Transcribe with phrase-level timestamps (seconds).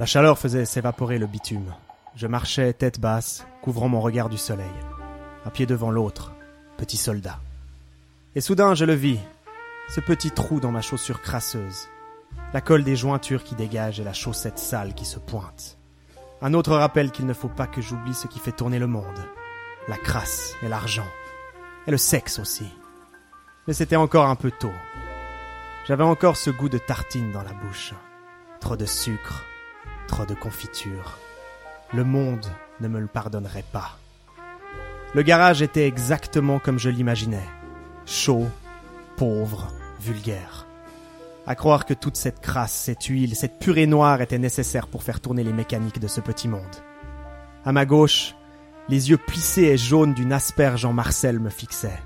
[0.00, 1.72] La chaleur faisait s'évaporer le bitume.
[2.16, 4.66] Je marchais tête basse, couvrant mon regard du soleil.
[5.44, 6.32] Un pied devant l'autre,
[6.76, 7.38] petit soldat.
[8.34, 9.20] Et soudain je le vis,
[9.88, 11.88] ce petit trou dans ma chaussure crasseuse,
[12.52, 15.78] la colle des jointures qui dégage et la chaussette sale qui se pointe.
[16.42, 19.04] Un autre rappel qu'il ne faut pas que j'oublie ce qui fait tourner le monde.
[19.86, 21.06] La crasse et l'argent.
[21.86, 22.66] Et le sexe aussi.
[23.68, 24.72] Mais c'était encore un peu tôt.
[25.86, 27.94] J'avais encore ce goût de tartine dans la bouche.
[28.60, 29.44] Trop de sucre,
[30.06, 31.18] trop de confiture.
[31.92, 32.46] Le monde
[32.80, 33.98] ne me le pardonnerait pas.
[35.14, 37.46] Le garage était exactement comme je l'imaginais.
[38.06, 38.46] Chaud,
[39.16, 40.66] pauvre, vulgaire.
[41.46, 45.20] À croire que toute cette crasse, cette huile, cette purée noire était nécessaire pour faire
[45.20, 46.62] tourner les mécaniques de ce petit monde.
[47.64, 48.34] À ma gauche,
[48.88, 52.02] les yeux plissés et jaunes d'une asperge en Marcel me fixaient.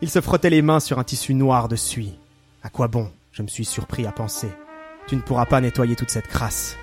[0.00, 2.18] Il se frottait les mains sur un tissu noir de suie.
[2.62, 4.50] À quoi bon Je me suis surpris à penser.
[5.06, 6.76] Tu ne pourras pas nettoyer toute cette crasse.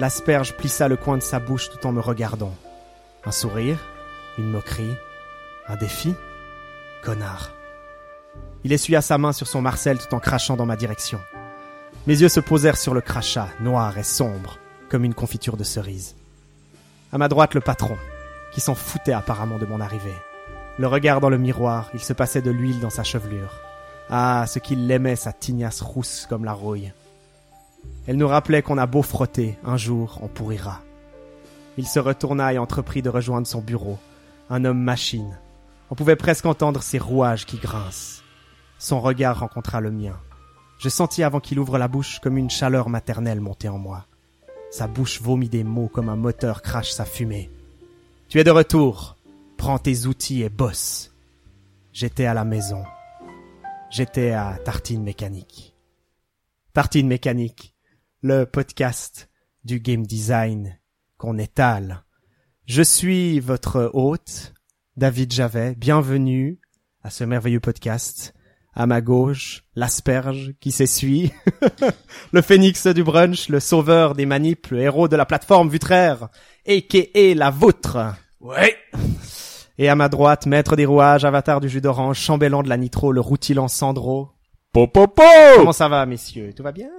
[0.00, 2.54] L'asperge plissa le coin de sa bouche tout en me regardant.
[3.26, 3.78] Un sourire,
[4.38, 4.96] une moquerie,
[5.68, 6.14] un défi?
[7.02, 7.50] Connard.
[8.64, 11.20] Il essuya sa main sur son Marcel tout en crachant dans ma direction.
[12.06, 14.56] Mes yeux se posèrent sur le crachat, noir et sombre,
[14.88, 16.16] comme une confiture de cerise.
[17.12, 17.98] À ma droite, le patron,
[18.52, 20.16] qui s'en foutait apparemment de mon arrivée.
[20.78, 23.60] Le regard dans le miroir, il se passait de l'huile dans sa chevelure.
[24.08, 26.90] Ah, ce qu'il l'aimait, sa tignasse rousse comme la rouille.
[28.06, 30.80] Elle nous rappelait qu'on a beau frotter, un jour on pourrira.
[31.76, 33.98] Il se retourna et entreprit de rejoindre son bureau.
[34.48, 35.38] Un homme machine.
[35.90, 38.22] On pouvait presque entendre ses rouages qui grincent.
[38.78, 40.18] Son regard rencontra le mien.
[40.78, 44.06] Je sentis avant qu'il ouvre la bouche comme une chaleur maternelle monter en moi.
[44.70, 47.50] Sa bouche vomit des mots comme un moteur crache sa fumée.
[48.28, 49.16] Tu es de retour.
[49.56, 51.12] Prends tes outils et bosse.
[51.92, 52.84] J'étais à la maison.
[53.90, 55.74] J'étais à Tartine Mécanique.
[56.72, 57.69] Tartine Mécanique,
[58.22, 59.30] le podcast
[59.64, 60.78] du game design
[61.16, 62.04] qu'on étale.
[62.66, 64.52] Je suis votre hôte,
[64.96, 65.74] David Javet.
[65.74, 66.60] Bienvenue
[67.02, 68.34] à ce merveilleux podcast.
[68.74, 71.32] À ma gauche, l'asperge qui s'essuie,
[72.32, 76.28] le phénix du brunch, le sauveur des manips, le héros de la plateforme Vutraire,
[76.68, 77.34] a.k.a.
[77.34, 77.98] la vôtre.
[78.40, 78.76] Ouais.
[79.78, 83.12] Et à ma droite, maître des rouages, avatar du jus d'orange, chambellan de la nitro,
[83.12, 84.30] le routilant Sandro.
[84.72, 85.22] Popopo
[85.56, 86.52] Comment ça va, messieurs?
[86.54, 86.90] Tout va bien?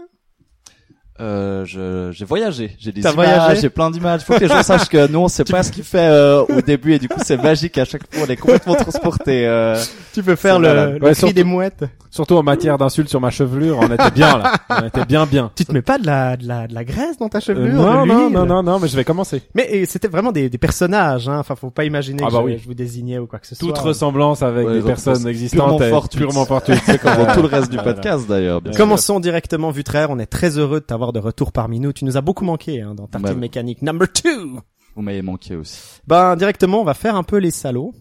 [1.22, 4.22] Euh, je, j'ai voyagé, j'ai des T'as images, voyagé j'ai plein d'images.
[4.22, 6.62] Faut que les gens sachent que nous on sait pas ce qu'il fait euh, au
[6.62, 9.46] début et du coup c'est magique à chaque fois on est complètement transporté.
[9.48, 9.78] Euh...
[10.14, 11.84] Tu peux faire le, le Ouais, cri surtout- des mouettes.
[12.14, 14.52] Surtout en matière d'insultes sur ma chevelure, on était bien là.
[14.70, 15.50] On était bien bien.
[15.56, 17.74] Tu te mets pas de la, de la, de la graisse dans ta Euh, chevelure?
[17.74, 19.42] non, non, non, non, non, mais je vais commencer.
[19.56, 21.38] Mais c'était vraiment des, des personnages, hein.
[21.40, 22.59] Enfin, faut pas imaginer Ah que bah je, oui.
[22.62, 23.86] je vous désignais ou quoi que ce Toute soit.
[23.86, 26.22] ressemblance avec Ouais, des personnes existantes purement fortuite.
[26.22, 26.82] purement fortuite.
[26.86, 28.59] C'est comme Comme tout le reste du podcast d'ailleurs.
[28.76, 30.09] Commençons directement, Vutraire.
[30.12, 31.94] On est très heureux de t'avoir de retour parmi nous.
[31.94, 34.60] Tu nous as beaucoup manqué hein, dans Tartine Bah, Mécanique number two.
[34.96, 35.80] Vous m'avez manqué aussi.
[36.08, 37.94] Ben, directement, on va faire un peu les salauds.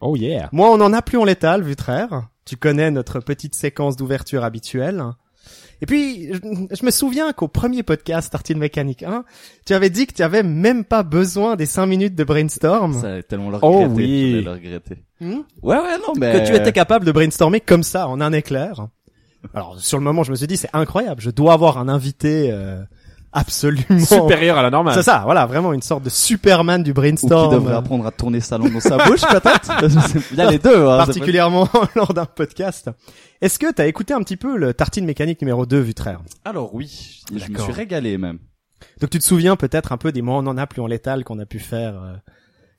[0.00, 0.48] Oh yeah.
[0.52, 2.28] Moi, on en a plus en létal, Vutraire.
[2.44, 5.02] Tu connais notre petite séquence d'ouverture habituelle.
[5.80, 6.38] Et puis, je,
[6.70, 9.24] je me souviens qu'au premier podcast Tartine Mécanique 1,
[9.66, 12.92] tu avais dit que tu avais même pas besoin des 5 minutes de brainstorm.
[13.00, 13.94] Ça a tellement le Oh regretté.
[13.94, 14.30] oui.
[14.32, 14.96] je vais le regretter.
[15.20, 15.40] Hmm?
[15.62, 16.32] Ouais ouais non mais.
[16.40, 18.88] que tu étais capable de brainstormer comme ça, en un éclair.
[19.54, 21.20] Alors, sur le moment, je me suis dit, c'est incroyable.
[21.20, 22.82] Je dois avoir un invité euh,
[23.32, 23.98] absolument...
[24.04, 24.94] Supérieur à la normale.
[24.94, 27.52] C'est ça, voilà, vraiment une sorte de Superman du Ou qui brainstorm.
[27.52, 29.72] devrait apprendre à tourner sa langue dans sa bouche peut-être.
[30.32, 30.86] Il y a les deux.
[30.86, 32.90] Hein, particulièrement lors d'un podcast.
[33.40, 37.20] Est-ce que t'as écouté un petit peu le Tartine Mécanique numéro 2, Vutraire Alors oui,
[37.34, 38.38] je me suis régalé même.
[39.00, 41.22] Donc tu te souviens peut-être un peu des moments on en a plus en létal
[41.24, 42.14] qu'on a pu faire euh,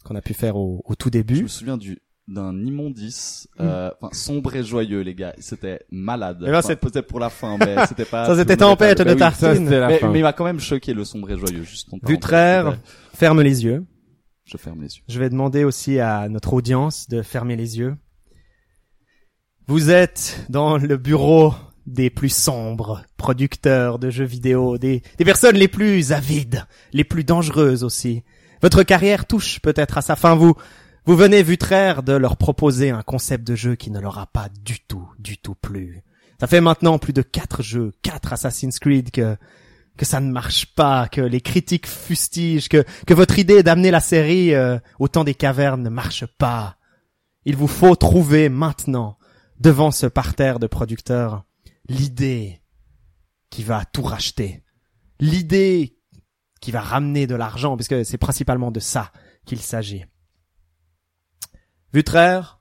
[0.03, 1.44] qu'on a pu faire au, au tout Je début.
[1.44, 5.34] me souviens du d'un immondice, euh, enfin sombre et joyeux les gars.
[5.40, 6.38] C'était malade.
[6.48, 8.26] Eh ben, c'est- peut-être pour la fin, mais c'était pas.
[8.26, 9.32] Ça, c'était tempête de bah.
[9.32, 9.66] Ça, tartine.
[9.66, 10.10] c'était la Mais, fin.
[10.10, 11.64] mais il m'a quand même choqué le sombre et joyeux.
[11.64, 12.72] Juste en parenthèse, Vutraire,
[13.12, 13.86] c'était- ferme les yeux.
[14.46, 15.04] Je ferme les yeux.
[15.08, 17.96] Je vais demander aussi à notre audience de fermer les yeux.
[19.68, 21.54] Vous êtes dans le bureau
[21.86, 27.24] des plus sombres producteurs de jeux vidéo, des, des personnes les plus avides, les plus
[27.24, 28.24] dangereuses aussi.
[28.62, 30.36] Votre carrière touche peut-être à sa fin.
[30.36, 30.56] Vous,
[31.06, 34.48] vous venez Vutraire de leur proposer un concept de jeu qui ne leur a pas
[34.64, 36.02] du tout, du tout plu.
[36.40, 39.38] Ça fait maintenant plus de quatre jeux, quatre Assassin's Creed que
[39.96, 44.00] que ça ne marche pas, que les critiques fustigent, que que votre idée d'amener la
[44.00, 46.78] série euh, au temps des cavernes ne marche pas.
[47.46, 49.18] Il vous faut trouver maintenant,
[49.60, 51.44] devant ce parterre de producteurs,
[51.88, 52.62] l'idée
[53.50, 54.64] qui va tout racheter,
[55.20, 55.98] l'idée
[56.62, 59.12] qui va ramener de l'argent, puisque c'est principalement de ça
[59.46, 60.06] qu'il s'agit.
[61.94, 62.60] Vutraire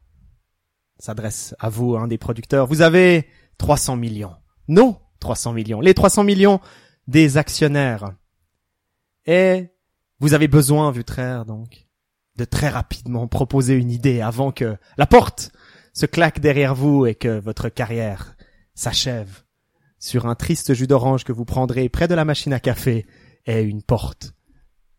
[0.98, 2.66] s'adresse à vous, un des producteurs.
[2.66, 3.26] Vous avez
[3.58, 4.36] 300 millions.
[4.68, 5.80] Non, 300 millions.
[5.80, 6.60] Les 300 millions
[7.08, 8.14] des actionnaires.
[9.26, 9.70] Et
[10.20, 11.88] vous avez besoin, Vutraire, donc,
[12.36, 15.52] de très rapidement proposer une idée avant que la porte
[15.92, 18.36] se claque derrière vous et que votre carrière
[18.74, 19.42] s'achève
[19.98, 23.06] sur un triste jus d'orange que vous prendrez près de la machine à café
[23.46, 24.34] et une porte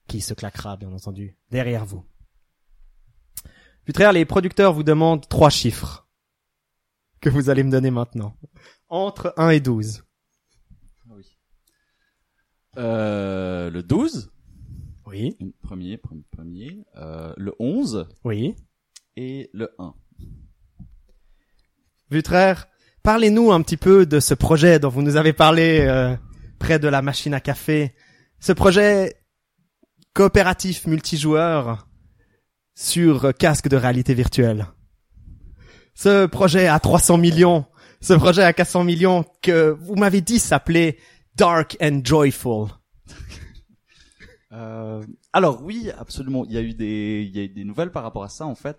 [0.08, 2.04] qui se claquera, bien entendu, derrière vous.
[3.86, 6.08] Vutraire, les producteurs vous demandent trois chiffres
[7.20, 8.36] que vous allez me donner maintenant.
[8.90, 10.04] Entre 1 et 12.
[11.10, 11.38] Oui.
[12.78, 14.32] Euh, le 12.
[15.06, 15.38] Oui.
[15.62, 16.86] Premier, premier, premier.
[16.96, 18.56] Euh, le 11 Oui.
[19.16, 19.94] et le 1.
[22.10, 22.68] Vutraire,
[23.04, 26.16] parlez-nous un petit peu de ce projet dont vous nous avez parlé euh,
[26.60, 27.96] près de la machine à café.
[28.40, 29.16] Ce projet
[30.14, 31.88] coopératif multijoueur
[32.76, 34.68] sur casque de réalité virtuelle.
[35.96, 37.66] Ce projet à 300 millions,
[38.02, 40.98] ce projet à 400 millions que vous m'avez dit s'appelait
[41.36, 42.68] Dark and Joyful.
[44.56, 45.04] Euh,
[45.34, 46.46] alors oui, absolument.
[46.46, 48.46] Il y a eu des, il y a eu des nouvelles par rapport à ça
[48.46, 48.78] en fait.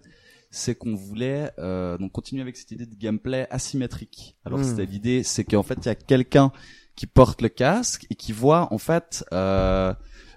[0.50, 4.36] C'est qu'on voulait euh, donc continuer avec cette idée de gameplay asymétrique.
[4.44, 4.62] Alors Hmm.
[4.64, 6.52] c'était l'idée, c'est qu'en fait il y a quelqu'un
[6.94, 9.92] qui porte le casque et qui voit en fait euh,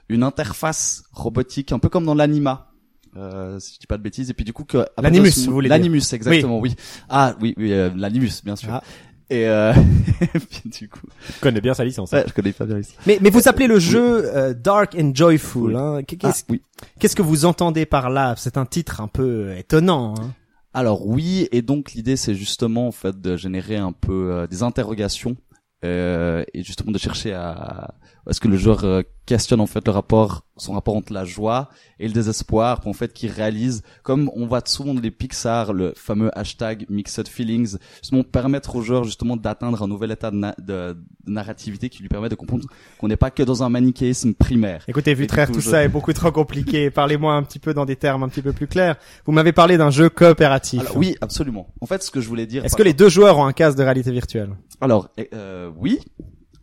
[0.09, 2.71] une interface robotique, un peu comme dans l'anima.
[3.15, 5.69] Euh, si je dis pas de bêtises, et puis du coup que L'animus, vous voulez
[5.69, 6.75] l'animus exactement, oui.
[7.09, 8.69] Ah oui, oui, euh, l'animus bien sûr.
[8.71, 8.83] Ah.
[9.29, 9.73] Et euh,
[10.49, 11.01] puis du coup,
[11.35, 12.11] Je connais bien sa licence.
[12.13, 12.79] ouais, je connais pas bien.
[13.05, 15.75] Mais, mais vous appelez le jeu euh, Dark and Joyful.
[15.75, 16.01] Hein.
[16.07, 16.61] Qu'est- Ah, Qu'est-ce oui.
[16.99, 18.35] qu'est-ce que vous entendez par là?
[18.37, 20.15] C'est un titre un peu étonnant.
[20.17, 20.33] Hein.
[20.73, 24.63] Alors oui, et donc l'idée c'est justement en fait de générer un peu euh, des
[24.63, 25.35] interrogations
[25.83, 27.95] euh, et justement de chercher à
[28.27, 31.23] à ce que le joueur euh, questionne en fait le rapport, son rapport entre la
[31.25, 31.69] joie
[31.99, 35.73] et le désespoir, pour en fait qu'il réalise, comme on voit souvent dans les Pixar,
[35.73, 40.35] le fameux hashtag Mixed Feelings, justement permettre au joueur justement d'atteindre un nouvel état de,
[40.37, 42.65] na- de- de narrativité qui lui permet de comprendre
[42.99, 44.83] qu'on n'est pas que dans un manichéisme primaire.
[44.87, 46.89] Écoutez, Vutraire, tout je- ça est beaucoup trop compliqué.
[46.89, 48.95] Parlez-moi un petit peu dans des termes un petit peu plus clairs.
[49.25, 50.81] Vous m'avez parlé d'un jeu coopératif.
[50.81, 51.67] Alors oui, absolument.
[51.81, 52.63] En fait, ce que je voulais dire.
[52.65, 54.51] Est-ce que les deux joueurs ont un casque de réalité virtuelle?
[54.81, 55.99] Alors, euh, oui.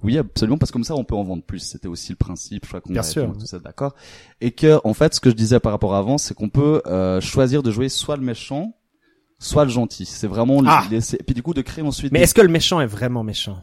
[0.05, 1.59] Oui, absolument, parce que comme ça, on peut en vendre plus.
[1.61, 2.65] C'était aussi le principe.
[2.65, 3.33] Je crois qu'on Bien sûr.
[3.37, 3.95] tout ça d'accord.
[4.41, 6.83] Et que, en fait, ce que je disais par rapport à avant, c'est qu'on peut
[6.87, 8.77] euh, choisir de jouer soit le méchant,
[9.39, 10.05] soit le gentil.
[10.05, 10.85] C'est vraiment le- Ah.
[10.91, 12.13] laisser- et puis du coup de créer ensuite.
[12.13, 13.59] Mais des- est-ce que le méchant est vraiment méchant?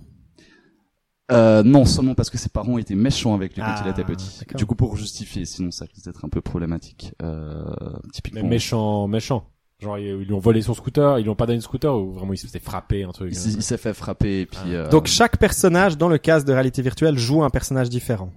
[1.31, 4.03] Euh, non, seulement parce que ses parents étaient méchants avec lui quand Ah, il était
[4.03, 4.39] petit.
[4.39, 4.57] d'accord.
[4.57, 7.13] Du coup, pour justifier, sinon ça risque d'être un peu problématique.
[7.21, 7.63] Euh,
[8.11, 8.41] typiquement.
[8.43, 9.47] Mais méchant, méchant.
[9.81, 11.95] Genre ils ils lui ont volé son scooter, ils lui ont pas donné de scooter
[11.95, 13.31] ou vraiment il se faisait frapper un truc.
[13.33, 13.41] Il, hein.
[13.41, 14.59] s'est- il s'est fait frapper et puis.
[14.65, 14.67] Ah.
[14.69, 18.31] euh, Donc chaque personnage dans le casque de réalité virtuelle joue un personnage différent.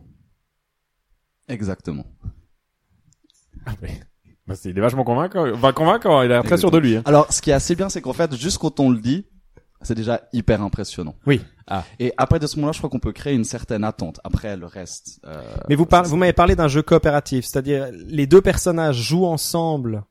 [1.48, 2.06] Exactement.
[3.66, 4.00] Ah, mais-
[4.46, 5.46] Bah, c'est- il est vachement convaincant.
[5.54, 6.96] Enfin, convaincant, il a l'air très sûr de lui.
[6.96, 7.02] Hein.
[7.06, 9.26] Alors, ce qui est assez bien, c'est qu'en fait, juste quand on le dit,
[9.80, 11.14] c'est déjà hyper impressionnant.
[11.26, 11.40] Oui.
[11.66, 11.84] Ah.
[11.98, 14.20] Et après, de ce moment-là, je crois qu'on peut créer une certaine attente.
[14.24, 15.20] Après, le reste.
[15.26, 19.26] Euh, Mais vous parlez, vous m'avez parlé d'un jeu coopératif, c'est-à-dire les deux personnages jouent
[19.26, 20.04] ensemble.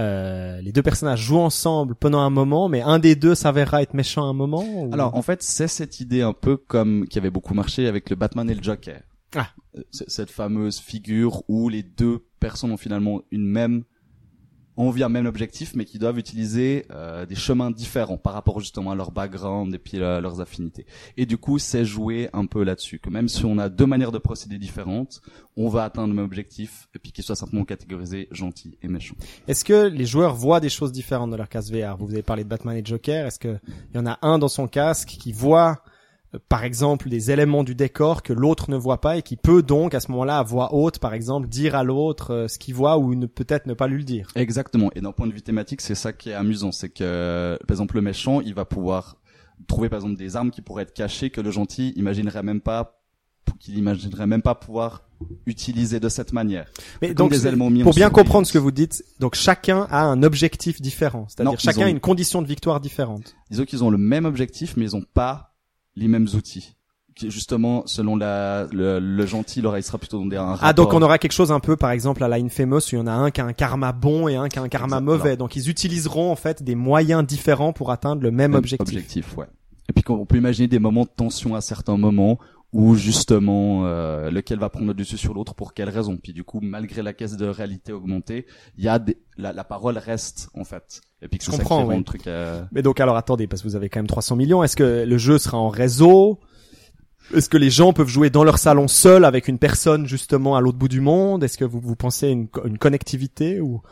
[0.00, 3.94] Euh, les deux personnages jouent ensemble pendant un moment, mais un des deux s'avérera être
[3.94, 4.64] méchant à un moment.
[4.64, 8.08] ou- Alors, en fait, c'est cette idée un peu comme qui avait beaucoup marché avec
[8.10, 9.00] le Batman et le Joker.
[9.34, 9.48] Ah.
[9.76, 13.84] Euh, Cette fameuse figure où les deux personnes ont finalement une même
[14.78, 18.92] envie, un même objectif, mais qui doivent utiliser euh, des chemins différents par rapport justement
[18.92, 20.86] à leur background et puis euh, leurs affinités.
[21.16, 24.12] Et du coup, c'est jouer un peu là-dessus, que même si on a deux manières
[24.12, 25.20] de procéder différentes,
[25.56, 29.16] on va atteindre le même objectif, et puis qu'il soit simplement catégorisé gentil et méchant.
[29.48, 32.44] Est-ce que les joueurs voient des choses différentes dans leur casque VR Vous avez parlé
[32.44, 33.26] de Batman et Joker.
[33.26, 33.58] Est-ce que
[33.92, 35.82] il y en a un dans son casque qui voit,
[36.48, 39.94] par exemple, des éléments du décor que l'autre ne voit pas et qui peut donc
[39.94, 42.98] à ce moment-là à voix haute, par exemple, dire à l'autre euh, ce qu'il voit
[42.98, 44.90] ou peut-être ne pas lui le dire Exactement.
[44.94, 47.94] Et d'un point de vue thématique, c'est ça qui est amusant, c'est que par exemple
[47.96, 49.16] le méchant, il va pouvoir
[49.66, 52.94] trouver par exemple des armes qui pourraient être cachées que le gentil imaginerait même pas
[53.58, 55.04] qu'il imaginerait même pas pouvoir
[55.46, 56.70] utiliser de cette manière.
[57.02, 60.22] Mais donc, des éléments pour bien comprendre ce que vous dites, donc chacun a un
[60.22, 63.34] objectif différent, c'est-à-dire chacun ont- a une condition de victoire différente.
[63.50, 65.47] Disons qu'ils ont le même objectif, mais ils ont pas
[65.98, 66.74] les mêmes outils.
[67.20, 71.00] Justement, selon la, le, le gentil, il sera plutôt dans des, un Ah, donc rapport-
[71.00, 73.08] on aura quelque chose un peu, par exemple, à la Infamous, où il y en
[73.08, 75.36] a un qui a un karma bon et un qui a un karma mauvais.
[75.36, 79.36] Donc ils utiliseront en fait des moyens différents pour atteindre le même, Même objectif.
[79.36, 79.46] ouais.
[79.88, 82.38] Et puis on peut imaginer des moments de tension à certains moments
[82.72, 86.16] où justement euh, lequel va prendre le dessus sur l'autre pour quelle raison?
[86.16, 88.46] Puis du coup, malgré la caisse de réalité augmentée,
[88.76, 91.00] il y a des, la, la parole reste en fait.
[91.22, 92.04] Et puis que Je comprends, rend oui.
[92.04, 92.26] truc.
[92.26, 94.62] euh, Mais donc alors attendez, parce que vous avez quand même 300 millions.
[94.62, 96.40] Est-ce que le jeu sera en réseau?
[97.34, 100.60] Est-ce que les gens peuvent jouer dans leur salon seuls avec une personne justement à
[100.60, 101.44] l'autre bout du monde?
[101.44, 103.82] Est-ce que vous, vous pensez à une, une connectivité ou?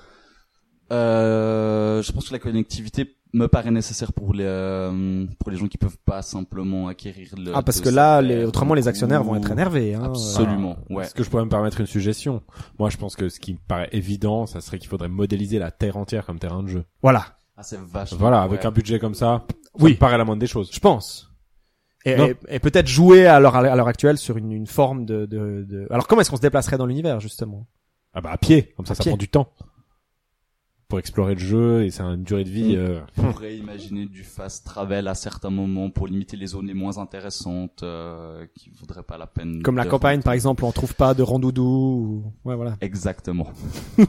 [0.92, 5.66] Euh, je pense que la connectivité me paraît nécessaire pour les euh, pour les gens
[5.66, 9.22] qui peuvent pas simplement acquérir le Ah, parce que là, les, autrement, les ou- actionnaires
[9.24, 9.94] vont être énervés.
[9.94, 10.04] Hein.
[10.04, 11.04] Absolument, ouais.
[11.04, 12.42] Est-ce que je pourrais me permettre une suggestion
[12.78, 15.70] Moi, je pense que ce qui me paraît évident, ça serait qu'il faudrait modéliser la
[15.70, 16.84] Terre entière comme terrain de jeu.
[17.02, 18.18] Voilà, Ah, c'est vachement.
[18.18, 18.66] Voilà, avec ouais.
[18.66, 19.44] un budget comme ça,
[19.78, 19.90] Oui.
[19.90, 20.70] ça me paraît la moindre des choses.
[20.72, 21.30] je pense.
[22.04, 25.26] Et, et, et peut-être jouer à l'heure à l'heure actuelle sur une, une forme de,
[25.26, 25.88] de, de...
[25.90, 27.66] Alors comment est-ce qu'on se déplacerait dans l'univers justement?
[28.14, 29.10] Ah bah à pied, comme ça, À ça pied.
[29.10, 29.48] prend du temps
[30.88, 32.76] pour explorer le jeu et c'est une durée de vie.
[32.76, 32.80] Mm.
[32.80, 36.74] euh, On pourrait imaginer du fast travel à certains moments pour limiter les zones les
[36.74, 39.62] moins intéressantes euh, qui voudraient pas la peine.
[39.62, 41.64] Comme la campagne par exemple, on trouve pas de randoudou.
[41.64, 42.48] Ou...
[42.48, 42.76] Ouais voilà.
[42.80, 43.48] Exactement.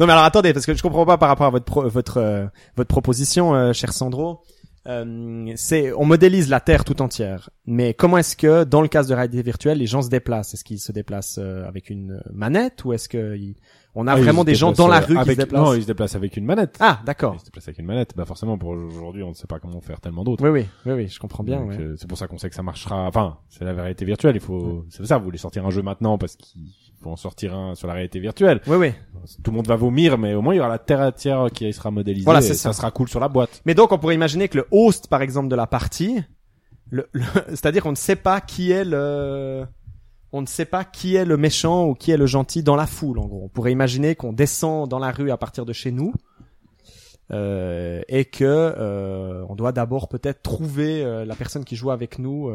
[0.00, 2.18] Non mais alors attendez, parce que je comprends pas par rapport à votre pro- votre
[2.18, 2.46] euh,
[2.76, 4.40] votre proposition, euh, cher Sandro.
[4.86, 9.02] Euh, c'est on modélise la Terre tout entière, mais comment est-ce que dans le cas
[9.02, 10.52] de réalité virtuelle, les gens se déplacent?
[10.54, 13.56] Est-ce qu'ils se déplacent euh, avec une manette ou est-ce que ils-
[13.96, 15.36] on a ah, vraiment des gens dans la euh, rue qui avec...
[15.36, 16.76] se déplacent Non, ils se déplacent avec une manette.
[16.80, 17.34] Ah d'accord.
[17.36, 18.12] Ils se déplacent avec une manette.
[18.16, 20.42] Bah forcément, pour aujourd'hui, on ne sait pas comment faire tellement d'autres.
[20.42, 21.62] Oui oui oui oui, je comprends bien.
[21.62, 21.78] Ouais.
[21.78, 23.06] euh, c'est pour ça qu'on sait que ça marchera.
[23.06, 24.34] Enfin, c'est la réalité virtuelle.
[24.34, 25.18] Il faut, c'est ça.
[25.18, 28.18] Vous voulez sortir un jeu maintenant parce qu'il faut en sortir un sur la réalité
[28.18, 28.60] virtuelle.
[28.66, 28.92] Oui oui.
[29.42, 31.72] Tout le monde va vomir, mais au moins il y aura la terre entière qui
[31.72, 32.24] sera modélisée.
[32.24, 32.72] Voilà, c'est ça.
[32.72, 32.78] ça.
[32.78, 33.62] sera cool sur la boîte.
[33.64, 36.20] Mais donc on pourrait imaginer que le host par exemple de la partie,
[36.90, 39.66] le, le- c'est-à-dire qu'on ne sait pas qui est le
[40.34, 42.88] on ne sait pas qui est le méchant ou qui est le gentil dans la
[42.88, 43.42] foule en gros.
[43.44, 46.12] On pourrait imaginer qu'on descend dans la rue à partir de chez nous
[47.30, 52.18] euh, et que euh, on doit d'abord peut-être trouver euh, la personne qui joue avec
[52.18, 52.50] nous.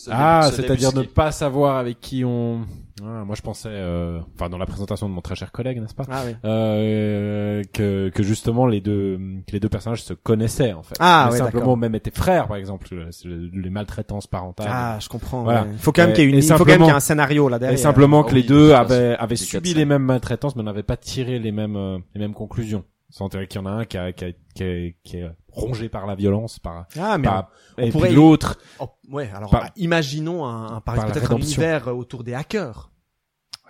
[0.00, 2.60] Se Ah, c'est-à-dire ne pas savoir avec qui on.
[3.02, 5.94] Ah, moi, je pensais, euh, enfin, dans la présentation de mon très cher collègue, n'est-ce
[5.94, 6.34] pas, Ah oui.
[6.44, 10.94] euh, que que justement les deux que les deux personnages se connaissaient en fait.
[11.00, 14.68] Ah, ouais, simplement même étaient frères, par exemple, le- le- les maltraitances parentales.
[14.70, 15.42] Ah, je comprends.
[15.42, 15.62] Voilà.
[15.62, 15.68] ouais.
[15.72, 16.86] Il faut quand même Et- qu'il y ait une, et il faut quand même qu'il
[16.86, 17.78] y ait un scénario là Et derrière.
[17.80, 21.40] simplement Ah que les deux avaient, avaient subi les mêmes maltraitances, mais n'avaient pas tiré
[21.40, 22.84] les mêmes, euh, les mêmes conclusions.
[23.10, 25.30] Sans dire qu'il y en a un qui, a, qui, a- qui, est- qui est
[25.50, 28.58] rongé par la violence, par, Ah mais par on et pourrait- l'autre.
[28.80, 29.30] oh, ouais.
[29.34, 32.90] Alors Par- imaginons un, un- par par peut-être un univers autour des hackers.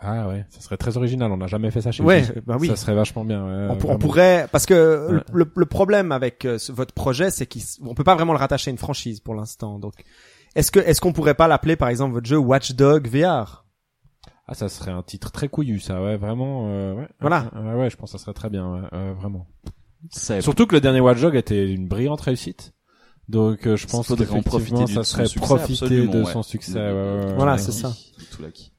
[0.01, 1.31] Ah ouais, ça serait très original.
[1.33, 2.69] On n'a jamais fait ça chez Ouais, bah oui.
[2.69, 3.45] Ça serait vachement bien.
[3.45, 4.75] ouais, on, on pourrait parce que
[5.11, 5.23] le, Ouais.
[5.33, 8.71] le, le problème avec euh, ce- votre projet c'est qu'on peut pas vraiment le rattacher
[8.71, 9.95] à une franchise pour l'instant donc
[10.55, 13.65] est-ce que est-ce qu'on pourrait pas l'appeler par exemple votre jeu Watchdog VR
[14.51, 16.03] Ah, ça serait un titre très couillu, ça.
[16.03, 16.65] Ouais, vraiment.
[16.69, 17.09] euh, ouais.
[17.21, 17.51] Voilà.
[17.55, 18.67] Ouais, ouais, je pense que ça serait très bien.
[18.73, 19.47] Ouais, euh, vraiment.
[20.11, 22.73] C'est- Surtout que le dernier Watch Dogs était une brillante réussite.
[23.29, 26.33] Donc euh, je pense qu'effectivement ça serait profiter de ouais.
[26.33, 26.79] son succès.
[26.79, 27.59] Le- ouais, ouais, ouais, Voilà, ouais.
[27.59, 27.93] c'est ça.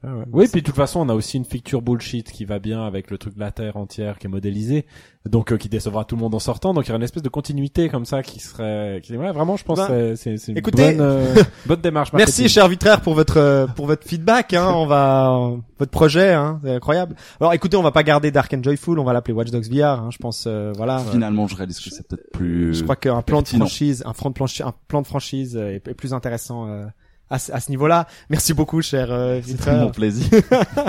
[0.02, 0.24] Ah ouais.
[0.32, 3.10] Oui, puis de toute façon, on a aussi une feature bullshit qui va bien avec
[3.10, 4.86] le truc de la Terre entière qui est modélisé,
[5.28, 6.72] donc euh, qui décevra tout le monde en sortant.
[6.74, 9.56] Donc il y aura une espèce de continuité comme ça qui serait, qui, ouais, vraiment,
[9.56, 11.34] je pense, Ben, que c'est- c'est c'est une écoutez- bonne, euh,
[11.66, 12.12] bonne démarche.
[12.14, 16.58] Merci cher Vitraire pour votre euh, pour votre feedback hein, on va votre projet hein,
[16.62, 17.14] c'est incroyable.
[17.40, 19.84] Alors écoutez, on va pas garder Dark and Joyful, on va l'appeler Watch Dogs VR
[20.00, 20.98] hein, je pense euh, voilà.
[21.00, 22.74] Finalement, je réalise que c'est peut-être plus.
[22.74, 25.86] Je crois qu'un plan de franchise, un plan de, planchi- un plan de franchise est,
[25.86, 26.84] est plus intéressant euh,
[27.30, 28.06] à, ce- à ce niveau-là.
[28.28, 30.26] Merci beaucoup, cher euh, C'est mon plaisir.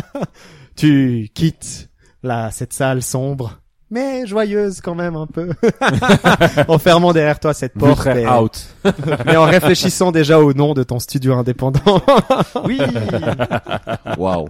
[0.76, 1.90] tu quittes
[2.24, 5.50] là cette salle sombre, mais joyeuse quand même un peu,
[6.68, 8.68] en fermant derrière toi cette porte et, out.
[9.32, 12.02] et en réfléchissant déjà au nom de ton studio indépendant.
[12.66, 12.80] oui,
[14.18, 14.48] Waouh.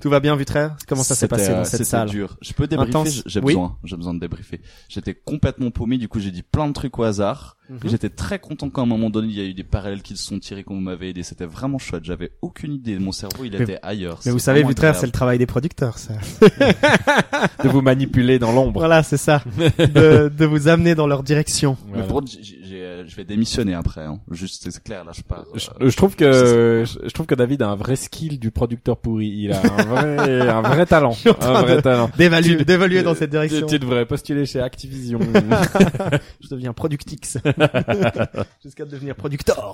[0.00, 2.08] tout va bien, Vitraire Comment ça s'est passé euh, dans cette c'était salle?
[2.08, 2.36] dur.
[2.42, 3.52] Je peux débriefer, j'ai Oui.
[3.54, 4.60] besoin, j'ai besoin de débriefer.
[4.88, 7.56] J'étais complètement paumé, du coup j'ai dit plein de trucs au hasard.
[7.84, 10.24] J'étais très content qu'à un moment donné il y a eu des parallèles qui se
[10.24, 11.22] sont tirés quand vous m'avez aidé.
[11.22, 12.04] C'était vraiment chouette.
[12.04, 12.98] J'avais aucune idée.
[12.98, 14.20] Mon cerveau il Mais- était ailleurs.
[14.26, 16.14] Mais vous savez, Vitraire, c'est le travail des producteurs, ça.
[17.64, 18.80] de vous manipuler dans l'ombre.
[18.80, 19.42] Voilà, c'est ça.
[19.78, 21.76] De, de vous amener dans leur direction.
[21.86, 22.06] Mais Voilà.
[22.08, 24.02] pour euh, je vais démissionner après.
[24.02, 24.20] Hein.
[24.30, 25.44] Juste, c'est clair, là je pars.
[25.54, 28.50] euh, Je, je trouve que je, je trouve que David a un vrai skill du
[28.50, 29.28] producteur pourri.
[29.28, 32.10] Il a un vrai un vrai talent, un vrai de- talent.
[32.16, 33.66] D'évaluer, d'évaluer dans cette direction.
[33.66, 35.18] Tu, tu devrais postuler chez Activision.
[36.40, 37.38] Je deviens productix.
[38.62, 39.72] Jusqu'à devenir producteur.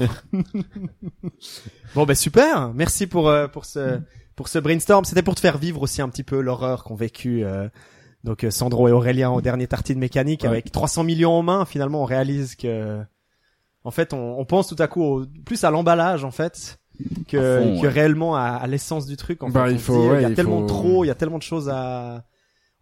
[1.94, 2.72] bon, ben super.
[2.74, 4.00] Merci pour euh, pour ce
[4.36, 5.04] pour ce brainstorm.
[5.04, 7.68] C'était pour te faire vivre aussi un petit peu l'horreur qu'ont vécu euh,
[8.24, 10.48] donc euh, Sandro et Aurélien au dernier Tartine Mécanique Ouais.
[10.48, 11.64] avec 300 millions en main.
[11.64, 13.00] Finalement, on réalise que
[13.84, 16.78] en fait, on, on pense tout à coup au- plus à l'emballage en fait
[17.28, 19.42] que, réellement à, à l'essence du truc.
[19.44, 21.08] En Bah, fait, il faut- dit, ouais, il y a il tellement faut- trop, il
[21.08, 22.24] y a tellement de choses à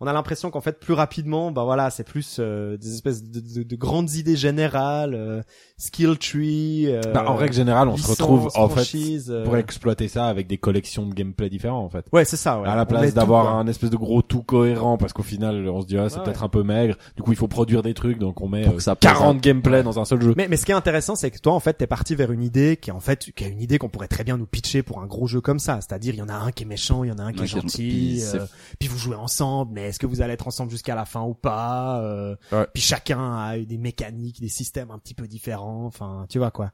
[0.01, 3.41] on a l'impression qu'en fait plus rapidement bah voilà c'est plus euh, des espèces de,
[3.41, 5.41] de- de grandes idées générales euh,
[5.79, 9.57] skill tree euh, Bah, en règle générale, on se retrouve en fait franchise, euh, pour
[9.57, 12.07] exploiter ça avec des collections de gameplay différents en fait.
[12.13, 12.69] ouais c'est ça ouais.
[12.69, 15.87] à la place d'avoir un espèce de gros tout cohérent parce qu'au final on se
[15.87, 16.97] dit ah, c'est Ouais, peut-être un peu maigre.
[17.17, 19.39] Du coup il faut produire des trucs donc on met euh, ça pèse 40 un-
[19.39, 20.35] gameplay dans un seul jeu.
[20.37, 22.43] Mais mais ce qui est intéressant c'est que toi en fait t'es parti vers une
[22.43, 24.83] idée qui est en fait qui est une idée qu'on pourrait très bien nous pitcher
[24.83, 25.81] pour un gros jeu comme ça.
[25.81, 27.41] C'est-à-dire il y en a un qui est méchant il y en a un qui
[27.41, 28.47] Ouais, est qui est- gentil euh,
[28.79, 31.35] puis vous jouez ensemble mais est-ce que vous allez être ensemble jusqu'à la fin ou
[31.35, 32.67] pas euh, Ouais.
[32.75, 35.85] Puis chacun a eu des mécaniques, des systèmes un petit peu différents.
[35.87, 36.71] Enfin, tu vois quoi.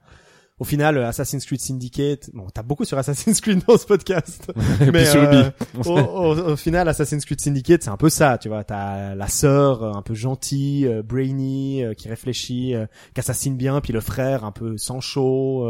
[0.59, 4.53] Au final, euh, Assassin's Creed Syndicate, bon, t'as beaucoup sur Assassin's Creed dans ce podcast.
[4.81, 4.99] Ubi.
[5.17, 5.51] euh,
[5.87, 8.63] au, au- au final, Assassin's Creed Syndicate, c'est un peu ça, tu vois.
[8.63, 12.75] T'as la sœur euh, un peu gentille, euh, brainy, qui réfléchit,
[13.15, 15.67] qui assassine bien, puis le frère un peu sans chaud.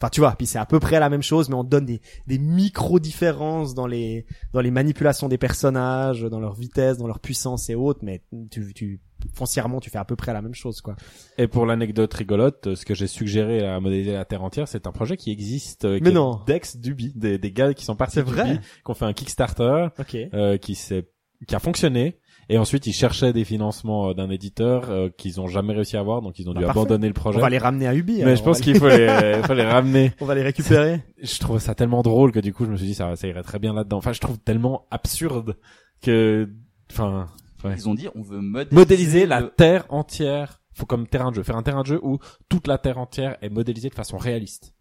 [0.00, 0.34] Enfin, tu vois.
[0.36, 3.74] Puis c'est à peu près la même chose, mais on donne des, des micro différences
[3.74, 8.00] dans les dans les manipulations des personnages, dans leur vitesse, dans leur puissance et autres.
[8.02, 9.00] Mais tu, tu
[9.34, 10.96] foncièrement, tu fais à peu près la même chose, quoi.
[11.36, 14.92] Et pour l'anecdote rigolote, ce que j'ai suggéré à modéliser la Terre entière, c'est un
[14.92, 16.40] projet qui existe, euh, qui Mais est non.
[16.46, 19.88] Dex Duby, des, des gars qui sont partis qui ont fait un Kickstarter,
[20.32, 21.08] euh, qui s'est,
[21.46, 22.18] qui a fonctionné.
[22.52, 26.00] Et ensuite, ils cherchaient des financements euh, d'un éditeur euh, qu'ils ont jamais réussi à
[26.00, 26.80] avoir, donc ils ont Bah, dû parfait.
[26.80, 27.40] abandonner le On projet.
[27.40, 28.16] va les ramener à Ubi.
[28.16, 30.12] Mais alors, je on pense qu'il faut les, faut les ramener.
[30.20, 31.00] on va les récupérer.
[31.22, 33.44] Je trouve ça tellement drôle que du coup, je me suis dit ça, ça irait
[33.44, 33.98] très bien là-dedans.
[33.98, 35.56] Enfin, je trouve tellement absurde
[36.02, 36.48] que,
[36.90, 37.28] enfin,
[37.64, 37.74] ouais.
[37.76, 40.60] Ils ont dit on veut modéliser, modéliser la le- terre entière.
[40.72, 43.36] Faut comme terrain de jeu, faire un terrain de jeu où toute la terre entière
[43.42, 44.72] est modélisée de façon réaliste.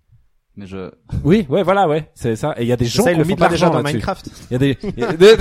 [0.55, 0.91] Mais je.
[1.23, 2.53] Oui, ouais, voilà, ouais, c'est ça.
[2.57, 3.81] Et il y a des gens Ça, qui ont le mis de l'argent dans.
[3.83, 4.29] Minecraft.
[4.49, 5.37] Il y a des, il y a des-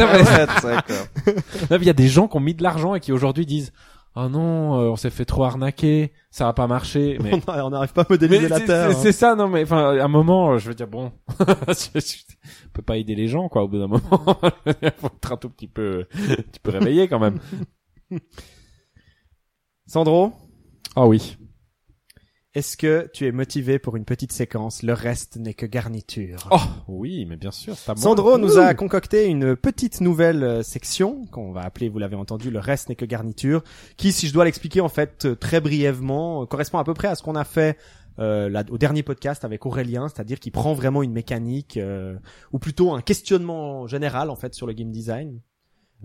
[1.71, 3.73] non, y a des gens qui ont mis de l'argent et qui aujourd'hui disent,
[4.15, 7.19] oh non, euh, on s'est fait trop arnaquer, ça va pas marcher.
[7.23, 8.91] Mais, on n'arrive pas à modéliser mais la c'est- Terre.
[8.91, 9.00] c'est hein.
[9.03, 11.11] c'est ça, non, mais enfin, à un moment, je veux dire, bon,
[11.41, 12.35] je, je-
[12.67, 14.00] on peut pas aider les gens, quoi, au bout d'un moment.
[14.99, 17.41] Faut être un tout petit peu, un petit peu réveillé quand même.
[19.87, 20.33] Sandro,
[20.95, 21.38] Ah oui.
[22.55, 26.49] Est-ce que tu es motivé pour une petite séquence Le reste n'est que garniture?
[26.50, 28.02] Oh, oui, mais bien sûr, c'est à moi.
[28.02, 32.50] Sandro nous a concocté une petite nouvelle euh, section qu'on va appeler, vous l'avez entendu,
[32.50, 33.62] le reste n'est que garniture,
[33.97, 37.09] qui, si je dois l'expliquer en fait euh, très brièvement, euh, correspond à peu près
[37.09, 37.76] à ce qu'on a fait
[38.19, 42.17] euh, là, au dernier podcast avec Aurélien, c'est-à-dire qu'il prend vraiment une mécanique euh,
[42.52, 45.40] ou plutôt un questionnement général en fait sur le game design.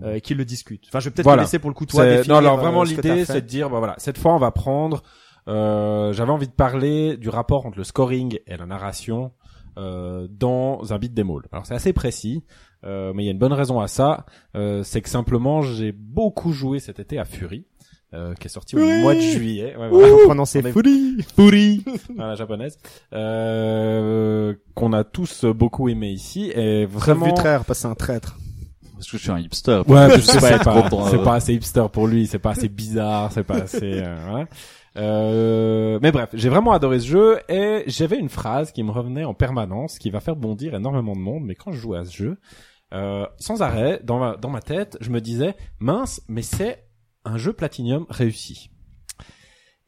[0.02, 0.86] Euh, et qu'il le discute.
[0.88, 1.42] Enfin, je vais peut-être Voilà.
[1.42, 2.26] te laisser pour le coup toi définir.
[2.26, 5.04] non, alors vraiment l'idée, c'est de dire, bah voilà, cette fois on va prendre.
[5.48, 9.32] Euh, J'avais envie de parler du rapport entre le scoring et la narration
[9.78, 11.26] euh, dans un beat all.
[11.52, 12.44] Alors c'est assez précis,
[12.84, 14.24] euh, mais il y a une bonne raison à ça.
[14.56, 17.66] Euh, c'est que simplement j'ai beaucoup joué cet été à Fury.
[18.12, 20.16] Euh, qui est sorti au mois de juillet, ouais, Ouh, voilà.
[20.26, 21.16] prononcer On Fury.
[21.34, 21.84] Fury
[22.20, 22.78] à la japonaise,
[23.12, 27.26] euh, qu'on a tous beaucoup aimé ici, et vraiment.
[27.26, 28.38] Vu traire, parce que c'est un traître.
[28.94, 29.78] Parce que je suis un hipster.
[29.88, 33.32] Ouais, parce que c'est pas pas, pas assez hipster pour lui, c'est pas assez bizarre,
[33.32, 33.80] c'est pas assez.
[34.02, 34.46] euh, voilà.
[34.96, 39.24] Euh, mais bref, j'ai vraiment adoré ce jeu et j'avais une phrase qui me revenait
[39.24, 41.44] en permanence, qui va faire bondir énormément de monde.
[41.44, 42.38] Mais quand je jouais à ce jeu,
[42.92, 46.84] euh, sans arrêt, dans ma tête, je me disais mince, mais c'est
[47.24, 48.70] un jeu Platinum réussi.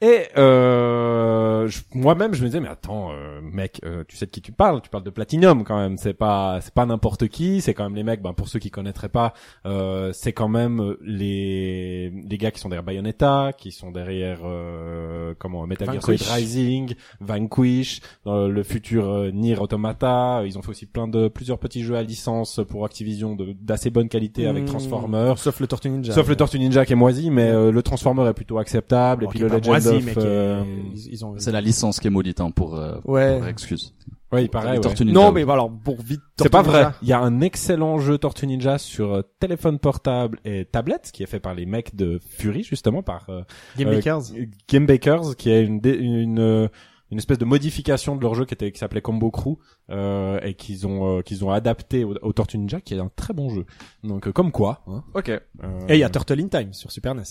[0.01, 4.41] Et euh, moi-même, je me disais mais attends, euh, mec, euh, tu sais de qui
[4.43, 5.97] tu parles Tu parles de Platinum quand même.
[5.97, 7.61] C'est pas c'est pas n'importe qui.
[7.61, 8.23] C'est quand même les mecs.
[8.23, 9.33] Ben pour ceux qui connaîtraient pas,
[9.67, 15.35] euh, c'est quand même les les gars qui sont derrière Bayonetta, qui sont derrière euh,
[15.39, 16.35] comment Metal Gear Solid Vanquish.
[16.37, 20.43] Rising, Vanquish, dans le futur euh, Nier Automata.
[20.47, 23.91] Ils ont fait aussi plein de plusieurs petits jeux à licence pour Activision de d'assez
[23.91, 24.67] bonne qualité avec Mmh.
[24.67, 25.39] Transformers.
[25.39, 26.13] Sauf le Tortue Ninja.
[26.13, 29.25] Sauf le Tortue Ninja qui est moisi, mais euh, le Transformer est plutôt acceptable.
[29.25, 30.05] Et puis le Legend moisi, of...
[30.05, 30.63] mais qui est- euh,
[30.95, 31.35] ils, ils ont.
[31.39, 32.97] C'est la licence qui est maudite hein, pour, euh,
[33.43, 33.51] Ouais.
[33.51, 33.95] excuse.
[34.33, 34.73] Oui, pareil.
[34.73, 34.83] Les ouais.
[34.83, 35.45] Tortues Ninja, Non, oui.
[35.45, 36.21] mais alors pour vite.
[36.39, 36.89] C'est pas vrai.
[37.01, 41.23] Il y a un excellent jeu Tortue Ninja sur euh, téléphone portable et tablette qui
[41.23, 43.43] est fait par les mecs de Fury justement par euh,
[43.79, 44.23] Game euh, Makers.
[44.69, 46.69] Game Bakers qui est une une euh,
[47.13, 49.59] une espèce de modification de leur jeu qui était qui s'appelait Combo Crew
[49.91, 53.11] euh, et qu'ils ont euh, qu'ils ont adapté au, au Tortue Ninja qui est un
[53.15, 53.65] très bon jeu.
[54.03, 55.29] Donc euh, comme quoi hein, Ok.
[55.31, 55.41] euh,
[55.89, 57.23] Et il y a Turtle in Time sur Super NES.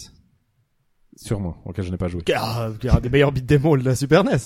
[1.17, 2.21] sûrement auquel je n'ai pas joué.
[2.33, 4.37] Un des meilleurs beat demo de la Super NES.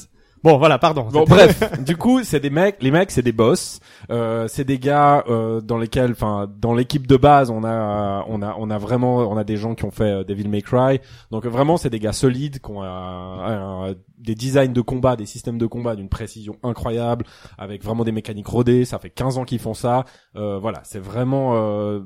[0.43, 1.03] Bon, voilà, pardon.
[1.11, 4.79] Bon bref, du coup c'est des mecs, les mecs c'est des boss, euh, c'est des
[4.79, 8.77] gars euh, dans lesquels, enfin dans l'équipe de base on a on a on a
[8.77, 10.99] vraiment on a des gens qui ont fait euh, Devil May Cry,
[11.31, 15.15] donc euh, vraiment c'est des gars solides qui ont un- un- des designs de combat,
[15.15, 17.25] des systèmes de combat d'une précision incroyable,
[17.57, 20.99] avec vraiment des mécaniques rodées, ça fait 15 ans qu'ils font ça, euh, voilà c'est
[20.99, 21.99] vraiment euh,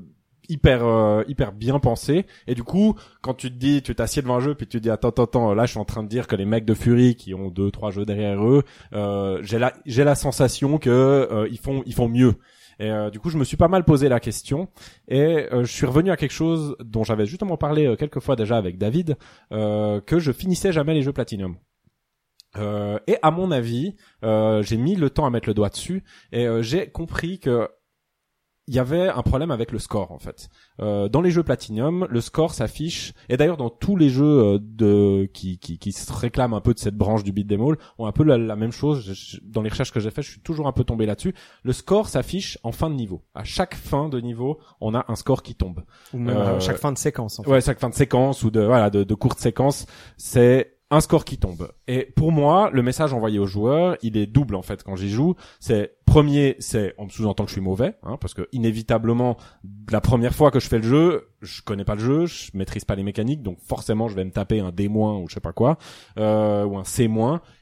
[0.50, 2.26] hyper euh, hyper bien pensé.
[2.48, 4.84] Et du coup quand tu te dis tu t'assieds devant un jeu puis tu te
[4.84, 6.74] dis attends attends attends là je suis en train de dire que les mecs de
[6.74, 10.90] Fury qui ont deux trois jeux derrière eux euh, j'ai la j'ai la sensation que
[10.90, 12.36] euh, ils font ils font mieux.
[12.80, 14.70] Et euh, du coup je me suis pas mal posé la question.
[15.08, 18.36] Et euh, je suis revenu à quelque chose dont j'avais justement parlé euh, quelques fois
[18.36, 19.18] déjà avec David
[19.52, 21.58] que je finissais jamais les jeux Platinum.
[22.56, 26.04] Et à mon avis, j'ai mis le temps à mettre le doigt dessus.
[26.32, 27.68] Et j'ai compris que
[28.68, 30.48] il y avait un problème avec le score en fait.
[30.82, 34.58] Euh, dans les jeux Platinum, le score s'affiche et d'ailleurs dans tous les jeux euh,
[34.62, 37.78] de qui, qui, qui se réclament un peu de cette branche du beat them all
[37.98, 39.02] ont un peu la, la même chose.
[39.14, 41.34] Je- dans les recherches que j'ai faites, je suis toujours un peu tombé là-dessus.
[41.64, 43.22] Le score s'affiche en fin de niveau.
[43.36, 45.84] À chaque fin de niveau, on a un score qui tombe.
[46.14, 47.40] Ou même Euh, à chaque fin de séquence.
[47.40, 47.50] En fait.
[47.50, 49.86] Ouais, chaque fin de séquence ou de voilà de, de courtes séquences,
[50.18, 51.72] c'est un score qui tombe.
[51.88, 55.10] Et pour moi, le message envoyé aux joueurs, il est double en fait quand j'y
[55.10, 55.36] joue.
[55.60, 59.36] C'est premier, c'est on me sous-entend que je suis mauvais, hein, parce que inévitablement,
[59.92, 62.86] la première fois que je fais le jeu, je connais pas le jeu, je maîtrise
[62.86, 65.54] pas les mécaniques, donc forcément je vais me taper un D- ou je sais pas
[65.54, 65.78] quoi,
[66.20, 67.10] euh, ou un C-.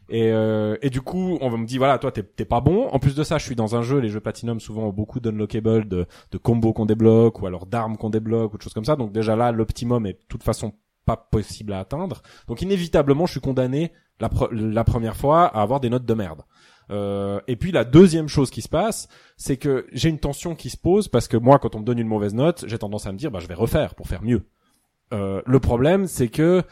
[0.09, 2.89] Et, euh, et du coup, on me dit voilà, toi t'es pas bon.
[2.89, 3.99] En plus de ça, je suis dans un jeu.
[3.99, 7.95] Les jeux Platinum souvent ont beaucoup d'unlockable, de, de combos qu'on débloque ou alors d'armes
[7.95, 8.97] qu'on débloque ou de choses comme ça.
[8.97, 10.73] Donc déjà là, l'optimum est de toute façon
[11.05, 12.21] pas possible à atteindre.
[12.47, 16.41] Donc inévitablement, je suis condamné la, la première fois à avoir des notes de merde.
[16.91, 20.69] Euh, et puis la deuxième chose qui se passe, c'est que j'ai une tension qui
[20.69, 23.12] se pose parce que moi, quand on me donne une mauvaise note, j'ai tendance à
[23.12, 24.43] me dire, bah je vais refaire pour faire mieux.
[25.13, 26.63] Euh, le problème, c'est que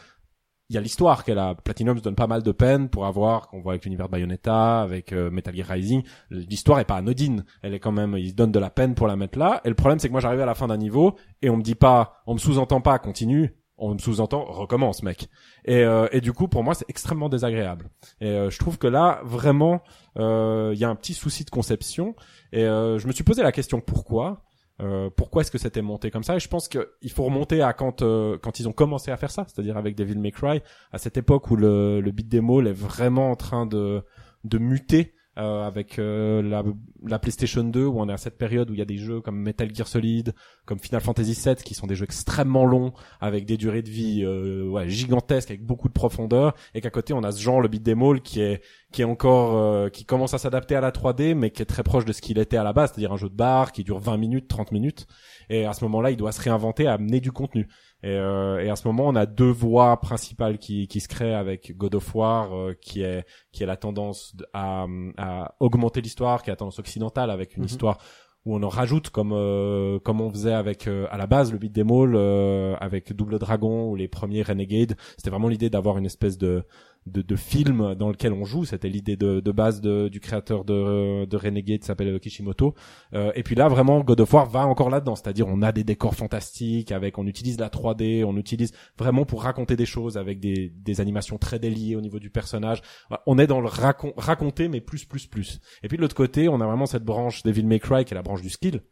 [0.68, 1.56] il y a l'histoire qu'elle a.
[1.56, 4.80] Platinum se donne pas mal de peine pour avoir, qu'on voit avec l'univers de Bayonetta,
[4.82, 6.04] avec euh, Metal Gear Rising.
[6.30, 7.44] L'histoire est pas anodine.
[7.62, 9.60] Elle est quand même, ils se donnent de la peine pour la mettre là.
[9.64, 11.62] Et le problème, c'est que moi, j'arrive à la fin d'un niveau et on me
[11.62, 13.52] dit pas, on me sous-entend pas, continue.
[13.82, 15.30] On me sous-entend, recommence, mec.
[15.64, 17.88] Et, euh, et du coup, pour moi, c'est extrêmement désagréable.
[18.20, 19.80] Et euh, je trouve que là, vraiment,
[20.18, 22.14] euh, il y a un petit souci de conception.
[22.52, 24.44] Et euh, je me suis posé la question pourquoi.
[24.82, 26.36] Euh, pourquoi est-ce que c'était monté comme ça?
[26.36, 29.30] Et je pense qu'il faut remonter à quand euh, quand ils ont commencé à faire
[29.30, 30.62] ça, c'est-à-dire avec Devil May Cry,
[30.92, 34.02] à cette époque où le, le beat demo est vraiment en train de
[34.44, 36.64] de muter euh, avec euh, la,
[37.06, 39.20] la PlayStation 2 où on est à cette période où il y a des jeux
[39.20, 43.46] comme Metal Gear Solid, comme Final Fantasy VII qui sont des jeux extrêmement longs avec
[43.46, 47.22] des durées de vie euh, ouais, gigantesques avec beaucoup de profondeur et qu'à côté on
[47.22, 50.38] a ce genre le beat demo qui est qui est encore euh, qui commence à
[50.38, 52.72] s'adapter à la 3D mais qui est très proche de ce qu'il était à la
[52.72, 55.06] base, c'est-à-dire un jeu de bar qui dure 20 minutes, 30 minutes
[55.50, 57.68] et à ce moment-là, il doit se réinventer, amener du contenu.
[58.02, 61.34] Et, euh, et à ce moment, on a deux voies principales qui, qui se créent
[61.34, 64.86] avec God of War, euh, qui est qui est la tendance à,
[65.18, 67.68] à augmenter l'histoire, qui est la tendance occidentale avec une Mhm.
[67.68, 67.98] histoire
[68.46, 71.58] où on en rajoute comme euh, comme on faisait avec euh, à la base le
[71.58, 74.96] beat all euh, avec Double Dragon ou les premiers Renegade.
[75.18, 76.64] C'était vraiment l'idée d'avoir une espèce de
[77.06, 78.64] de, de film dans lequel on joue.
[78.64, 82.74] C'était l'idée de, de base de, du créateur de, de Renegade, s'appelle Kishimoto.
[83.14, 85.16] Euh, et puis là, vraiment, God of War va encore là-dedans.
[85.16, 89.42] C'est-à-dire, on a des décors fantastiques, avec, on utilise la 3D, on utilise vraiment pour
[89.42, 92.82] raconter des choses avec des, des animations très déliées au niveau du personnage.
[93.26, 95.60] On est dans le racon raconter, mais plus, plus, plus.
[95.82, 98.16] Et puis de l'autre côté, on a vraiment cette branche Devil May Cry, qui est
[98.16, 98.82] la branche du skill,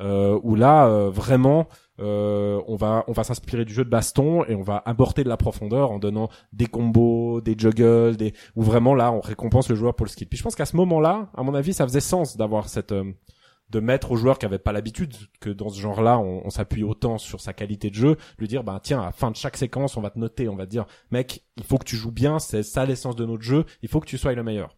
[0.00, 1.68] où là, euh, vraiment,
[2.00, 5.28] euh, on va, on va s'inspirer du jeu de baston et on va aborder de
[5.28, 9.76] la profondeur en donnant des combos, des juggles, des, où vraiment là, on récompense le
[9.76, 10.28] joueur pour le skill.
[10.28, 13.12] Puis je pense qu'à ce moment-là, à mon avis, ça faisait sens d'avoir cette euh,
[13.70, 17.16] de mettre aux joueurs qui avaient pas l'habitude que dans ce genre-là, on, s'appuie autant
[17.16, 20.02] sur sa qualité de jeu, lui dire bah tiens, à fin de chaque séquence, on
[20.02, 22.62] va te noter, on va te dire mec, il faut que tu joues bien, c'est
[22.62, 24.76] ça l'essence de notre jeu, il faut que tu sois le meilleur.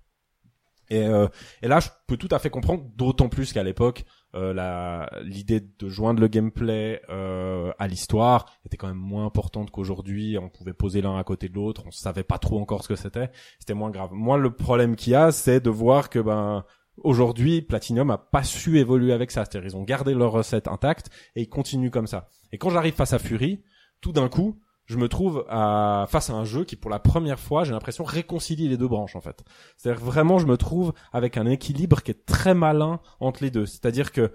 [0.90, 1.26] Et, euh,
[1.62, 5.60] et là, je peux tout à fait comprendre, d'autant plus qu'à l'époque, euh, la l'idée
[5.60, 10.38] de joindre le gameplay euh, à l'histoire était quand même moins importante qu'aujourd'hui.
[10.38, 12.96] On pouvait poser l'un à côté de l'autre, on savait pas trop encore ce que
[12.96, 13.30] c'était.
[13.58, 14.10] C'était moins grave.
[14.12, 16.64] Moi, le problème qu'il y a, c'est de voir que ben
[16.98, 19.44] aujourd'hui, Platinum a pas su évoluer avec ça.
[19.44, 22.28] C'est-à-dire, ils ont gardé leur recette intacte et ils continuent comme ça.
[22.52, 23.62] Et quand j'arrive face à Fury,
[24.00, 27.40] tout d'un coup, je me trouve à, face à un jeu qui, pour la première
[27.40, 29.42] fois, j'ai l'impression réconcilie les deux branches en fait.
[29.76, 33.66] C'est-à-dire vraiment, je me trouve avec un équilibre qui est très malin entre les deux.
[33.66, 34.32] C'est-à-dire que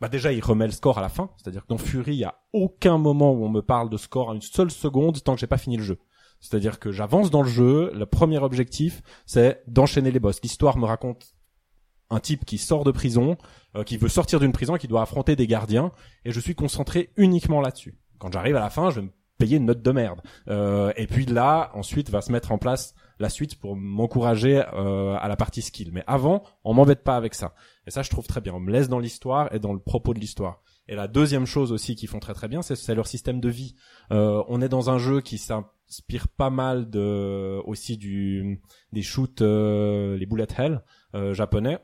[0.00, 1.30] bah déjà, il remet le score à la fin.
[1.36, 4.30] C'est-à-dire que dans Fury, il y a aucun moment où on me parle de score
[4.30, 5.98] à une seule seconde tant que j'ai pas fini le jeu.
[6.40, 7.90] C'est-à-dire que j'avance dans le jeu.
[7.94, 10.40] Le premier objectif, c'est d'enchaîner les boss.
[10.42, 11.34] L'histoire me raconte
[12.10, 13.36] un type qui sort de prison,
[13.76, 15.92] euh, qui veut sortir d'une prison, qui doit affronter des gardiens,
[16.24, 17.98] et je suis concentré uniquement là-dessus.
[18.18, 20.20] Quand j'arrive à la fin, je vais me payer une note de merde.
[20.48, 25.16] Euh, et puis là, ensuite, va se mettre en place la suite pour m'encourager euh,
[25.18, 25.90] à la partie skill.
[25.92, 27.54] Mais avant, on m'embête pas avec ça.
[27.86, 28.54] Et ça, je trouve très bien.
[28.54, 30.62] On me laisse dans l'histoire et dans le propos de l'histoire.
[30.88, 33.74] Et la deuxième chose aussi qu'ils font très très bien, c'est leur système de vie.
[34.10, 39.42] Euh, on est dans un jeu qui s'inspire pas mal de aussi du des shoots,
[39.42, 40.82] euh, les bullet hell
[41.14, 41.78] euh, japonais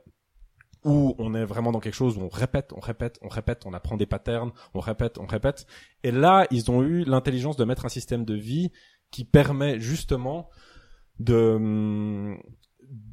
[0.85, 3.73] où on est vraiment dans quelque chose où on répète, on répète, on répète, on
[3.73, 5.67] apprend des patterns, on répète, on répète.
[6.03, 8.71] Et là, ils ont eu l'intelligence de mettre un système de vie
[9.11, 10.51] qui permet justement
[11.21, 12.37] de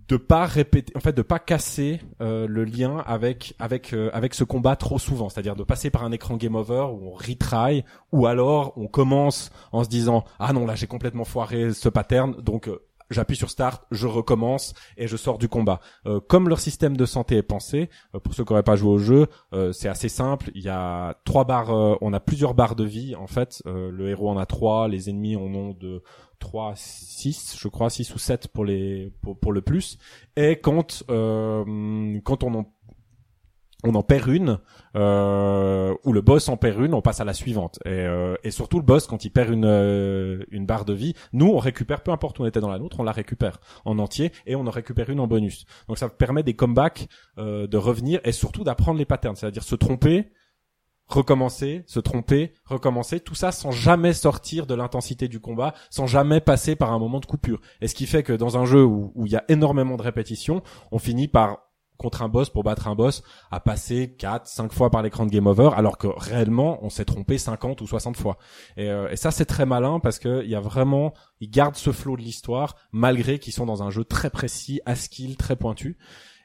[0.07, 4.33] de pas répéter en fait de pas casser euh, le lien avec avec euh, avec
[4.33, 7.85] ce combat trop souvent c'est-à-dire de passer par un écran game over où on retry
[8.11, 12.33] ou alors on commence en se disant ah non là j'ai complètement foiré ce pattern
[12.41, 12.79] donc euh,
[13.11, 15.79] j'appuie sur start, je recommence et je sors du combat.
[16.05, 18.91] Euh, comme leur système de santé est pensé, euh, pour ceux qui n'auraient pas joué
[18.91, 20.51] au jeu, euh, c'est assez simple.
[20.55, 23.61] Il y a trois barres, euh, on a plusieurs barres de vie en fait.
[23.65, 26.01] Euh, le héros en a trois, les ennemis en ont de
[26.39, 29.97] 3, 6, je crois, 6 ou 7 pour les pour, pour le plus.
[30.35, 32.65] Et quand euh, quand on en
[33.83, 34.59] on en perd une,
[34.95, 37.79] euh, ou le boss en perd une, on passe à la suivante.
[37.85, 41.13] Et, euh, et surtout le boss, quand il perd une, euh, une barre de vie,
[41.33, 43.99] nous on récupère, peu importe où on était dans la nôtre, on la récupère en
[43.99, 45.65] entier et on en récupère une en bonus.
[45.87, 49.75] Donc ça permet des comebacks, euh, de revenir et surtout d'apprendre les patterns, c'est-à-dire se
[49.75, 50.31] tromper,
[51.07, 56.39] recommencer, se tromper, recommencer, tout ça sans jamais sortir de l'intensité du combat, sans jamais
[56.39, 57.59] passer par un moment de coupure.
[57.81, 60.03] Et ce qui fait que dans un jeu où où il y a énormément de
[60.03, 61.70] répétitions, on finit par
[62.01, 65.31] contre un boss pour battre un boss à passer 4 5 fois par l'écran de
[65.31, 68.37] game over alors que réellement on s'est trompé 50 ou 60 fois.
[68.77, 71.75] Et, euh, et ça c'est très malin parce que il y a vraiment ils gardent
[71.75, 75.55] ce flow de l'histoire malgré qu'ils sont dans un jeu très précis, à skill, très
[75.55, 75.97] pointu.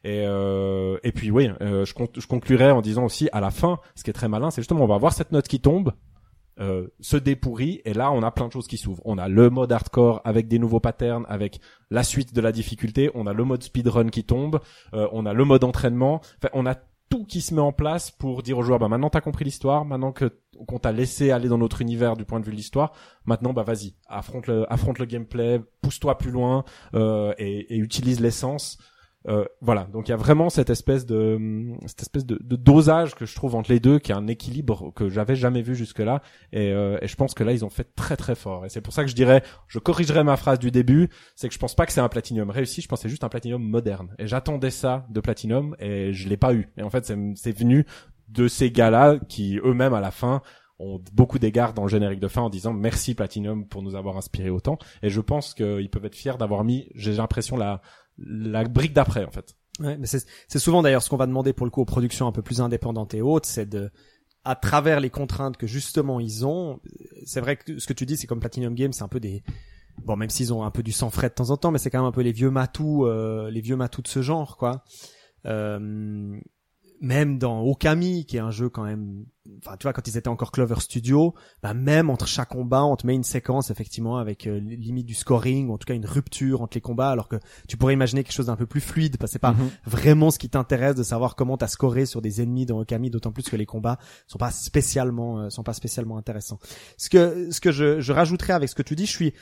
[0.04, 3.80] Et, euh, et puis oui, euh, je, je conclurai en disant aussi à la fin,
[3.96, 5.92] ce qui est très malin, c'est justement on va voir cette note qui tombe,
[6.58, 9.02] euh, se dépourrit et là on a plein de choses qui s'ouvrent.
[9.04, 13.10] On a le mode hardcore avec des nouveaux patterns, avec la suite de la difficulté,
[13.14, 14.60] on a le mode speedrun qui tombe,
[14.94, 16.74] euh, on a le mode entraînement, enfin, on a
[17.08, 19.84] tout qui se met en place pour dire aux joueurs bah maintenant t'as compris l'histoire,
[19.84, 22.92] maintenant que qu'on t'a laissé aller dans notre univers du point de vue de l'histoire,
[23.26, 26.64] maintenant bah vas-y, affronte le affronte le gameplay, pousse-toi plus loin
[26.94, 28.78] euh, et, et utilise l'essence.
[29.28, 33.14] Euh, voilà, donc il y a vraiment cette espèce de cette espèce de, de dosage
[33.14, 35.98] que je trouve entre les deux, qui est un équilibre que j'avais jamais vu jusque
[35.98, 38.64] là, et, euh, et je pense que là ils ont fait très très fort.
[38.64, 41.54] Et c'est pour ça que je dirais, je corrigerai ma phrase du début, c'est que
[41.54, 44.14] je pense pas que c'est un platinum réussi, je c'est juste un platinum moderne.
[44.18, 46.68] Et j'attendais ça de platinum et je l'ai pas eu.
[46.76, 47.84] Et en fait c'est c'est venu
[48.28, 50.42] de ces gars-là qui eux-mêmes à la fin
[50.78, 54.16] ont beaucoup d'égards dans le générique de fin en disant merci Platinum pour nous avoir
[54.16, 54.78] inspiré autant.
[55.02, 57.80] Et je pense qu'ils peuvent être fiers d'avoir mis, j'ai l'impression la
[58.18, 59.56] la brique d'après en fait.
[59.78, 62.32] Ouais, mais c'est souvent d'ailleurs ce qu'on va demander pour le coup aux productions un
[62.32, 63.90] peu plus indépendantes et autres, c'est de
[64.44, 66.80] à travers les contraintes que justement ils ont,
[67.24, 69.42] c'est vrai que ce que tu dis, c'est comme Platinum Games, c'est un peu des
[70.04, 71.90] bon, même s'ils ont un peu du sang frais de temps en temps, mais c'est
[71.90, 74.84] quand même un peu les vieux matous, euh, les vieux matous de ce genre, quoi.
[75.46, 76.38] Euh,
[77.00, 79.26] même dans Okami, qui est un jeu quand même,
[79.58, 82.96] enfin tu vois, quand ils étaient encore Clover Studio, bah même entre chaque combat, on
[82.96, 86.06] te met une séquence effectivement avec euh, limite du scoring, ou en tout cas une
[86.06, 87.36] rupture entre les combats, alors que
[87.68, 89.54] tu pourrais imaginer quelque chose d'un peu plus fluide, parce que c'est pas
[89.84, 93.32] vraiment ce qui t'intéresse de savoir comment t'as scoré sur des ennemis dans Okami, d'autant
[93.32, 96.58] plus que les combats sont pas spécialement, euh, sont pas spécialement intéressants.
[96.96, 99.34] Ce que, ce que je, je rajouterais avec ce que tu dis, je suis,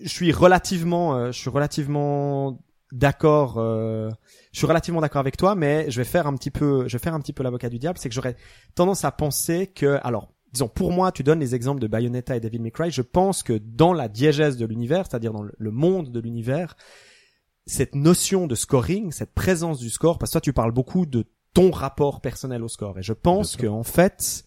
[0.00, 2.60] je suis relativement, euh, je suis relativement
[2.92, 4.10] d'accord, euh,
[4.52, 7.02] je suis relativement d'accord avec toi, mais je vais faire un petit peu, je vais
[7.02, 8.36] faire un petit peu l'avocat du diable, c'est que j'aurais
[8.76, 12.40] tendance à penser que, alors, disons pour moi, tu donnes les exemples de Bayonetta et
[12.40, 15.70] Devil May Cry, je pense que dans la diégèse de l'univers, c'est-à-dire dans le- le
[15.70, 16.76] monde de l'univers,
[17.66, 21.24] cette notion de scoring, cette présence du score, parce que toi tu parles beaucoup de
[21.54, 24.44] ton rapport personnel au score, et je pense que en fait,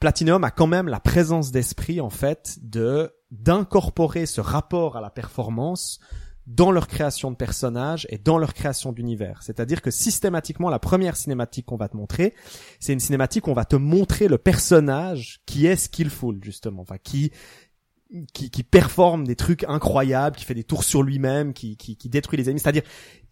[0.00, 5.10] Platinum a quand même la présence d'esprit en fait de d'incorporer ce rapport à la
[5.10, 5.98] performance
[6.46, 9.42] dans leur création de personnages et dans leur création d'univers.
[9.42, 12.34] C'est-à-dire que systématiquement, la première cinématique qu'on va te montrer,
[12.80, 16.98] c'est une cinématique où on va te montrer le personnage qui est skillful, justement, enfin,
[17.02, 17.32] qui,
[18.32, 22.08] qui, qui performe des trucs incroyables, qui fait des tours sur lui-même, qui, qui, qui
[22.08, 22.60] détruit les ennemis.
[22.60, 22.82] C'est-à-dire,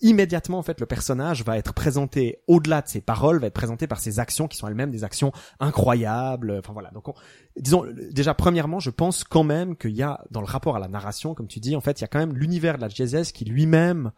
[0.01, 3.87] immédiatement, en fait, le personnage va être présenté au-delà de ses paroles, va être présenté
[3.87, 6.59] par ses actions qui sont elles-mêmes des actions incroyables.
[6.59, 6.91] Enfin voilà.
[6.91, 7.15] Donc, on-
[7.57, 10.89] disons, déjà, premièrement, je pense quand même qu'il y a, dans le rapport à la
[10.89, 13.33] narration, comme tu dis, en fait, il y a quand même l'univers de la GSS
[13.33, 14.11] qui lui-même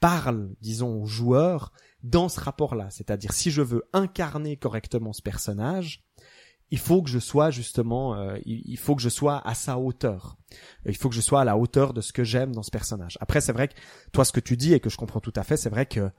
[0.00, 2.86] parle, disons, aux joueurs dans ce rapport-là.
[2.90, 6.04] C'est-à-dire, si je veux incarner correctement ce personnage,
[6.70, 10.36] il faut que je sois justement, euh, il, faut que je sois à sa hauteur.
[10.84, 13.16] Il faut que je sois à la hauteur de ce que j'aime dans ce personnage.
[13.20, 13.74] Après, c'est vrai que
[14.12, 16.10] toi, ce que tu dis et que je comprends tout à fait, c'est vrai que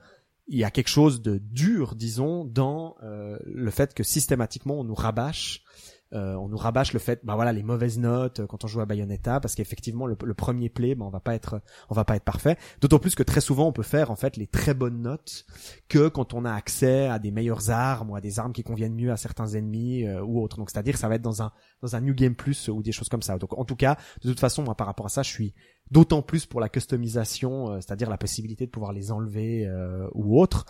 [0.48, 4.84] il y a quelque chose de dur, disons, dans euh, le fait que systématiquement on
[4.84, 5.62] nous rabâche,
[6.12, 8.80] euh, on nous rabâche le fait, bah voilà, les mauvaises notes euh, quand on joue
[8.80, 12.04] à Bayonetta, parce qu'effectivement le, le premier play, bah, on va pas être, on va
[12.04, 12.56] pas être parfait.
[12.80, 15.44] D'autant plus que très souvent on peut faire en fait les très bonnes notes
[15.88, 18.94] que quand on a accès à des meilleures armes ou à des armes qui conviennent
[18.94, 20.56] mieux à certains ennemis euh, ou autres.
[20.56, 23.08] Donc c'est-à-dire ça va être dans un dans un new game plus ou des choses
[23.08, 23.38] comme ça.
[23.38, 25.54] Donc en tout cas, de toute façon, moi par rapport à ça, je suis
[25.90, 30.40] d'autant plus pour la customisation, euh, c'est-à-dire la possibilité de pouvoir les enlever euh, ou
[30.40, 30.64] autre.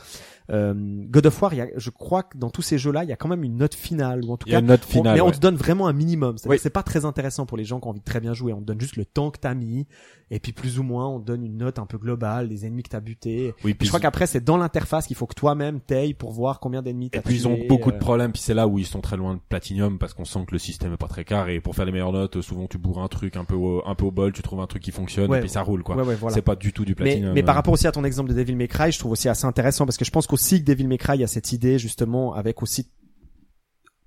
[0.50, 3.12] Euh, God of War, y a, je crois que dans tous ces jeux-là, il y
[3.12, 4.82] a quand même une note finale ou en tout Il y a cas une note
[4.86, 5.14] on- finale.
[5.14, 6.38] mais on te donne vraiment un minimum.
[6.38, 6.58] C'est-à-dire Oui.
[6.62, 8.52] c'est pas très intéressant pour les gens qui ont envie de très bien jouer.
[8.52, 9.86] On te donne juste le temps que t'as mis,
[10.30, 12.82] et puis plus ou moins on te donne une note un peu globale des ennemis
[12.82, 13.54] que t'as butés.
[13.64, 16.60] Oui, Puis je crois qu'après c'est dans l'interface qu'il faut que toi-même t'ailles pour voir
[16.60, 18.78] combien d'ennemis t'as Et puis ils ont beaucoup de euh, problèmes, puis c'est là où
[18.78, 21.24] ils sont très loin de Platinum parce qu'on sent que le système est pas très
[21.24, 21.56] carré.
[21.56, 23.94] Et pour faire les meilleures notes, souvent tu bourres un truc un peu au, un
[23.94, 25.38] peu au bol, tu trouves un truc qui fonctionne fonctionne Ouais.
[25.38, 25.96] et puis ça roule quoi.
[25.96, 26.34] Ouais, ouais, voilà.
[26.34, 27.34] C'est pas du tout du platinum.
[27.34, 27.58] mais par euh.
[27.58, 29.96] rapport aussi à ton exemple de Devil May Cry, je trouve aussi assez intéressant parce
[29.96, 32.90] que je pense qu'aussi que Devil May Cry a cette idée justement avec aussi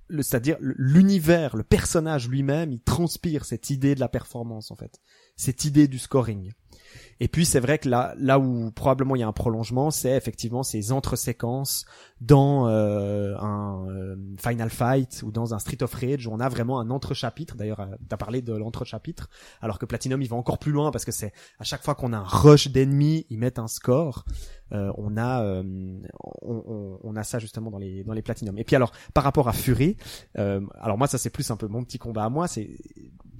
[0.07, 4.99] le c'est-à-dire l'univers, le personnage lui-même, il transpire cette idée de la performance en fait,
[5.35, 6.51] cette idée du scoring.
[7.19, 10.11] Et puis c'est vrai que là là où probablement il y a un prolongement, c'est
[10.15, 11.85] effectivement ces entre-séquences
[12.21, 16.49] dans euh, un euh, Final Fight ou dans un Street of Rage où on a
[16.49, 17.55] vraiment un entre-chapitre.
[17.55, 19.29] D'ailleurs, euh, t'as parlé de l'entre-chapitre,
[19.61, 22.13] alors que Platinum il va encore plus loin parce que c'est à chaque fois qu'on
[22.13, 24.25] a un rush d'ennemis, ils mettent un score.
[24.71, 25.61] Euh, on a euh,
[26.41, 28.57] on, on- on a ça justement dans les dans les Platinum.
[28.57, 29.97] Et puis alors par rapport à Fury,
[30.39, 32.69] euh, alors moi ça c'est plus un peu mon petit combat à moi, c'est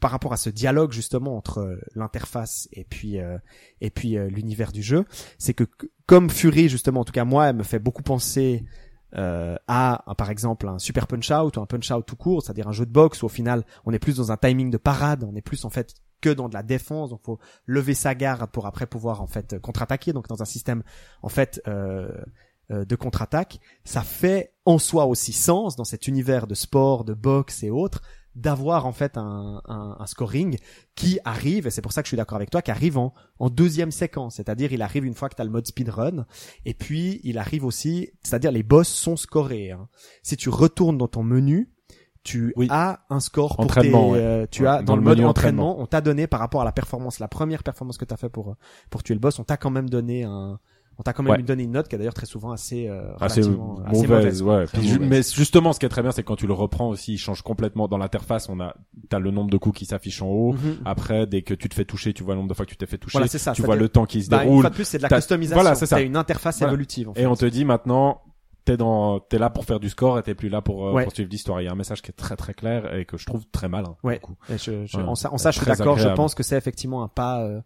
[0.03, 3.37] par rapport à ce dialogue justement entre euh, l'interface et puis euh,
[3.79, 5.05] et puis euh, l'univers du jeu,
[5.37, 5.63] c'est que
[6.07, 8.65] comme Fury justement, en tout cas moi, elle me fait beaucoup penser
[9.15, 12.43] euh, à, à, par exemple un super punch out ou un punch out tout court,
[12.43, 14.77] c'est-à-dire un jeu de boxe où au final on est plus dans un timing de
[14.77, 18.13] parade, on est plus en fait que dans de la défense, donc faut lever sa
[18.13, 20.83] garde pour après pouvoir en fait contre-attaquer, donc dans un système
[21.21, 22.11] en fait euh,
[22.71, 27.13] euh, de contre-attaque, ça fait en soi aussi sens dans cet univers de sport, de
[27.13, 28.01] boxe et autres
[28.35, 30.57] d'avoir en fait un, un, un scoring
[30.95, 33.13] qui arrive, et c'est pour ça que je suis d'accord avec toi, qui arrive en,
[33.39, 36.25] en deuxième séquence, c'est-à-dire il arrive une fois que tu as le mode speedrun,
[36.65, 39.71] et puis il arrive aussi, c'est-à-dire les boss sont scorés.
[39.71, 39.87] hein.
[40.23, 41.69] Si tu retournes dans ton menu,
[42.23, 42.67] tu Oui.
[42.69, 44.19] as un score pour tes, ouais.
[44.19, 45.29] euh, tu Ouais, as dans dans, le le mode entraînement,
[45.71, 45.79] entraînement.
[45.81, 48.29] on t'a donné par rapport à la performance, la première performance que tu as fait
[48.29, 48.55] pour
[48.89, 50.57] pour tuer le boss, on t'a quand même donné un
[50.99, 51.41] on t'a quand même Ouais.
[51.43, 54.41] donné une note qui est d'ailleurs très souvent assez euh, assez mauvaise, assez mauvaise.
[54.43, 54.65] ouais.
[54.67, 54.99] Puis mauvaise.
[55.09, 57.41] mais justement, ce qui est très bien, c'est quand tu le reprends aussi, il change
[57.41, 58.47] complètement dans l'interface.
[58.49, 58.75] On a,
[59.09, 60.53] t'as le nombre de coups qui s'affiche en haut.
[60.53, 60.77] Mhm.
[60.85, 62.77] Après, dès que tu te fais toucher, tu vois le nombre de fois que tu
[62.77, 63.17] t'es fait toucher.
[63.17, 63.53] Voilà, ça.
[63.53, 64.61] tu vois le temps qui se bah, une déroule.
[64.61, 65.61] fois de plus, c'est de la customisation.
[65.61, 65.99] voilà, c'est ça.
[66.01, 66.73] Une interface Voilà.
[66.73, 67.09] évolutive.
[67.09, 67.21] En fait.
[67.23, 68.21] Et on te dit maintenant,
[68.65, 71.03] t'es dans, t'es là pour faire du score et t'es plus là pour, euh, Ouais.
[71.03, 71.59] pour suivre l'histoire.
[71.61, 73.67] Il y a un message qui est très très clair et que je trouve très
[73.67, 73.95] malin.
[74.03, 74.15] Ouais.
[74.15, 74.35] du coup.
[74.49, 75.03] Et je, je- Ouais.
[75.03, 75.97] en ça, en ça, je suis d'accord.
[75.97, 77.59] Je pense que c'est effectivement un pas, euh,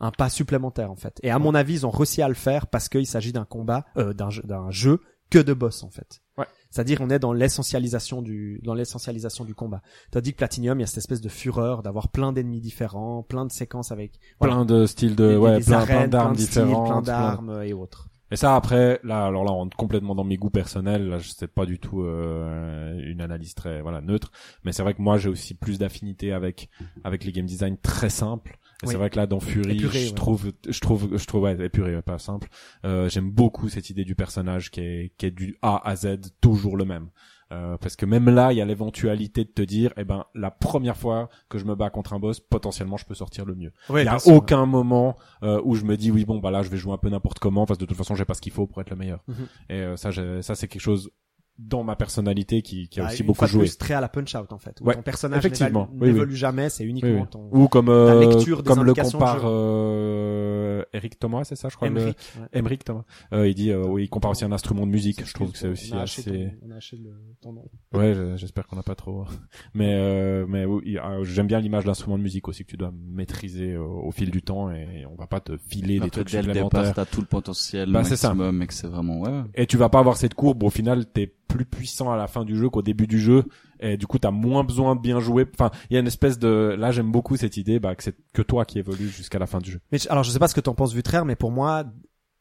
[0.00, 1.18] un pas supplémentaire en fait.
[1.22, 3.84] Et à mon avis, ils ont réussi à le faire parce qu'il s'agit d'un combat,
[3.96, 6.20] euh, d'un jeu, d'un jeu que de boss en fait.
[6.38, 6.46] Ouais.
[6.70, 9.82] C'est-à-dire, on est dans l'essentialisation du, dans l'essentialisation du combat.
[10.10, 13.44] Tandis que Platinum, il y a cette espèce de fureur d'avoir plein d'ennemis différents, plein
[13.44, 16.46] de séquences avec voilà, Plein de styles de, des- ouais, des plein, plein d'armes styles,
[16.46, 16.86] différentes.
[16.86, 18.08] plein plein- d'armes et autres.
[18.30, 21.08] Et ça après, là, alors là, on rentre complètement dans mes goûts personnels.
[21.08, 24.30] Là, je sais pas du tout euh, une analyse très voilà neutre,
[24.64, 26.68] mais c'est vrai que moi j'ai aussi plus d'affinité avec
[27.04, 28.58] avec les game design très simples.
[28.84, 28.90] Oui.
[28.92, 30.14] c'est vrai que là, dans Fury, Épuré, je ouais.
[30.14, 32.48] trouve, je trouve, je trouve, ouais, épuré, ouais, pas simple.
[32.84, 36.18] Euh, J'aime beaucoup cette idée du personnage qui est qui est du A à Z
[36.40, 37.08] toujours le même.
[37.50, 40.50] Euh, parce que même là, il y a l'éventualité de te dire, eh ben, la
[40.50, 43.72] première fois que je me bats contre un boss, potentiellement, je peux sortir le mieux.
[43.88, 46.62] Ouais, Il y a aucun moment euh, où je me dis oui bon bah là
[46.62, 48.40] je vais jouer un peu n'importe comment parce que de toute façon j'ai pas ce
[48.42, 49.20] qu'il faut pour être le meilleur.
[49.28, 49.46] Mhm.
[49.70, 51.10] Et euh, ça ça c'est quelque chose
[51.58, 53.60] dans ma personnalité qui, qui a Bah, aussi beaucoup de joué.
[53.64, 54.80] plus, très à la punch out en fait.
[54.80, 55.88] Où Ouais, ton personnage effectivement.
[55.92, 56.12] n'évalue- Oui, oui.
[56.14, 57.26] n'évolue jamais, c'est uniquement Oui, oui.
[57.30, 61.68] ton Ou comme euh, lecture des comme le compare de euh, Eric Thomas c'est ça
[61.68, 62.46] je crois le- Emmerich, ouais.
[62.52, 63.04] Emmerich Thomas.
[63.32, 65.24] Euh, il dit euh, oui il compare aussi un instrument de musique.
[65.24, 66.32] Je trouve que c'est On aussi a acheté assez.
[66.60, 67.10] ton- on a acheté le-
[67.42, 67.64] ton nom.
[67.92, 69.24] Ouais, je- j'espère qu'on n'a pas trop.
[69.74, 70.64] Mais euh, mais
[70.98, 74.30] a- j'aime bien l'image d'instrument de musique aussi que tu dois maîtriser euh, au fil
[74.30, 76.80] du temps et on va pas te filer des trucs dès le supplémentaires.
[76.82, 78.28] départ, t'as tout le potentiel Bah, c'est ça.
[78.28, 79.42] maximum et que c'est vraiment, ouais.
[79.54, 82.44] et tu vas pas avoir cette courbe au final t'es plus puissant à la fin
[82.44, 83.44] du jeu qu'au début du jeu.
[83.80, 85.46] Et du coup t'as moins besoin de bien jouer.
[85.54, 88.16] Enfin il y a une espèce de là j'aime beaucoup cette idée bah que c'est
[88.32, 89.80] que toi qui évolue jusqu'à la fin du jeu.
[89.90, 91.84] Mais alors je sais pas ce que t'en penses Vutraire, mais pour moi,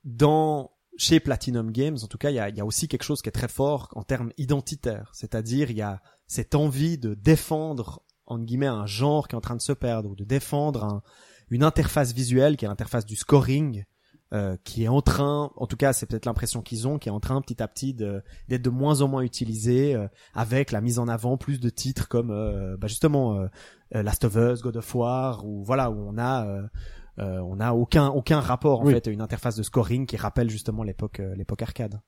[0.04, 3.32] dans chez Platinum Games, en tout cas, il y a, aussi quelque chose qui est
[3.32, 5.12] très fort en termes identitaires.
[5.14, 9.42] C'est-à-dire, il y a cette envie de défendre, en guillemets, un genre qui est en
[9.42, 11.04] train de se perdre, ou de défendre un-
[11.50, 13.86] une interface visuelle qui est l'interface du scoring,
[14.34, 17.12] euh, qui est en train, en tout cas, c'est peut-être l'impression qu'ils ont, qui est
[17.12, 20.82] en train petit à petit de- d'être de moins en moins utilisée, euh, avec la
[20.82, 23.48] mise en avant plus de titres comme, euh, bah justement, euh,
[23.96, 26.62] euh, Last of Us, God of War, ou voilà, où on a euh,
[27.20, 28.94] euh, on a aucun aucun rapport en Oui.
[28.94, 32.00] fait à une interface de scoring qui rappelle justement l'époque euh, l'époque arcade.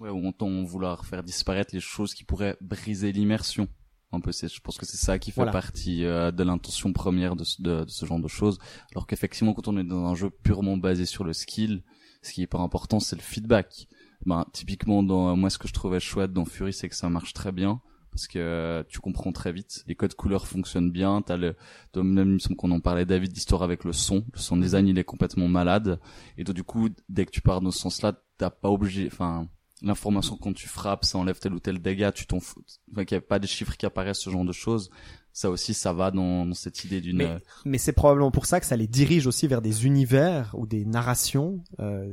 [0.00, 3.68] Ouais, où on tend vouloir faire disparaître les choses qui pourraient briser l'immersion.
[4.14, 5.52] Un peu, c'est, je pense que c'est ça qui fait Voilà.
[5.52, 8.58] partie euh, de l'intention première de, ce- de, de ce genre de choses.
[8.92, 11.82] Alors qu'effectivement, quand on est dans un jeu purement basé sur le skill,
[12.22, 13.86] ce qui est pas important, c'est le feedback.
[14.26, 17.34] Ben, typiquement, dans moi, ce que je trouvais chouette dans Fury, c'est que ça marche
[17.34, 19.82] très bien parce que euh, tu comprends très vite.
[19.88, 21.20] Les codes couleurs fonctionnent bien.
[21.20, 21.56] T'as le,
[21.92, 24.24] toi, même il me semble qu'on en parlait, David, d'histoire avec le son.
[24.32, 25.98] Le son design, il est complètement malade.
[26.38, 29.48] Et donc, du coup, dès que tu pars dans ce sens-là, t'as pas obligé, enfin,
[29.84, 32.64] l'information quand tu frappes, ça enlève tel ou tel dégât, tu t'en fous.
[32.90, 34.90] Enfin, qu'il n'y a pas des chiffres qui apparaissent, ce genre de choses.
[35.32, 38.60] Ça aussi, ça va dans, dans cette idée d'une, Mais, mais c'est probablement pour ça
[38.60, 42.12] que ça les dirige aussi vers des univers ou des narrations euh,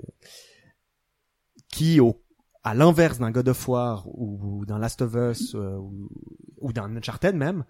[1.72, 2.24] qui, au,
[2.64, 6.10] à l'inverse d'un God of War ou, ou d'un Last of Us euh, ou,
[6.60, 7.64] ou d'un Uncharted même,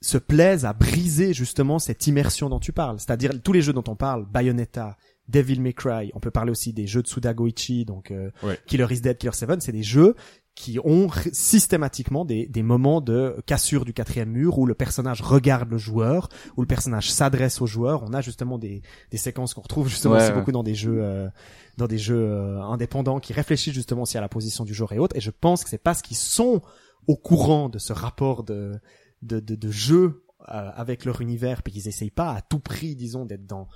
[0.00, 2.98] se plaisent à briser justement cette immersion dont tu parles.
[2.98, 4.96] C'est-à-dire tous les jeux dont on parle, Bayonetta,
[5.28, 8.58] Devil May Cry, on peut parler aussi des jeux de Sudagoichi, donc euh, Ouais.
[8.66, 10.14] Killer is Dead, Killer 7, c'est des jeux
[10.54, 15.68] qui ont systématiquement des, des moments de cassure du quatrième mur où le personnage regarde
[15.70, 18.02] le joueur, où le personnage s'adresse au joueur.
[18.04, 20.38] On a justement des, des séquences qu'on retrouve justement Ouais, aussi ouais.
[20.38, 21.28] beaucoup dans des jeux euh,
[21.76, 24.98] dans des jeux euh, indépendants qui réfléchissent justement aussi à la position du joueur et
[24.98, 25.16] autres.
[25.16, 26.62] Et je pense que c'est parce qu'ils sont
[27.08, 28.78] au courant de ce rapport de
[29.22, 32.94] de, de, de jeu euh, avec leur univers, puis qu'ils essayent pas à tout prix,
[32.94, 33.66] disons, d'être dans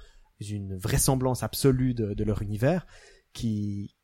[0.41, 2.87] une vraisemblance absolue de, de leur univers,
[3.33, 3.95] qui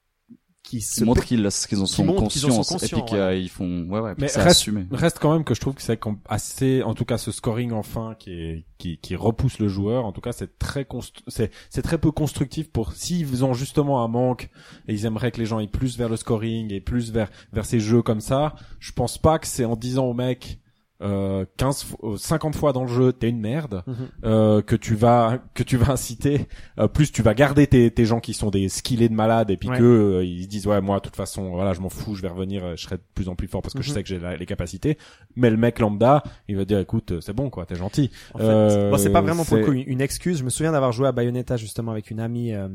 [0.62, 3.43] qui Qui se montrent qu'ils qu'ils en sont montrent qu'ils en sont conscients et puis
[3.43, 4.87] qu'ils font ouais ouais Mais reste- assumé.
[4.91, 8.16] Reste quand même que je trouve que c'est assez, en tout cas, ce scoring enfin
[8.18, 10.07] qui est, qui, qui repousse le joueur.
[10.07, 10.87] En tout cas, c'est très
[11.28, 14.49] c'est, c'est très peu constructif pour s'ils ont justement un manque
[14.89, 17.66] et ils aimeraient que les gens aillent plus vers le scoring et plus vers vers
[17.66, 18.55] ces jeux comme ça.
[18.80, 20.61] Je pense pas que c'est en disant au mec
[21.03, 23.95] euh, 15 fo- euh, 50 fois dans le jeu t'es une merde Mhm.
[24.24, 26.47] euh, que tu vas que tu vas inciter
[26.78, 29.57] euh, plus tu vas garder tes, tes gens qui sont des skillés de malades et
[29.57, 29.78] puis Ouais.
[29.78, 32.22] que euh, ils se disent ouais moi de toute façon voilà je m'en fous je
[32.22, 33.95] vais revenir euh, je serai de plus en plus fort parce que je Mhm.
[33.95, 34.97] sais que j'ai les capacités
[35.34, 38.38] mais le mec lambda il va dire écoute euh, c'est bon quoi t'es gentil En
[38.38, 40.38] fait, Euh, bon, c'est pas vraiment pour le coup une, excuse.
[40.38, 42.68] Je me souviens d'avoir joué à Bayonetta justement avec une amie euh,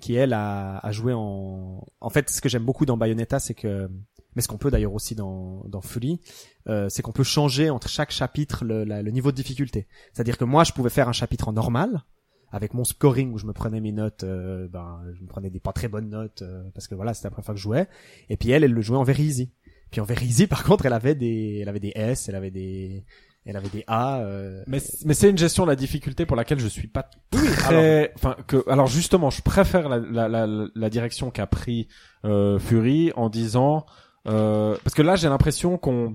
[0.00, 1.84] qui elle a, a joué en.
[2.00, 3.88] En fait, ce que j'aime beaucoup dans Bayonetta, c'est que,
[4.34, 6.20] mais ce qu'on peut d'ailleurs aussi dans dans Fury,
[6.68, 9.86] euh, c'est qu'on peut changer entre chaque chapitre le, la- le niveau de difficulté.
[10.12, 12.02] C'est-à-dire que moi, je pouvais faire un chapitre en normal
[12.50, 15.60] avec mon scoring où je me prenais mes notes, euh, ben, je me prenais des
[15.60, 17.88] pas très bonnes notes euh, parce que voilà, c'était la première fois que je jouais.
[18.28, 19.50] Et puis elle, elle le jouait en very easy.
[19.90, 22.50] Puis en very easy, par contre, elle avait des, elle avait des S, elle avait
[22.50, 23.04] des,
[23.46, 24.20] elle avait des A.
[24.20, 28.12] euh, mais, mais c'est une gestion de la difficulté pour laquelle je suis pas très
[28.16, 31.88] enfin que alors justement je préfère la, la, la, la direction qu'a pris
[32.24, 33.84] euh, Fury en disant
[34.28, 36.14] euh, parce que là j'ai l'impression qu'on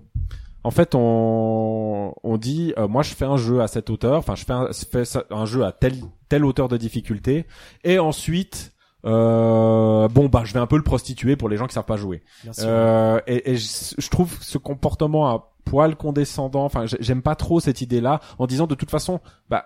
[0.63, 4.35] en fait on on dit euh, moi je fais un jeu à cette hauteur enfin
[4.35, 5.95] je fais un, je fais ça- un jeu à telle
[6.29, 7.45] telle hauteur de difficulté
[7.83, 8.73] et ensuite
[9.05, 11.97] euh, bon bah je vais un peu le prostituer pour les gens qui savent pas
[11.97, 12.63] jouer bien sûr.
[12.67, 16.63] euh, et, et je, je trouve ce comportement à poil condescendant.
[16.63, 19.65] Enfin, j'ai- j'aime pas trop cette idée-là, en disant de toute façon, bah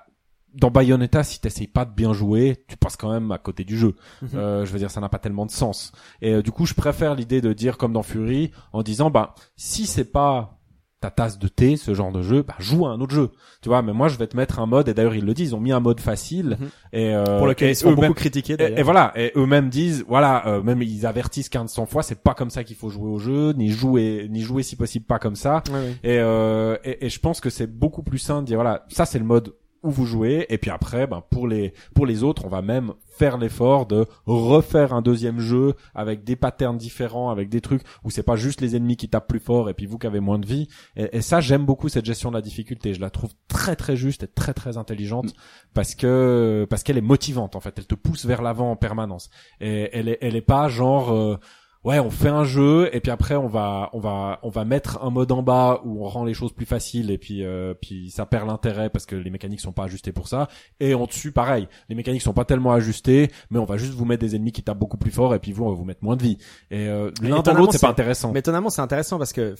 [0.53, 3.77] dans Bayonetta, si t'essayes pas de bien jouer, tu passes quand même à côté du
[3.77, 3.95] jeu.
[4.21, 4.29] Mhm.
[4.35, 5.91] Euh, je veux dire, ça n'a pas tellement de sens.
[6.21, 9.35] Et euh, du coup, je préfère l'idée de dire comme dans Fury, en disant, bah
[9.55, 10.57] si c'est pas
[10.99, 13.31] ta tasse de thé, ce genre de jeu, bah joue à un autre jeu.
[13.63, 15.49] Tu vois, mais moi je vais te mettre un mode, et d'ailleurs ils le disent,
[15.49, 16.67] ils ont mis un mode facile, Mhm.
[16.93, 20.45] et euh, pour lequel ils sont beaucoup critiqués et, et voilà, et eux-mêmes disent, voilà,
[20.47, 23.51] euh, même ils avertissent 1500 fois, c'est pas comme ça qu'il faut jouer au jeu,
[23.53, 25.63] ni jouer, ni jouer si possible pas comme ça.
[26.03, 29.05] Et, euh, et, et je pense que c'est beaucoup plus simple de dire, voilà, ça
[29.05, 32.45] c'est le mode où vous jouez, et puis après, ben pour les pour les autres,
[32.45, 37.49] on va même faire l'effort de refaire un deuxième jeu avec des patterns différents, avec
[37.49, 39.97] des trucs où c'est pas juste les ennemis qui tapent plus fort et puis vous
[39.97, 40.67] qui avez moins de vie.
[40.95, 42.93] Et, et ça, j'aime beaucoup cette gestion de la difficulté.
[42.93, 45.33] Je la trouve très très juste et très très intelligente
[45.73, 47.73] parce que parce qu'elle est motivante en fait.
[47.77, 49.29] Elle te pousse vers l'avant en permanence.
[49.59, 51.37] Et elle est elle est pas genre euh,
[51.83, 55.03] ouais on fait un jeu et puis après on va on va on va mettre
[55.03, 58.11] un mode en bas où on rend les choses plus faciles et puis euh, puis
[58.11, 60.47] ça perd l'intérêt parce que les mécaniques sont pas ajustées pour ça
[60.79, 64.05] et en dessus pareil les mécaniques sont pas tellement ajustées mais on va juste vous
[64.05, 66.03] mettre des ennemis qui tapent beaucoup plus fort et puis vous on va vous mettre
[66.03, 66.37] moins de vie
[66.69, 69.55] et euh, l'un dans l'autre c'est pas intéressant Mais étonnamment, c'est intéressant parce que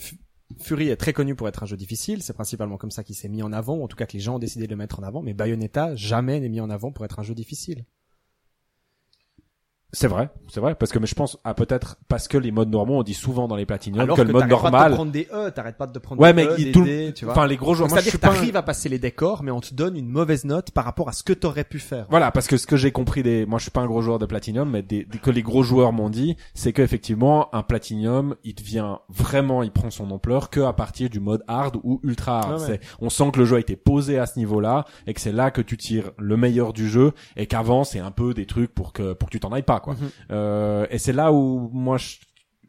[0.60, 2.22] Fury est très connu pour être un jeu difficile.
[2.22, 4.20] C'est principalement comme ça qu'il s'est mis en avant, ou en tout cas que les
[4.20, 5.22] gens ont décidé de le mettre en avant.
[5.22, 7.86] Mais Bayonetta jamais n'est mis en avant pour être un jeu difficile.
[9.94, 12.70] C'est vrai c'est vrai parce que mais je pense à peut-être parce que les modes
[12.70, 14.94] normaux on dit souvent dans les platinum Alors que le mode t'arrêtes pas de normal
[14.94, 17.26] prendre des E, t'arrêtes pas de prendre ouais des mais E, des tout D, tu
[17.26, 17.34] vois.
[17.34, 19.60] enfin les gros joueurs C'est-à-dire que pas un- t'arrives à passer les décors, mais on
[19.60, 22.06] te donne une mauvaise note par rapport à ce que t'aurais pu faire.
[22.10, 24.18] Voilà, parce que ce que j'ai compris des, moi je suis pas un gros joueur
[24.20, 28.36] de Platinum, mais des, des- que les gros joueurs m'ont dit, c'est qu'effectivement un Platinum,
[28.44, 32.40] il devient vraiment, il prend son ampleur que à partir du mode hard ou ultra
[32.40, 32.60] hard.
[32.62, 32.66] Ouais.
[32.66, 35.32] C'est, on sent que le jeu a été posé à ce niveau-là et que c'est
[35.32, 38.74] là que tu tires le meilleur du jeu et qu'avant c'est un peu des trucs
[38.74, 39.96] pour que pour que tu t'en ailles pas quoi.
[39.96, 40.10] Mhm.
[40.32, 42.18] Euh, et c'est là où moi je,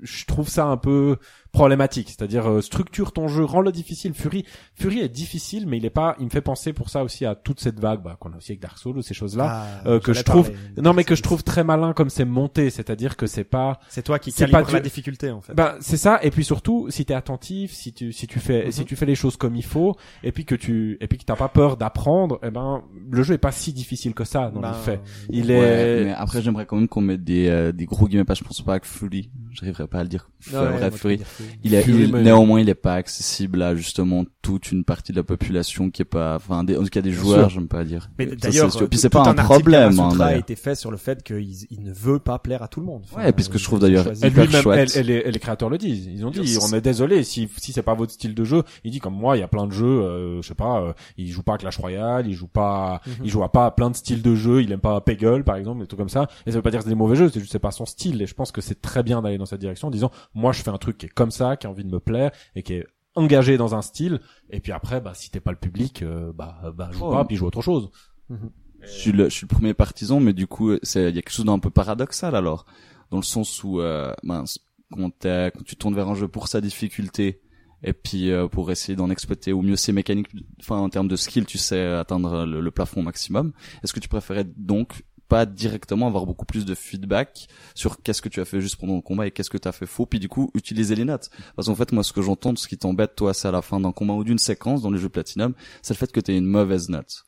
[0.01, 1.19] je trouve ça un peu
[1.53, 4.15] problématique, c'est-à-dire euh, structure ton jeu, rends-le difficile.
[4.15, 4.45] Fury,
[4.75, 7.35] Fury est difficile, mais il est pas, il me fait penser pour ça aussi à
[7.35, 9.67] toute cette vague bah, qu'on a aussi avec Dark Souls ou ces choses-là.
[9.85, 12.71] Ah, euh, que je trouve- Non, mais que je trouve très malin comme c'est monté,
[12.71, 15.53] c'est-à-dire que c'est pas, C'est toi qui c'est calibre pas la difficulté en fait.
[15.55, 16.19] ben c'est ça.
[16.23, 18.73] Et puis surtout, si t'es attentif, si tu si tu fais Mhm.
[18.73, 21.25] si tu fais les choses comme il faut, et puis que tu et puis que
[21.25, 24.61] t'as pas peur d'apprendre, eh ben le jeu est pas si difficile que ça dans
[24.61, 25.01] Ben, le fait.
[25.29, 28.25] Il Ouais, est mais après j'aimerais quand même qu'on mette des, euh, des gros guillemets
[28.25, 30.99] pas je pense pas que Fury j'arriverai pas à le dire ouais, ouais, bref moi,
[30.99, 31.21] Fury
[31.65, 35.17] il est, Fury, il- néanmoins, il est pas accessible à justement toute une partie de
[35.19, 38.11] la population qui est pas, enfin, des, en tout cas des joueurs, j'aime pas dire.
[38.19, 40.97] Mais d'ailleurs, puis tout- c'est pas un problème, hein, Kamasutra a été fait sur le
[40.97, 43.03] fait qu'il il ne veut pas plaire à tout le monde.
[43.05, 44.95] Enfin, Ouais, puisque je trouve d'ailleurs- Et hyper chouette.
[44.97, 46.07] les créateurs le disent.
[46.07, 48.63] Ils ont dit, on est désolé si si c'est pas votre style de jeu.
[48.85, 50.93] Il dit comme moi, il y a plein de jeux, euh, je sais pas, euh,
[51.17, 53.13] il joue pas à Clash Royale, il joue pas, Mhm.
[53.25, 54.63] il joue à pas à plein de styles de jeux.
[54.63, 56.29] Il aime pas Peggle par exemple, des trucs comme ça.
[56.47, 57.87] Et ça veut pas dire que c'est des mauvais jeux, c'est juste c'est pas son
[57.87, 58.21] style.
[58.23, 60.63] Et je pense que c'est très bien d'aller dans cette direction, en disant, moi je
[60.63, 62.75] fais un truc qui est comme ça, qui a envie de me plaire et qui
[62.75, 64.21] est engagé dans un style.
[64.51, 67.11] Et puis après, bah si t'es pas le public, euh, bah bah joue Oh.
[67.11, 67.91] pas, puis joue autre chose.
[68.81, 71.23] Je suis le, je suis le premier partisan, mais du coup, c'est, il y a
[71.23, 72.65] quelque chose d'un peu paradoxal alors,
[73.11, 74.59] dans le sens où, euh, mince,
[74.91, 77.41] quand, t'es- quand tu tournes vers un jeu pour sa difficulté,
[77.85, 80.29] et puis euh, pour essayer d'en exploiter au mieux ses mécaniques,
[80.61, 83.53] enfin en termes de skill, tu sais atteindre le, le plafond maximum.
[83.85, 85.03] Est-ce que tu préférais donc
[85.33, 88.97] pas directement avoir beaucoup plus de feedback sur qu'est-ce que tu as fait juste pendant
[88.97, 91.31] le combat et qu'est-ce que tu as fait faux, puis du coup utiliser les notes.
[91.57, 93.81] Parce qu'en fait, moi, ce que j'entends, ce qui t'embête, toi, c'est à la fin
[93.81, 96.45] d'un combat ou d'une séquence dans les jeux Platinum, c'est le fait que tu une
[96.45, 97.25] mauvaise note.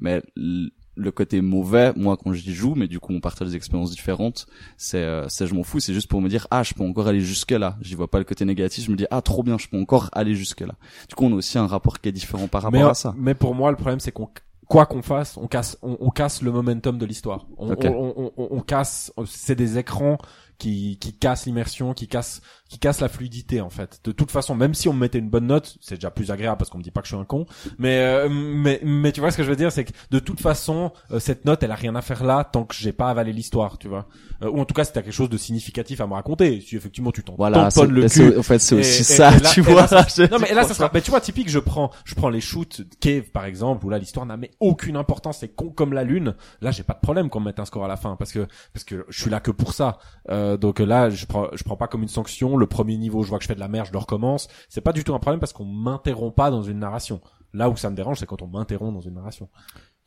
[0.00, 3.92] Mais le côté mauvais, moi quand j'y joue, mais du coup on partage des expériences
[3.92, 4.46] différentes,
[4.76, 7.20] c'est euh, je m'en fous, c'est juste pour me dire ah je peux encore aller
[7.20, 7.76] jusque là.
[7.80, 10.08] J'y vois pas le côté négatif, je me dis ah trop bien, je peux encore
[10.12, 10.74] aller jusque là.
[11.08, 13.14] Du coup on a aussi un rapport qui est différent par rapport mais, à ça.
[13.16, 14.28] mais pour moi, le problème, c'est qu'on
[14.68, 17.46] quoi qu'on fasse, on casse, on, on casse le momentum de l'histoire.
[17.56, 17.84] On, Ok.
[17.84, 20.18] on, on, on- on casse, c'est des écrans
[20.58, 24.00] qui, qui cassent l'immersion, qui cassent, qui cassent la fluidité en fait.
[24.04, 26.58] De toute façon, même si on me mettait une bonne note, c'est déjà plus agréable
[26.58, 27.44] parce qu'on me dit pas que je suis un con.
[27.78, 30.40] Mais euh, mais mais tu vois ce que je veux dire, c'est que de toute
[30.40, 33.32] façon, euh, cette note, elle a rien à faire là tant que j'ai pas avalé
[33.32, 34.06] l'histoire, tu vois.
[34.44, 36.76] Euh, ou en tout cas, si t'as quelque chose de significatif à me raconter, si
[36.76, 39.40] effectivement tu t'en Voilà, tamponnes le c'est- cul en fait c'est aussi et- ça, et
[39.40, 39.86] là- tu vois.
[39.90, 40.90] là, ça- non mais là ça sera.
[40.92, 43.98] Mais tu vois typique, je prends, je prends les shoots Cave par exemple où là
[43.98, 46.34] l'histoire n'a mais aucune importance, c'est con comme la lune.
[46.60, 48.46] Là j'ai pas de problème qu'on me mette un score à la fin parce que
[48.72, 49.98] parce que je suis là que pour ça.
[50.30, 52.56] Euh, donc là je prends je prends pas comme une sanction.
[52.56, 54.48] Le premier niveau, je vois que je fais de la merde, je le recommence.
[54.68, 57.20] C'est pas du tout un problème parce qu'on m'interrompt pas dans une narration.
[57.52, 59.48] Là où ça me dérange, c'est quand on m'interrompt dans une narration.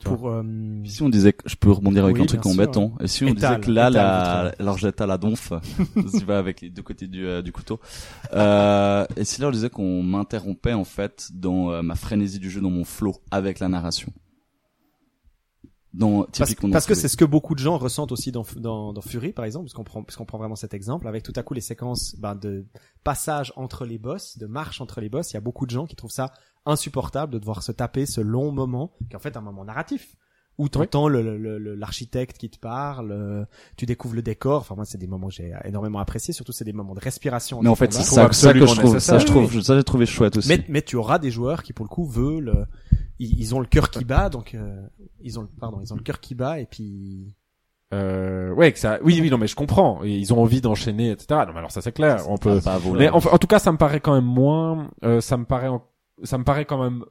[0.04, 0.44] Pour euh,
[0.86, 3.08] Si on disait que je peux rebondir avec Oui, un truc bien sûr, embêtant, et
[3.08, 5.52] si on Étale, disait que là, étale la, alors j'étale la donf,
[6.18, 7.80] tu vas avec les deux côtés du, euh, du couteau,
[8.34, 12.50] euh, et si là on disait qu'on m'interrompait en fait dans euh, ma frénésie du
[12.50, 14.14] jeu, dans mon flow avec la narration.
[15.94, 19.02] Dans, Parce, parce que c'est ce que beaucoup de gens ressentent aussi dans, dans, dans
[19.02, 21.62] Fury, par exemple, puisqu'on prend, puisqu'on prend vraiment cet exemple, avec tout à coup les
[21.62, 22.68] séquences ben, de
[23.04, 25.32] passage entre les boss, de marche entre les boss.
[25.32, 26.34] Il y a beaucoup de gens qui trouvent ça
[26.68, 30.16] insupportable de devoir se taper ce long moment, qui est en fait un moment narratif,
[30.60, 33.46] où tu entends le, le- le- l'architecte qui te parle, euh,
[33.76, 34.62] tu découvres le décor.
[34.62, 36.34] Enfin moi, c'est des moments que j'ai énormément apprécié.
[36.34, 37.62] Surtout, c'est des moments de respiration.
[37.62, 40.06] Mais en fait, c'est ça, ça que je trouve, ça je trouve, ça j'ai trouvé
[40.08, 40.48] chouette aussi.
[40.50, 42.66] Mais, mais tu auras des joueurs qui pour le coup veulent, euh,
[43.20, 44.82] ils, ils ont le cœur qui bat, donc euh,
[45.22, 47.36] ils ont, le- pardon, ils ont le cœur qui bat et puis
[47.94, 48.98] Euh, ouais, que ça.
[49.04, 50.04] Oui, oui, non, mais je comprends.
[50.04, 51.28] Ils ont envie d'enchaîner, etc.
[51.48, 52.30] Non, mais alors ça c'est clair.
[52.30, 52.60] On peut.
[52.62, 52.80] Pas.
[52.98, 54.90] Mais en, en tout cas, ça me paraît quand même moins.
[55.06, 55.68] euh, ça me paraît.
[55.70, 55.84] en-
[56.24, 57.06] Ça me paraît quand même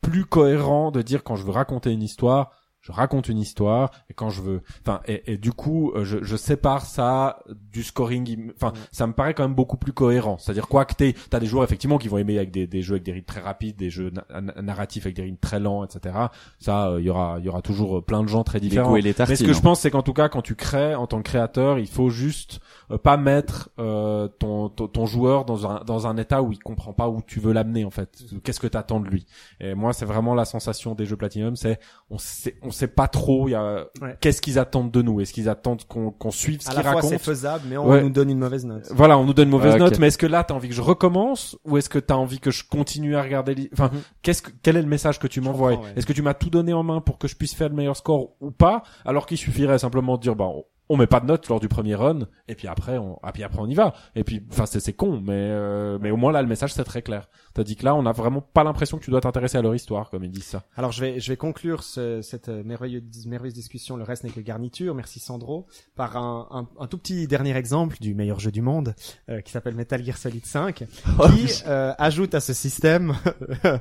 [0.00, 4.14] plus cohérent de dire quand je veux raconter une histoire, je raconte une histoire, et
[4.14, 4.62] quand je veux.
[4.82, 7.40] Enfin, et, et du coup, euh, je, je sépare ça
[7.72, 8.52] du scoring.
[8.56, 10.38] Enfin, ça me paraît quand même beaucoup plus cohérent.
[10.38, 12.94] C'est-à-dire quoi que t'es, t'as des joueurs effectivement qui vont aimer avec des, des jeux
[12.94, 15.84] avec des rythmes très rapides, des jeux na- na- narratifs avec des rythmes très lents,
[15.84, 16.14] etc.
[16.58, 18.92] Ça, euh, il y aura, il y aura toujours euh, plein de gens très différents.
[18.92, 19.62] Mais ce que je hein.
[19.62, 22.60] pense, c'est qu'en tout cas, quand tu crées en tant que créateur, il faut juste
[22.90, 26.58] euh, pas mettre euh, ton, ton ton joueur dans un dans un état où il
[26.58, 28.22] comprend pas où tu veux l'amener en fait.
[28.42, 29.26] Qu'est-ce que t'attends de lui?
[29.60, 31.78] Et moi, c'est vraiment la sensation des jeux Platinum, c'est
[32.08, 33.48] on sait on sait pas trop.
[33.48, 34.16] Il y a Ouais.
[34.20, 35.20] qu'est-ce qu'ils attendent de nous?
[35.20, 38.02] Est-ce qu'ils attendent qu'on qu'on suive ce qu'ils fois c'est racontent faisable, mais on Ouais.
[38.02, 38.88] nous donne une mauvaise note.
[38.92, 40.74] voilà, on nous donne une mauvaise Ah, note, mais est-ce que là, t'as envie que
[40.74, 41.56] je recommence?
[41.64, 43.70] Ou est-ce que t'as envie que je continue à regarder les...
[43.72, 44.00] Enfin, Mhm.
[44.22, 45.80] qu'est-ce que, quel est le message que tu m'envoies?
[45.96, 47.96] Est-ce que tu m'as tout donné en main pour que je puisse faire le meilleur
[47.96, 48.82] score ou pas?
[49.04, 51.68] Alors qu'il suffirait simplement de dire, bah, on, on met pas de note lors du
[51.68, 53.94] premier run, et puis après, on, ah, puis après on y va.
[54.14, 56.84] Et puis, enfin, c'est, c'est con, mais euh, mais au moins là, le message c'est
[56.84, 57.28] très clair.
[57.54, 59.74] T'as dit que là, on a vraiment pas l'impression que tu dois t'intéresser à leur
[59.74, 60.64] histoire, comme ils disent ça.
[60.76, 63.96] Alors je vais je vais conclure ce- cette euh, merveilleuse merveilleuse discussion.
[63.96, 64.94] Le reste n'est que garniture.
[64.94, 68.94] Merci Sandro par un, un, un tout petit dernier exemple du meilleur jeu du monde
[69.28, 73.14] euh, qui s'appelle Metal Gear Solid 5, qui euh, ajoute à ce système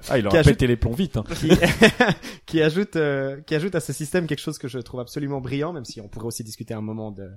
[0.09, 1.17] Ah, il leur Qui a ajoute- pété les plombs vite.
[1.17, 1.23] Hein.
[1.39, 1.49] qui,
[2.45, 5.73] qui ajoute euh, qui ajoute à ce système quelque chose que je trouve absolument brillant,
[5.73, 7.29] même si on pourrait aussi discuter un moment de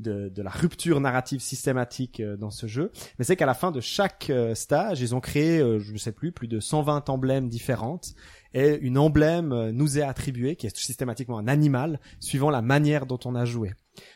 [0.00, 2.90] de, de la rupture narrative systématique euh, dans ce jeu.
[3.18, 5.98] Mais c'est qu'à la fin de chaque euh, stage, ils ont créé, euh, je ne
[5.98, 8.14] sais plus, plus de 120 emblèmes différentes.
[8.52, 13.20] Et une emblème nous est attribuée, qui est systématiquement un animal, suivant la manière dont
[13.24, 13.70] on a joué.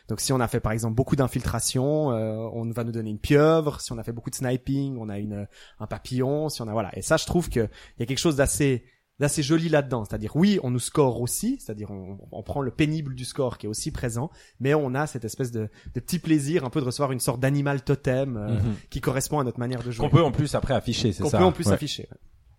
[0.09, 3.79] Donc si on a fait par exemple beaucoup d'infiltration, on va nous donner une pieuvre.
[3.79, 5.47] Si on a fait beaucoup de sniping, on a une
[5.79, 6.49] un papillon.
[6.49, 6.89] Si on a voilà.
[6.97, 8.83] Et ça, je trouve que il y a quelque chose d'assez
[9.19, 10.03] Là, c'est joli là-dedans.
[10.03, 13.65] C'est-à-dire, oui, on nous score aussi, c'est-à-dire on, on prend le pénible du score qui
[13.65, 16.85] est aussi présent, mais on a cette espèce de, de petit plaisir un peu de
[16.85, 18.75] recevoir une sorte d'animal totem euh, Mhm.
[18.89, 20.05] qui correspond à notre manière de jouer.
[20.05, 21.37] Qu'on peut en plus après afficher, c'est Qu'on ça.
[21.37, 21.73] peut en plus Ouais.
[21.73, 22.09] afficher.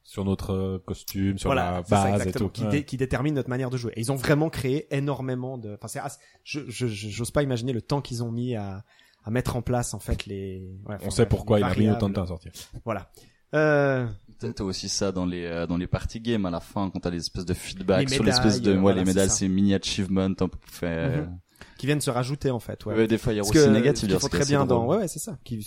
[0.03, 2.49] Sur notre euh, costume, sur voilà, la ça, base et tout.
[2.49, 2.71] qui, Ouais.
[2.71, 3.93] dé- qui détermine notre manière de jouer.
[3.97, 5.75] Et ils ont vraiment créé énormément de.
[5.75, 6.01] Enfin, c'est
[6.45, 8.85] je je j'ose pas imaginer le temps qu'ils ont mis à
[9.25, 10.71] à mettre en place en fait les.
[11.03, 12.53] On sait pourquoi il a mis autant de temps à sortir.
[12.85, 13.11] Voilà.
[13.55, 14.07] Euh,
[14.39, 17.11] T'as aussi ça dans les euh, dans les party games à la fin quand t'as
[17.11, 20.23] les espèces de feedback Les sur l'espèce de ouais voilà, les médailles c'est mini achievement
[20.23, 21.39] un peu fait Mhm.
[21.79, 22.85] qui viennent se rajouter en fait.
[22.85, 22.95] Ouais.
[22.95, 23.07] ouais.
[23.07, 25.19] des fois il y a Parce aussi négatif ce très bien dans ouais ouais c'est
[25.19, 25.59] ça qui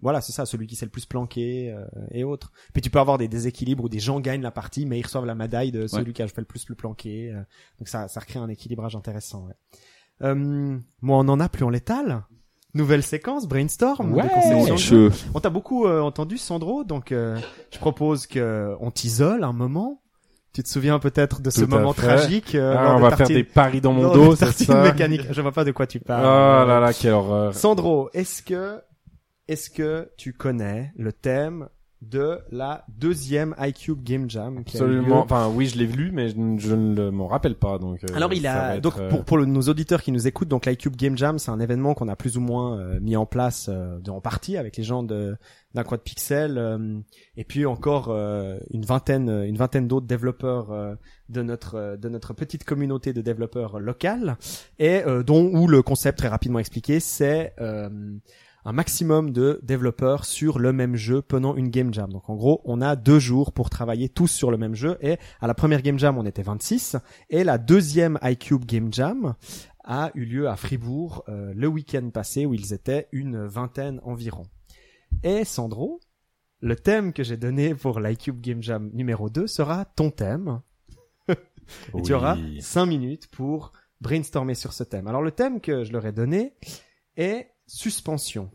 [0.00, 2.98] voilà c'est ça celui qui s'est le plus planqué euh, et autres puis tu peux
[2.98, 5.86] avoir des déséquilibres où des gens gagnent la partie mais ils reçoivent la médaille de
[5.86, 7.42] celui qui a fait le plus le planqué euh,
[7.78, 9.54] donc ça ça recrée un équilibrage intéressant ouais.
[10.22, 12.24] euh, moi on en a plus en létal
[12.74, 14.22] nouvelle séquence brainstorm de Ouais.
[14.70, 14.76] de.
[14.76, 17.38] Je- on t'a beaucoup euh, entendu Sandro donc euh,
[17.72, 20.00] je propose que on t'isole un moment
[20.52, 22.02] tu te souviens peut-être de ce Tout moment fait.
[22.02, 24.82] tragique euh, Ah, on va faire des paris dans mon dos, c'est ça?
[24.82, 27.54] mécaniques je vois pas de quoi tu Oh parles là là, quelle horreur.
[27.54, 28.80] Sandro, est-ce que
[29.48, 31.68] est-ce que tu connais le thème
[32.10, 35.20] de la deuxième iCube Game Jam Absolument.
[35.20, 37.78] Enfin, oui, je l'ai vu, mais je, ne- je ne le- m'en rappelle pas.
[37.78, 37.98] Donc.
[38.04, 40.48] euh, Alors il a être, donc euh, pour pour le- nos auditeurs qui nous écoutent
[40.48, 43.26] donc l'iCube Game Jam c'est un événement qu'on a plus ou moins euh, mis en
[43.26, 45.36] place euh, de- en partie avec les gens de
[45.74, 46.98] d'un quad pixel euh,
[47.36, 50.94] et puis encore euh, une vingtaine une vingtaine d'autres développeurs euh,
[51.28, 54.36] de notre euh, de notre petite communauté de développeurs locales
[54.78, 57.88] et euh, dont où le concept très rapidement expliqué c'est euh,
[58.64, 62.10] un maximum de développeurs sur le même jeu pendant une game jam.
[62.12, 64.96] Donc en gros, on a deux jours pour travailler tous sur le même jeu.
[65.00, 66.96] Et à la première game jam, on était 26.
[67.30, 69.34] Et la deuxième iCube Game Jam
[69.84, 74.44] a eu lieu à Fribourg euh, le week-end passé où ils étaient une vingtaine environ.
[75.22, 76.00] Et Sandro,
[76.60, 80.62] le thème que j'ai donné pour l'iCube Game Jam numéro 2 sera ton thème.
[81.28, 85.06] Et tu auras 5 minutes pour brainstormer sur ce thème.
[85.06, 86.54] Alors le thème que je leur ai donné
[87.16, 88.50] est suspension.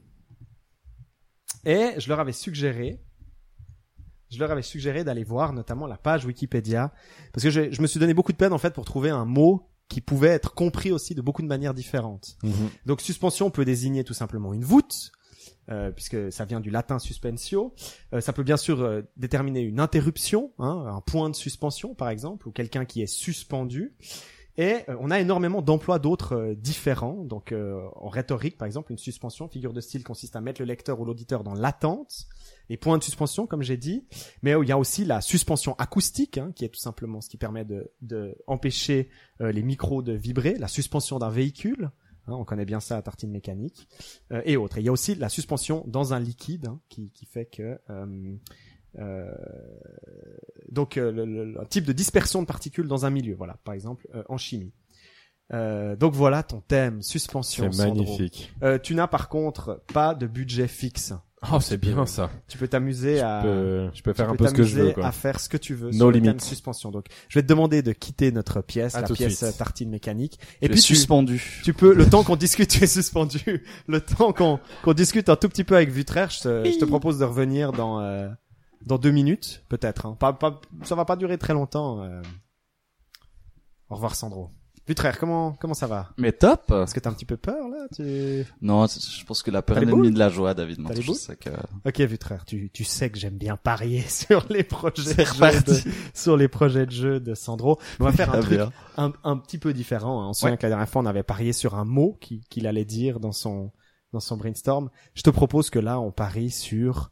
[1.66, 3.02] Et je leur avais suggéré,
[4.30, 6.94] je leur avais suggéré d'aller voir notamment la page Wikipédia,
[7.34, 9.26] parce que je, je me suis donné beaucoup de peine en fait pour trouver un
[9.26, 12.38] mot qui pouvait être compris aussi de beaucoup de manières différentes.
[12.44, 12.70] Mhm.
[12.86, 15.12] Donc suspension peut désigner tout simplement une voûte,
[15.70, 17.74] euh, puisque ça vient du latin suspensio.
[18.14, 22.10] Euh, ça peut bien sûr euh, déterminer une interruption, hein, un point de suspension par
[22.10, 23.96] exemple, ou quelqu'un qui est suspendu.
[24.60, 27.24] Et euh, on a énormément d'emplois d'autres euh, différents.
[27.24, 30.66] Donc euh, en rhétorique par exemple, une suspension, figure de style consiste à mettre le
[30.66, 32.28] lecteur ou l'auditeur dans l'attente.
[32.68, 34.04] Les points de suspension, comme j'ai dit,
[34.44, 37.30] mais euh, il y a aussi la suspension acoustique, hein, qui est tout simplement ce
[37.30, 41.90] qui permet de, de empêcher euh, les micros de vibrer, la suspension d'un véhicule,
[42.30, 43.88] Hein, on connaît bien ça à tartine mécanique
[44.32, 44.78] euh, et autres.
[44.78, 47.80] Et il y a aussi la suspension dans un liquide hein, qui, qui fait que
[48.98, 49.32] euh,
[50.72, 53.36] donc euh, le, le- le- un type de dispersion de particules dans un milieu.
[53.36, 54.72] Voilà, par exemple euh, en chimie.
[55.52, 57.72] Euh, donc voilà ton thème suspension.
[57.72, 58.54] C'est magnifique.
[58.64, 61.14] Euh, tu n'as par contre pas de budget fixe.
[61.54, 62.30] Oh, c'est bien ça.
[62.50, 64.64] Tu peux t'amuser à Je peux, je peux tu faire un peux peu ce que
[64.64, 65.08] je veux, t'amuser quoi.
[65.08, 66.40] à faire ce que tu veux No sur le thème limits.
[66.42, 66.92] suspension.
[66.92, 69.44] Donc je vais te demander de quitter notre pièce, À la pièce suite.
[69.50, 70.38] euh, tartine mécanique.
[70.62, 71.62] Et puis tu, suspendu.
[71.64, 73.64] tu peux, le temps qu'on discute, tu es suspendu.
[73.88, 76.86] Le temps qu'on qu'on discute un tout petit peu avec Vutraire, je te, je te
[76.86, 78.28] propose de revenir dans euh,
[78.86, 80.06] dans deux minutes, peut-être.
[80.06, 80.16] Hein.
[80.20, 82.02] Pas, pas, ça va pas durer très longtemps.
[82.04, 82.22] euh.
[83.90, 84.52] Au revoir Sandro.
[84.88, 86.10] Vutraire, comment comment ça va?
[86.18, 86.72] Mais top.
[86.72, 87.86] Est-ce que t'as un petit peu peur là?
[87.96, 88.44] Tu...
[88.60, 90.80] Non, je pense que la peur est l'ennemi de la joie, David.
[90.88, 91.52] T'as les je sais que
[91.86, 95.84] Ok Vutraire, tu tu sais que j'aime bien parier sur les projets de jeu reparti.
[95.84, 97.80] de, sur les projets de jeu de Sandro.
[98.00, 98.62] On va faire un truc
[98.98, 100.24] un, un petit peu différent.
[100.24, 100.30] hein.
[100.30, 100.58] On se souvient Ouais.
[100.58, 103.32] que la dernière fois, on avait parié sur un mot qui- qu'il allait dire dans
[103.32, 103.72] son
[104.12, 104.90] dans son brainstorm.
[105.14, 107.12] Je te propose que là, on parie sur.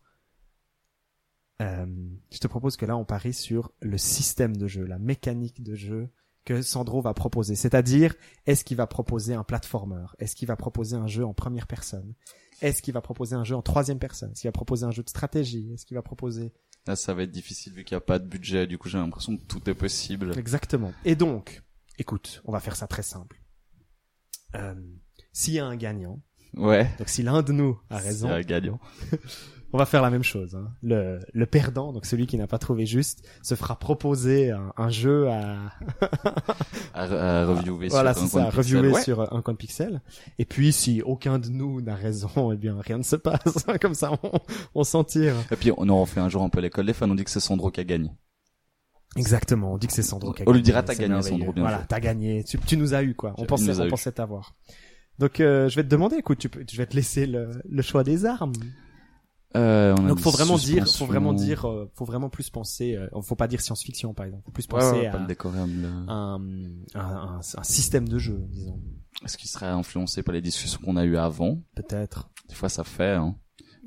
[1.62, 1.86] Euh,
[2.32, 5.76] je te propose que là, on parie sur le système de jeu, la mécanique de
[5.76, 6.10] jeu
[6.46, 7.56] que Sandro va proposer.
[7.56, 10.06] C'est-à-dire, est-ce qu'il va proposer un platformer?
[10.20, 12.14] Est-ce qu'il va proposer un jeu en première personne?
[12.62, 14.32] Est-ce qu'il va proposer un jeu en troisième personne?
[14.32, 15.72] Est-ce qu'il va proposer un jeu de stratégie?
[15.74, 16.54] Est-ce qu'il va proposer
[16.88, 18.66] Là, ça va être difficile vu qu'il n'y a pas de budget.
[18.66, 20.38] Du coup, j'ai l'impression que tout est possible.
[20.40, 20.94] Exactement.
[21.04, 21.62] Et donc,
[22.00, 23.42] écoute, on va faire ça très simple.
[24.56, 24.74] Euh,
[25.34, 26.22] S'il y a un gagnant,
[26.56, 26.90] Ouais.
[26.98, 28.80] donc si l'un de nous a raison, C'est un gagnant.
[29.74, 30.56] on va faire la même chose.
[30.56, 30.70] hein.
[30.82, 34.90] Le, le perdant, donc celui qui n'a pas trouvé juste, se fera proposer un, un
[34.90, 35.72] jeu à,
[36.94, 38.88] À, à reviewer voilà, sur un ça, à pixel.
[38.88, 39.02] Ouais.
[39.04, 40.02] sur un coin de pixel.
[40.40, 43.66] Et puis, si aucun de nous n'a raison, eh bien, rien ne se passe.
[43.82, 44.32] Comme ça, on,
[44.76, 45.36] on s'en tire.
[45.52, 47.10] Et puis, on en fait un jour un peu l'école des fans.
[47.10, 48.10] On dit que c'est Sandro qui a gagné.
[49.16, 51.22] Exactement, on dit que c'est Sandro qui a On lui gagné, dira, t'as gagné.
[51.22, 53.34] Sandro, bien Voilà, t'as gagné, tu, tu nous as eu quoi.
[53.38, 53.90] On pensait, on eu.
[53.90, 54.54] pensait t'avoir.
[55.18, 57.82] Donc euh, je vais te demander, écoute, tu peux, je vais te laisser le, le
[57.82, 58.52] choix des armes.
[59.56, 62.96] Euh, on a Donc faut vraiment dire, faut vraiment dire, euh, faut vraiment plus penser.
[62.96, 64.44] Euh, faut pas dire science-fiction par exemple.
[64.46, 65.12] Faut plus penser ouais, à
[66.08, 68.80] un, un système de jeu, disons.
[69.24, 72.30] Est-ce qu'il serait influencé par les discussions qu'on a eues avant Peut-être.
[72.50, 73.36] Des fois, ça fait, hein.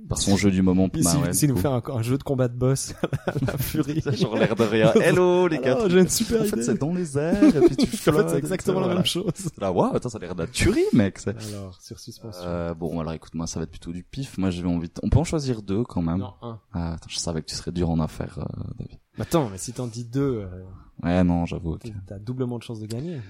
[0.08, 0.88] Par son jeu du moment.
[0.92, 1.60] Bah ouais, du nous coup.
[1.60, 2.94] faire un, un jeu de combat de boss
[3.46, 4.02] la furie.
[4.12, 4.92] Genre l'air de rien.
[5.00, 5.72] Hello, les gars.
[5.76, 7.96] Alors, j'ai une super En fait, c'est dans les airs, et puis tu En fait,
[8.10, 9.32] flottes, c'est exactement la même chose.
[9.58, 11.18] Là, waouh, attends, ça a l'air de la tuerie, mec.
[11.26, 12.42] Alors, sur suspension.
[12.44, 14.38] Euh, bon, alors écoute-moi, ça va être plutôt du pif.
[14.38, 14.94] Moi, j'avais envie de...
[15.02, 16.18] On peut en choisir deux, quand même.
[16.18, 16.58] non, un.
[16.72, 18.98] Ah, attends, je savais que tu serais dur en affaires, euh, David.
[19.18, 20.64] Attends, mais si t'en dis deux, euh,
[21.02, 21.74] Ouais, non, j'avoue.
[21.74, 21.92] ok.
[22.06, 23.20] t'as doublement de chances de gagner.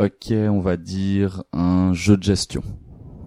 [0.00, 2.62] Ok, on va dire un jeu de gestion.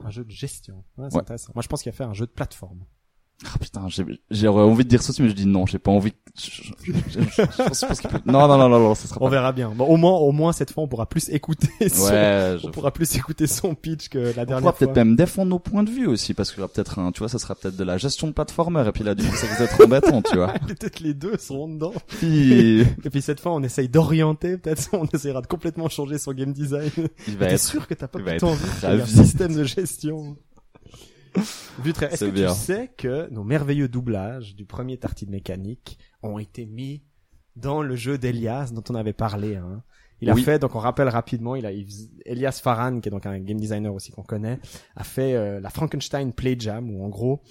[0.07, 0.85] Un jeu de gestion.
[0.97, 1.21] Ouais, c'est Ouais.
[1.21, 1.51] intéressant.
[1.53, 2.85] Moi, je pense qu'il y a faire un jeu de plateforme.
[3.45, 6.11] Ah putain, j'ai j'aurais envie de dire aussi, mais je dis non, j'ai pas envie.
[6.35, 6.71] Je,
[7.45, 9.29] pense, pense Non, non, non, non, non, ça sera On pas.
[9.29, 9.69] verra bien.
[9.75, 11.67] Bon, au moins, au moins cette fois, on pourra plus écouter.
[11.89, 12.67] son- Ouais, je...
[12.67, 14.73] On pourra plus écouter son pitch que la on pourra dernière fois.
[14.87, 17.19] peut-être même défendre nos points de vue aussi, parce qu'il y aura peut-être un, tu
[17.19, 19.45] vois, ça sera peut-être de la gestion de platformer, et puis là, du coup, ça
[19.45, 20.53] va être embêtant, tu vois.
[20.67, 21.93] Peut-être les deux seront dedans.
[22.07, 24.57] Puis, Et puis cette fois, on essaye d'orienter.
[24.57, 26.89] Peut-être, on essaiera de complètement changer son game design.
[27.27, 29.11] il va T'es être, sûr que t'as pas plutôt envie de faire un ravi.
[29.11, 30.35] système de gestion?
[31.83, 32.53] Vutre, est-ce que bien.
[32.53, 37.03] tu sais que nos merveilleux doublages du premier Tartine Mécanique ont été mis
[37.55, 39.83] dans le jeu d'Elias dont on avait parlé hein?
[40.19, 40.41] Il a Oui.
[40.43, 41.87] fait, donc on rappelle rapidement, il a il
[42.25, 44.59] Elias Farhan, qui est donc un game designer aussi qu'on connaît,
[44.95, 47.43] a fait euh, la Frankenstein Play Jam où en gros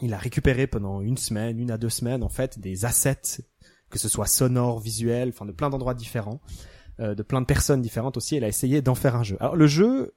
[0.00, 3.42] il a récupéré pendant une semaine, une à deux semaines en fait des assets,
[3.90, 6.40] que ce soit sonore, visuel, enfin de plein d'endroits différents,
[7.00, 8.36] euh, de plein de personnes différentes aussi.
[8.36, 9.36] Il a essayé d'en faire un jeu.
[9.40, 10.14] Alors le jeu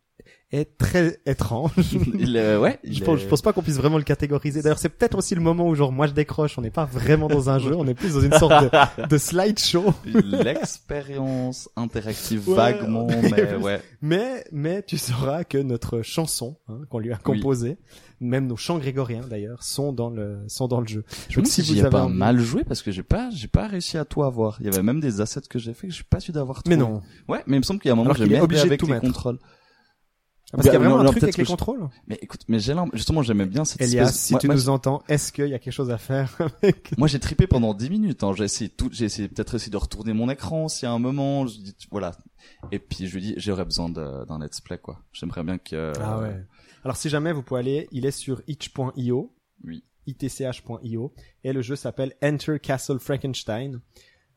[0.52, 1.72] est très étrange.
[2.18, 4.62] il, euh, ouais, Je pense, est- je pense pas qu'on puisse vraiment le catégoriser.
[4.62, 6.58] D'ailleurs, c'est peut-être aussi le moment où genre moi je décroche.
[6.58, 9.18] On n'est pas vraiment dans un jeu, on est plus dans une sorte de, de
[9.18, 9.94] slideshow.
[10.06, 13.82] l'expérience interactive Ouais, vaguement, mais ouais.
[14.02, 17.78] Mais mais tu sauras que notre chanson hein, qu'on lui a composée,
[18.20, 21.04] même nos chants grégoriens d'ailleurs, sont dans le sont dans le jeu.
[21.30, 23.48] Je me Donc, si vous avez pas envie- mal joué parce que j'ai pas, j'ai
[23.48, 24.58] pas réussi à tout avoir.
[24.60, 26.62] Il y avait même des assets que j'ai fait que je suis pas sûr d'avoir
[26.68, 28.62] Mais non, Ouais, mais il me semble qu'il y a un moment Alors j'ai obligé
[28.62, 29.06] avec tout les mettre.
[29.06, 29.40] contrôles.
[30.52, 31.90] Parce qu'il y a Bah, vraiment non, un non, truc avec les je- contrôles.
[32.08, 34.70] Mais écoute, mais j'ai justement j'aimais bien cette Elias, espèce- si moi, tu moi, nous
[34.70, 37.90] entends, est-ce qu'il y a quelque chose à faire avec Moi, j'ai trippé pendant 10
[37.90, 38.24] minutes.
[38.24, 38.34] Hein.
[38.38, 41.00] J'ai essayé tout, j'ai essayé peut-être aussi de retourner mon écran s'il y a un
[41.00, 41.48] moment.
[41.48, 42.12] Je dis, voilà.
[42.72, 45.00] Et puis je lui dis, j'aurais besoin d'un let's play quoi.
[45.14, 45.92] J'aimerais bien que.
[46.00, 46.36] Ah ouais.
[46.84, 49.34] Alors si jamais vous pouvez aller, il est sur itch.io.
[49.64, 49.84] Oui.
[50.06, 53.82] itch.io et le jeu s'appelle Enter Castle Frankenstein.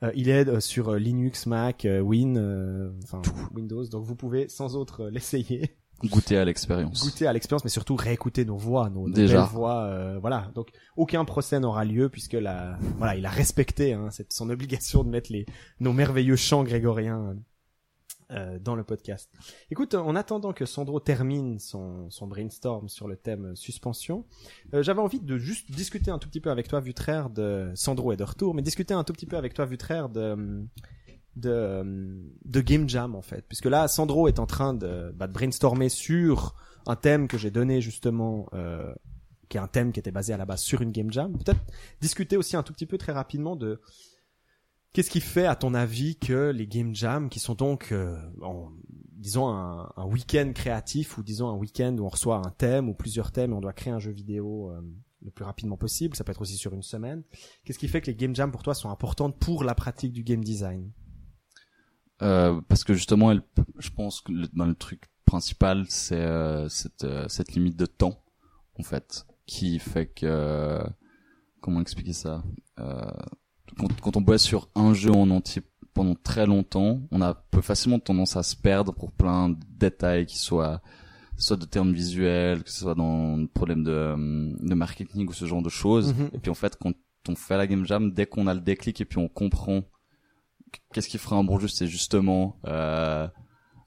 [0.02, 3.20] Euh, il est euh, sur euh, Linux, Mac, euh, Win, euh, enfin
[3.52, 7.02] Windows, donc vous pouvez sans autre l'essayer, Goûter à l'expérience.
[7.02, 9.40] goûter à l'expérience, mais surtout réécouter nos voix, nos, nos Déjà.
[9.40, 10.50] belles voix, euh, voilà.
[10.54, 15.02] Donc aucun procès n'aura lieu puisque la, voilà, il a respecté hein, cette, son obligation
[15.02, 15.44] de mettre les
[15.80, 17.36] nos merveilleux chants grégoriens
[18.30, 19.30] euh, dans le podcast.
[19.70, 24.26] Écoute, en attendant que Sandro termine son, son brainstorm sur le thème suspension,
[24.74, 28.12] euh, j'avais envie de juste discuter un tout petit peu avec toi, Vutraire, de Sandro
[28.12, 30.36] est de retour, mais discuter un tout petit peu avec toi, Vutraire, de
[31.36, 35.32] de, de Game Jam en fait, puisque là, Sandro est en train de, bah, de
[35.32, 36.54] brainstormer sur
[36.86, 38.92] un thème que j'ai donné justement, euh,
[39.48, 41.32] qui est un thème qui était basé à la base sur une Game Jam.
[41.38, 41.60] Peut-être
[42.00, 43.80] discuter aussi un tout petit peu très rapidement de
[44.94, 48.72] Qu'est-ce qui fait, à ton avis, que les game jams, qui sont donc, euh, en-
[49.12, 52.94] disons, un, un week-end créatif ou disons un week-end où on reçoit un thème ou
[52.94, 54.80] plusieurs thèmes et on doit créer un jeu vidéo euh,
[55.22, 57.22] le plus rapidement possible, ça peut être aussi sur une semaine.
[57.64, 60.22] Qu'est-ce qui fait que les game jams pour toi sont importantes pour la pratique du
[60.24, 60.90] game design?
[62.22, 63.42] Euh, parce que justement, elle,
[63.78, 67.86] je pense que le, dans le truc principal, c'est euh, cette, euh, cette limite de
[67.86, 68.24] temps,
[68.78, 70.82] en fait, qui fait que
[71.60, 72.42] comment expliquer ça
[72.80, 73.10] euh,
[73.76, 75.62] quand, quand on bosse sur un jeu en entier
[75.94, 80.26] pendant très longtemps, on a peut facilement tendance à se perdre pour plein de détails
[80.26, 80.80] qui soient
[81.36, 84.14] soit de termes visuels, que ce soit dans le problème de,
[84.60, 86.14] de marketing ou ce genre de choses.
[86.14, 86.30] Mhm.
[86.32, 86.94] Et puis en fait, quand
[87.28, 89.82] on fait la game jam, dès qu'on a le déclic et puis on comprend
[90.92, 93.26] qu'est-ce qui fera un bon jeu, c'est justement euh,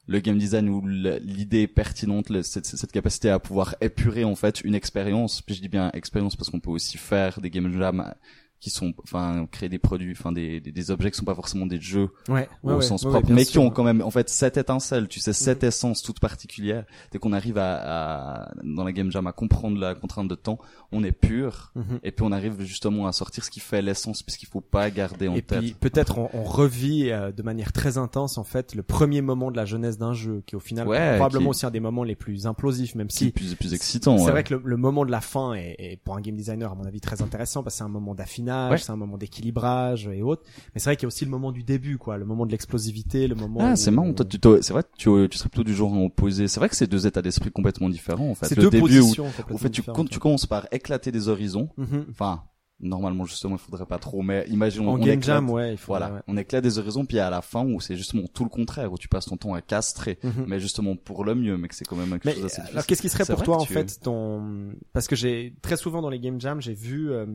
[0.07, 4.75] le game design le- l'idée pertinente, cette, cette capacité à pouvoir épurer en fait une
[4.75, 5.41] expérience.
[5.41, 8.13] Puis je dis bien expérience parce qu'on peut aussi faire des game jams
[8.61, 11.65] qui sont, enfin, créer des produits, enfin des, des, des objets qui sont pas forcément
[11.65, 15.07] des jeux Ouais, au sens propre, mais qui ont quand même en fait cette étincelle,
[15.09, 16.85] tu sais, cette essence toute particulière.
[17.11, 20.59] Dès qu'on arrive à, à dans la game jam à comprendre la contrainte de temps,
[20.93, 21.71] on est pur.
[21.75, 21.99] Mhm.
[22.03, 25.27] Et puis on arrive justement à sortir ce qui fait l'essence, puisqu'il faut pas garder
[25.27, 25.59] en Et tête.
[25.59, 29.49] puis peut-être on, on revit euh, de manière très intense en fait le premier moment
[29.49, 32.03] de la jeunesse d'un jeu, qui au final Ouais, probablement qui- aussi un des moments
[32.03, 34.17] les plus implosifs, même c'est si plus plus excitant.
[34.19, 34.31] C'est ouais.
[34.31, 36.75] vrai que le, le moment de la fin est, est pour un game designer à
[36.75, 38.77] mon avis très intéressant parce que c'est un moment d'affinage, Ouais.
[38.77, 40.43] c'est un moment d'équilibrage et autres.
[40.73, 42.51] Mais c'est vrai qu'il y a aussi le moment du début, quoi, le moment de
[42.51, 43.59] l'explosivité, le moment.
[43.61, 44.13] Ah, où- c'est marrant.
[44.13, 46.47] Toi, tu, c'est vrai, que tu, tu serais plutôt du genre à opposer.
[46.47, 48.47] C'est vrai que c'est deux états d'esprit complètement différents, en fait.
[48.47, 49.11] C'est Le deux début où,
[49.51, 51.69] au fait, tu, tu commences par éclater des horizons.
[51.77, 52.05] Mhm.
[52.09, 52.43] Enfin,
[52.81, 55.77] normalement, justement, il faudrait pas trop, mais imaginons, En on game éclate, jam, ouais, il
[55.77, 55.87] faut.
[55.91, 56.19] voilà, ouais.
[56.27, 58.97] on éclate des horizons, puis à la fin, où c'est justement tout le contraire, où
[58.97, 60.17] tu passes ton temps à castrer.
[60.23, 60.45] Mhm.
[60.47, 62.85] Mais justement pour le mieux, mais que c'est quand même quelque Mais chose d'assez alors,
[62.85, 66.09] qu'est-ce qui serait pour toi en tu- fait ton parce que j'ai très souvent dans
[66.09, 67.25] les game jams j'ai vu euh,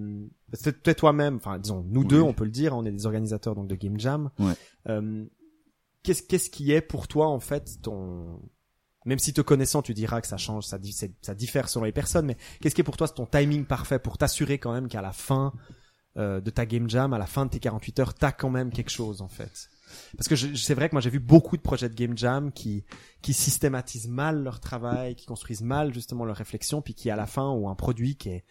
[0.52, 2.06] c'est peut-être toi-même enfin disons nous Oui.
[2.06, 4.52] deux on peut le dire on est des organisateurs donc de game jam Ouais.
[4.88, 5.24] Euh,
[6.02, 8.40] qu'est-ce qu'est-ce qui est pour toi en fait ton
[9.06, 10.78] même si te connaissant tu diras que ça change ça
[11.34, 14.58] diffère selon les personnes mais qu'est-ce qui est pour toi ton timing parfait pour t'assurer
[14.58, 15.52] quand même qu'à la fin
[16.18, 18.70] euh, de ta game jam à la fin de tes 48 heures t'as quand même
[18.70, 19.68] quelque chose en fait
[20.16, 22.50] parce que je- c'est vrai que moi j'ai vu beaucoup de projets de game jam
[22.52, 22.84] qui
[23.22, 27.26] qui systématisent mal leur travail, qui construisent mal justement leur réflexion, puis qui à la
[27.26, 28.44] fin ont un produit qui est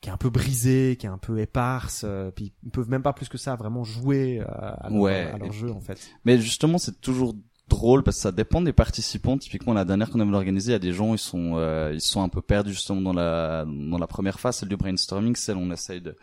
[0.00, 3.02] qui est un peu brisé, qui est un peu éparse, euh, puis ils peuvent même
[3.02, 5.30] pas plus que ça vraiment jouer euh, à leur, Ouais.
[5.34, 6.00] à leur jeu en fait.
[6.24, 7.34] Mais justement, c'est toujours
[7.70, 9.38] drôle parce que ça dépend des participants.
[9.38, 12.02] Typiquement, la dernière qu'on avait organisée, il y a des gens, ils sont, euh, ils
[12.02, 15.56] sont un peu perdus justement dans la, dans la première phase, celle du brainstorming, celle
[15.56, 16.14] où on essaye de,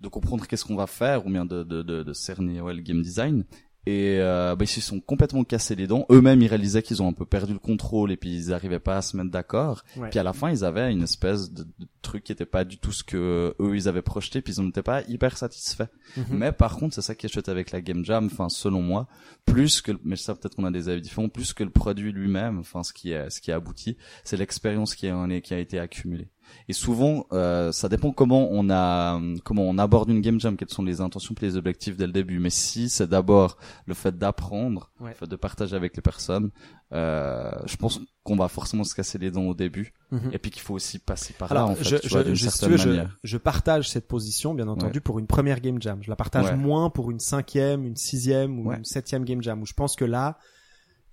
[0.00, 2.82] de comprendre qu'est-ce qu'on va faire ou bien de, de, de, de cerner ouais, le
[2.82, 3.44] game design.
[3.88, 6.04] Et euh, bah, ils se sont complètement cassés les dents.
[6.10, 8.98] Eux-mêmes, ils réalisaient qu'ils ont un peu perdu le contrôle et puis ils n'arrivaient pas
[8.98, 9.82] à se mettre d'accord.
[9.96, 10.10] Ouais.
[10.10, 12.76] Puis à la fin, ils avaient une espèce de, de truc qui était pas du
[12.76, 15.88] tout ce que eux ils avaient projeté, puis ils n'étaient pas hyper satisfaits.
[16.18, 16.24] Mhm.
[16.32, 19.08] Mais par contre, c'est ça qui est chouette avec la game jam, enfin selon moi,
[19.46, 22.12] plus que le- mais ça peut-être qu'on a des avis différents, plus que le produit
[22.12, 25.08] lui-même, enfin ce qui est ce qui est abouti, c'est l'expérience qui
[25.42, 26.28] qui a été accumulée.
[26.68, 30.68] Et souvent, euh, ça dépend comment on a comment on aborde une game jam, quelles
[30.70, 32.38] sont les intentions et les objectifs dès le début.
[32.38, 35.10] Mais si c'est d'abord le fait d'apprendre, Ouais.
[35.10, 36.50] le fait de partager avec les personnes,
[36.92, 40.30] euh, je pense qu'on va forcément se casser les dents au début, Mhm.
[40.32, 42.48] et puis qu'il faut aussi passer par Alors, là en fait, je, vois, je, je,
[42.48, 42.76] si veux,
[43.22, 45.00] je, partage cette position, bien entendu, Ouais.
[45.00, 45.98] pour une première game jam.
[46.02, 46.56] Je la partage Ouais.
[46.56, 50.04] moins pour une cinquième, une sixième ou une septième game jam, où je pense que
[50.04, 50.38] là,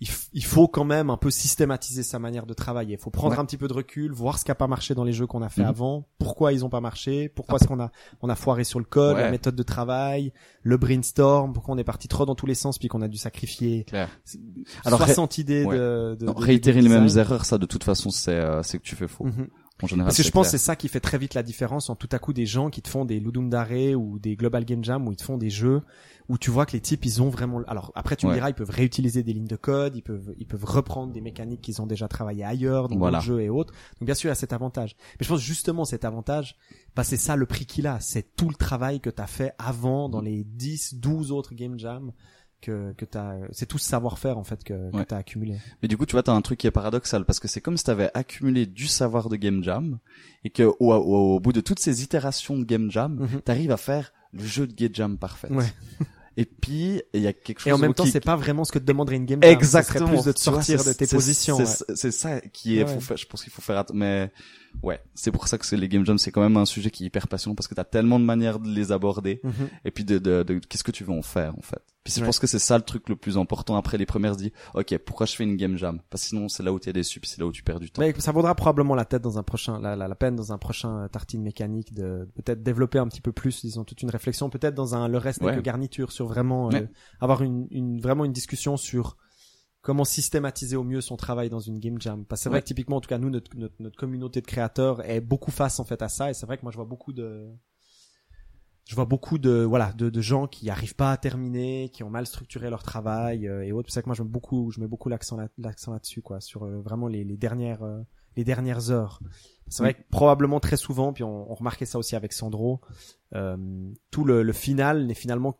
[0.05, 2.93] il, il faut quand même un peu systématiser sa manière de travailler.
[2.95, 3.39] Il faut prendre Ouais.
[3.39, 5.41] un petit peu de recul, voir ce qui a pas marché dans les jeux qu'on
[5.41, 5.67] a fait Mhm.
[5.67, 7.91] avant, pourquoi ils ont pas marché, pourquoi est-ce qu'on a
[8.21, 9.23] on a foiré sur le code, Ouais.
[9.23, 10.31] la méthode de travail,
[10.63, 13.17] le brainstorm, pourquoi on est parti trop dans tous les sens puis qu'on a dû
[13.17, 13.85] sacrifier.
[14.85, 15.75] Alors, 60 idées ouais.
[15.77, 18.63] de, de, Non, de- réitérer de les mêmes erreurs, ça de toute façon c'est euh,
[18.63, 19.25] c'est que tu fais faux.
[19.25, 19.47] Mhm.
[19.83, 21.95] En général, Parce que je pense c'est ça qui fait très vite la différence en
[21.97, 24.81] tout à coup des gens qui te font des Ludum Dare ou des Global Game
[24.85, 25.81] Jam où ils te font des jeux
[26.27, 28.55] où tu vois que les types ils ont vraiment alors après tu me diras ils
[28.55, 31.85] peuvent réutiliser des lignes de code, ils peuvent ils peuvent reprendre des mécaniques qu'ils ont
[31.87, 33.19] déjà travaillé ailleurs dans Voilà.
[33.19, 33.73] le jeu et autres.
[33.99, 34.95] Donc bien sûr il y a cet avantage.
[35.19, 36.55] Mais je pense justement cet avantage
[36.95, 39.53] bah c'est ça le prix qu'il a, c'est tout le travail que tu as fait
[39.59, 42.11] avant dans les 10 12 autres Game Jam
[42.61, 43.17] que que tu
[43.51, 45.05] c'est tout ce savoir-faire en fait que, que Ouais.
[45.05, 45.57] tu as accumulé.
[45.83, 47.77] Mais du coup, tu vois, t'as un truc qui est paradoxal parce que c'est comme
[47.77, 49.99] si t'avais accumulé du savoir de game jam
[50.43, 53.41] et que au, au- au bout de toutes ces itérations de game jam, Mhm.
[53.41, 55.51] t'arrives à faire le jeu de game jam parfait.
[55.51, 55.65] Ouais.
[56.37, 58.65] Et puis il y a quelque chose Et en même temps, qui- c'est pas vraiment
[58.65, 59.51] ce que te demanderait une game jam.
[59.51, 61.57] exactement plus de te vois, sortir de tes positions.
[61.65, 62.11] c'est ouais.
[62.11, 62.93] ça qui est Ouais.
[62.93, 64.29] faut faire- je pense qu'il faut faire mais
[64.83, 67.07] ouais c'est pour ça que les game jams c'est quand même un sujet qui est
[67.07, 69.53] hyper passionnant parce que t'as tellement de manières de les aborder Mhm.
[69.85, 71.81] et puis de, de, de- qu'est-ce que tu veux en faire en fait?
[72.03, 72.25] Puis je Ouais.
[72.27, 75.25] pense que c'est ça le truc le plus important après les premières dit ok pourquoi
[75.25, 76.01] je fais une game jam?
[76.09, 77.89] Parce que sinon c'est là où t'es déçu puis c'est là où tu perds du
[77.89, 80.51] temps Mais ça vaudra probablement la tête dans un prochain, la, la, la peine dans
[80.53, 84.09] un prochain euh, tartine mécanique de peut-être développer un petit peu plus, disons toute une
[84.11, 85.55] réflexion, peut-être dans un le reste Ouais.
[85.55, 86.89] que garniture sur vraiment euh, Ouais.
[87.21, 89.17] avoir une, une vraiment une discussion sur
[89.85, 92.25] comment systématiser au mieux son travail dans une game jam.
[92.25, 92.61] Parce que c'est vrai Ouais.
[92.63, 95.79] que typiquement, en tout cas nous, notre, notre, notre communauté de créateurs est beaucoup face
[95.79, 97.47] en fait à ça, et c'est vrai que moi je vois beaucoup de
[98.87, 102.09] je vois beaucoup de voilà de, de gens qui arrivent pas à terminer, qui ont
[102.09, 103.89] mal structuré leur travail euh, et autres.
[103.89, 106.39] C'est vrai que moi je mets beaucoup je mets beaucoup l'accent là, l'accent là-dessus quoi,
[106.41, 108.01] sur euh, vraiment les, les dernières euh,
[108.35, 109.19] les dernières heures.
[109.69, 112.81] C'est vrai que probablement très souvent, puis on, on remarquait ça aussi avec Sandro,
[113.33, 113.57] euh,
[114.11, 115.59] tout le, le final n'est finalement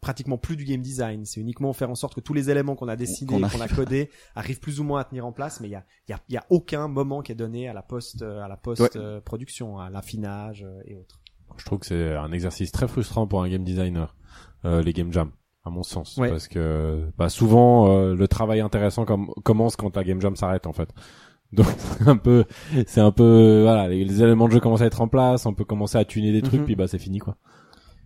[0.00, 1.24] pratiquement plus du game design.
[1.24, 3.68] C'est uniquement faire en sorte que tous les éléments qu'on a dessinés, Qu'on qu'on a
[3.68, 6.14] codés, arrivent plus ou moins à tenir en place, mais il y a, il y,
[6.14, 8.56] a, il y a aucun moment qui est donné à la post euh, à la
[8.56, 8.90] post Ouais.
[8.96, 11.20] euh, production, à l'affinage euh, et autres.
[11.56, 14.14] Je trouve que c'est un exercice très frustrant pour un game designer,
[14.64, 15.32] euh, les game jam,
[15.64, 16.30] à mon sens, Ouais.
[16.30, 20.66] parce que bah, souvent euh, le travail intéressant com- commence quand la game jam s'arrête
[20.66, 20.90] en fait.
[21.52, 22.44] Donc c'est un peu,
[22.86, 25.54] c'est un peu, voilà, les, les éléments de jeu commencent à être en place, on
[25.54, 26.66] peut commencer à tuner des trucs, Mhm.
[26.66, 27.38] puis bah c'est fini quoi.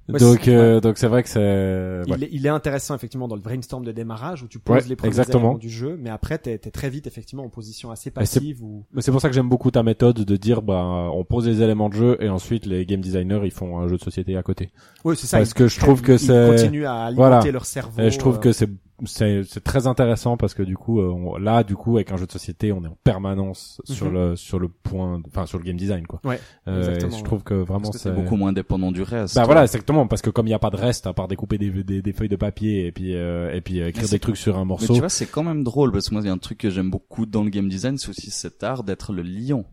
[0.08, 2.02] Ouais, donc euh, donc c'est vrai que c'est, ouais.
[2.18, 4.88] Il, est, il est intéressant effectivement dans le brainstorm de démarrage où tu poses Ouais,
[4.88, 8.10] les premiers éléments du jeu, mais après t'es es très vite effectivement en position assez
[8.10, 11.22] passive ou Mais c'est pour ça que j'aime beaucoup ta méthode de dire bah on
[11.24, 14.02] pose les éléments de jeu et ensuite les game designers ils font un jeu de
[14.02, 14.70] société à côté.
[15.04, 15.38] oui c'est ça.
[15.38, 17.50] Parce ils- que je trouve que ils c'est- continuent à alimenter Voilà.
[17.52, 18.00] leur cerveau.
[18.02, 18.68] Et je trouve euh, que c'est
[19.04, 22.16] c'est c'est très intéressant parce que du coup euh, on- là du coup avec un
[22.16, 24.12] jeu de société on est en permanence sur Mhm.
[24.12, 26.38] le sur le point enfin sur le game design quoi Ouais,
[26.68, 29.34] Euh, et je trouve que vraiment Parce que c'est beaucoup moins dépendant du reste.
[29.34, 31.58] bah voilà exactement parce que comme il y a pas de reste à part découper
[31.58, 34.18] des, des, des feuilles de papier et puis euh, et puis euh, écrire Mais des
[34.20, 36.26] trucs sur un Mais morceau tu vois, c'est quand même drôle parce que moi, il
[36.26, 38.84] y a un truc que j'aime beaucoup dans le game design, c'est aussi cet art
[38.84, 39.64] d'être le lion.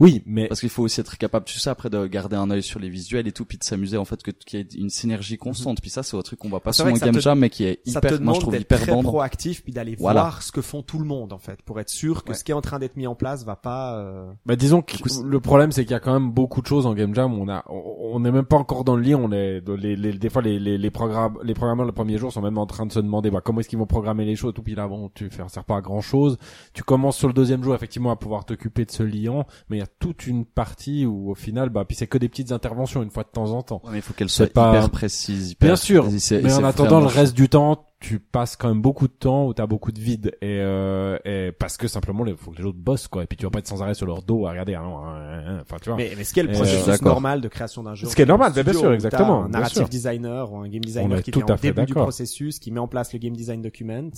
[0.00, 2.62] Oui mais Parce qu'il faut aussi être capable, tu sais, après de garder un œil
[2.62, 4.90] sur les visuels et tout, puis de s'amuser en fait que qu'il y ait une
[4.90, 5.80] synergie constante.
[5.80, 7.50] Puis ça, c'est un truc qu'on voit pas C'est souvent en game te- jam, mais
[7.50, 10.20] qui est ça te hyper, moi je trouve d'être hyper très proactif puis d'aller Voilà.
[10.22, 12.34] voir ce que font tout le monde en fait pour être sûr que Ouais.
[12.34, 14.96] ce qui est en train d'être mis en place va pas euh, Bah disons que
[14.98, 17.32] coup, le problème c'est qu'il y a quand même beaucoup de choses en game jam.
[17.32, 19.14] On a, on n'est même pas encore dans le lit.
[19.14, 22.32] On est, les, les, des fois les, les, les programmes, les programmeurs le premier jour
[22.32, 24.52] sont même en train de se demander bah, comment est-ce qu'ils vont programmer les choses.
[24.54, 26.36] Tout puis là bon, tu fais sert pas à grand chose.
[26.74, 29.92] Tu commences sur le deuxième jour effectivement à pouvoir t'occuper de ce liant, mais a
[30.00, 33.22] toute une partie où au final bah puis c'est que des petites interventions une fois
[33.22, 33.80] de temps en temps.
[33.84, 35.52] Ouais, mais il faut qu'elle C'est soit pas- hyper précise.
[35.52, 36.40] Hyper Bien sûr, précise.
[36.42, 39.54] Mais en attendant le reste du temps, tu passes quand même beaucoup de temps où
[39.54, 42.78] t'as beaucoup de vide et, euh, et parce que simplement il faut que les autres
[42.78, 44.74] bossent quoi et puis tu vas pas être sans arrêt sur leur dos à regarder
[44.74, 45.58] non, hein, hein, hein.
[45.62, 47.94] enfin tu vois mais, mais ce qui est le Euh, processus normal de création d'un
[47.94, 50.84] jeu Ce qui est normal, en bien sûr, exactement, un narrative designer ou un game
[50.84, 53.18] designer est qui tout est à fait début du processus qui met en place le
[53.18, 54.10] game design document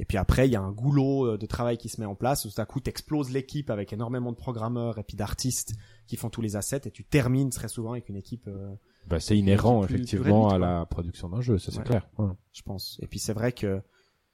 [0.00, 2.16] et puis après il y a un goulot euh, de travail qui se met en
[2.16, 5.74] place où tout à coup t'exploses l'équipe avec énormément de programmeurs et puis d'artistes
[6.08, 8.70] qui font tous les assets et tu termines très souvent avec une équipe euh,
[9.06, 11.84] Bah, c'est inhérent Plus- plus effectivement à la production d'un jeu, ça c'est Ouais.
[11.84, 12.08] clair.
[12.18, 12.26] Ouais.
[12.52, 12.98] je pense.
[13.02, 13.80] Et puis c'est vrai que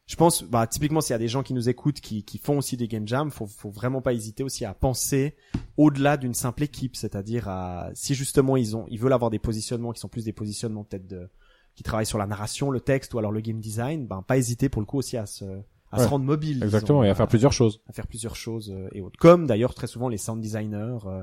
[0.09, 2.59] je pense, bah typiquement s'il y a des gens qui nous écoutent qui, qui font
[2.59, 5.35] aussi des game jams, faut faut vraiment pas hésiter aussi à penser
[5.77, 9.91] au-delà d'une simple équipe, c'est-à-dire à si justement ils ont ils veulent avoir des positionnements
[9.93, 11.29] qui sont plus des positionnements peut-être de
[11.77, 14.69] qui travaillent sur la narration, le texte ou alors le game design, ben pas hésiter
[14.69, 15.45] pour le coup aussi à se
[15.93, 17.81] à se rendre mobile, Exactement, disons, et à faire plusieurs choses.
[17.89, 19.19] à faire plusieurs choses euh, et autres.
[19.19, 21.23] Comme d'ailleurs très souvent les sound designers euh,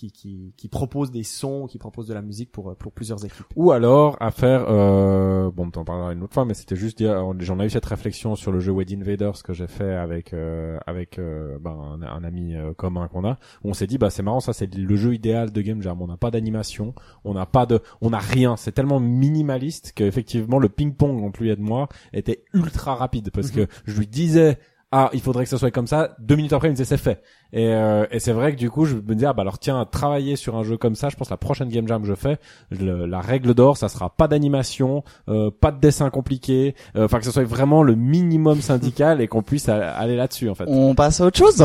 [0.00, 3.24] qui, qui qui proposent des sons, qui proposent de la musique pour euh, pour plusieurs
[3.24, 3.46] équipes.
[3.56, 7.14] Ou alors à faire, euh, bon, t'en parleras une autre fois, mais c'était juste dire,
[7.40, 10.78] j'en ai eu cette réflexion sur le jeu Wedding Invaders que j'ai fait avec euh,
[10.86, 13.38] avec euh, ben, un, un ami euh, commun qu'on a.
[13.62, 16.00] Où on s'est dit, bah c'est marrant, ça c'est le jeu idéal de game jam.
[16.00, 16.94] On n'a pas d'animation,
[17.24, 18.56] on n'a pas de, on n'a rien.
[18.56, 22.94] C'est tellement minimaliste que effectivement le ping pong entre lui et de moi était ultra
[22.94, 24.58] rapide parce que je lui disais.
[24.92, 26.16] Ah, il faudrait que ça soit comme ça.
[26.18, 27.22] Deux minutes après, il me disait c'est fait.
[27.52, 29.84] Et, euh, et c'est vrai que du coup, je me dis ah bah alors tiens,
[29.84, 32.14] travailler sur un jeu comme ça, je pense que la prochaine game jam que je
[32.14, 32.38] fais,
[32.70, 37.18] le- la règle d'or, ça sera pas d'animation, euh, pas de dessin compliqué, euh, enfin
[37.20, 40.64] que ce soit vraiment le minimum syndical et qu'on puisse a- aller là-dessus en fait.
[40.66, 41.64] On passe à autre chose.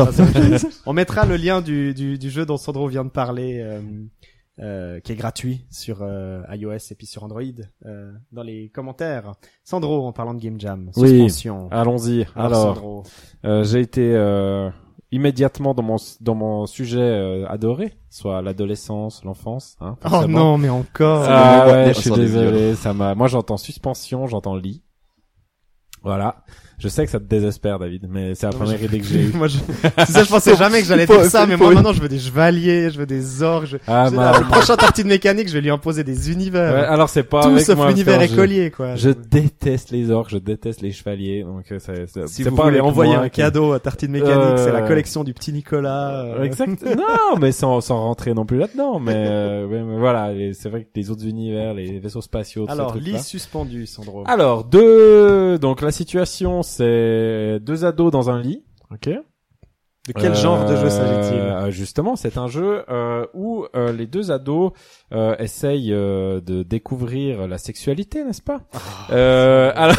[0.86, 3.60] On mettra le lien du, du, du jeu dont Sandro vient de parler,
[4.58, 7.42] euh, qui est gratuit sur euh, iOS et puis sur Android,
[7.84, 9.32] euh, dans les commentaires.
[9.64, 11.08] Sandro, en parlant de Game Jam, Oui.
[11.10, 11.68] suspension.
[11.70, 12.26] Allons-y.
[12.34, 13.02] Alors, Alors,
[13.44, 14.70] euh, j'ai été euh,
[15.12, 19.76] immédiatement dans mon dans mon sujet euh, adoré, soit l'adolescence, l'enfance.
[19.80, 21.24] Hein, Oh non, mais encore.
[21.28, 23.14] Ah ouais, je suis désolé, ça m'a.
[23.14, 24.82] Moi, j'entends suspension, j'entends lit.
[26.02, 26.44] Voilà.
[26.78, 29.06] Je sais que ça te désespère, David, mais c'est la Non, première je- idée que
[29.06, 29.32] j'ai eue.
[29.34, 29.56] moi, je,
[30.06, 32.18] tu sais, je pensais jamais que j'allais dire ça, mais moi maintenant je veux des
[32.18, 33.66] chevaliers, je veux des orques.
[33.66, 33.76] Je...
[33.86, 36.74] Ah, je- ma- le prochain tartine mécanique, je vais lui imposer des univers.
[36.74, 38.94] Ouais, alors c'est pas Tout avec sauf l'univers écolier, quoi.
[38.94, 42.80] Je déteste les orques, je déteste les chevaliers, donc euh, c'est si vous pas voulez
[42.80, 46.24] envoyer un cadeau à Tartine Mécanique, c'est la Euh, collection du petit Nicolas.
[46.26, 46.84] euh, Exact.
[46.84, 50.88] non, mais sans sans rentrer non plus là-dedans, mais, euh, mais voilà, c'est vrai que
[50.94, 54.24] les autres univers, les vaisseaux spatiaux, ces Alors, lit suspendu, Sandro.
[54.26, 58.64] Alors deux, donc la situation c'est deux ados dans un lit.
[58.92, 59.08] Ok.
[59.08, 61.40] de quel genre de jeu s'agit-il?
[61.40, 64.72] Euh, Justement, c'est un jeu euh, où euh, les deux ados
[65.38, 68.60] essayent de découvrir la sexualité, n'est-ce pas?
[69.10, 69.96] Ah, alors,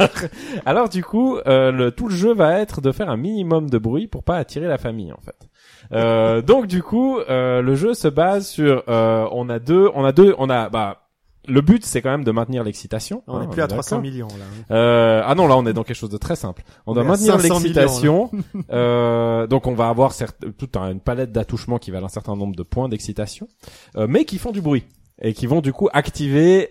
[0.66, 4.06] alors du coup, le, tout le jeu va être de faire un minimum de bruit
[4.08, 6.42] pour pas attirer la famille, en fait.
[6.46, 10.50] Donc du coup, le jeu se base sur, on a deux, on a deux, on
[10.50, 10.99] a, bah,
[11.48, 13.22] le but c'est quand même de maintenir l'excitation.
[13.26, 14.74] On hein, est plus à d'accord 300 millions là.
[14.76, 16.62] euh, ah non, là on est dans quelque chose de très simple.
[16.86, 18.30] On, On doit maintenir 500 l'excitation.
[18.70, 22.36] euh, donc on va avoir certes, toute un- une palette d'attouchements qui valent un certain
[22.36, 23.48] nombre de points d'excitation,
[23.96, 24.84] euh, mais qui font du bruit
[25.22, 26.70] et qui vont du coup activer,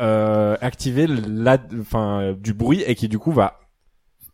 [0.00, 3.60] euh, activer la, enfin du bruit et qui du coup va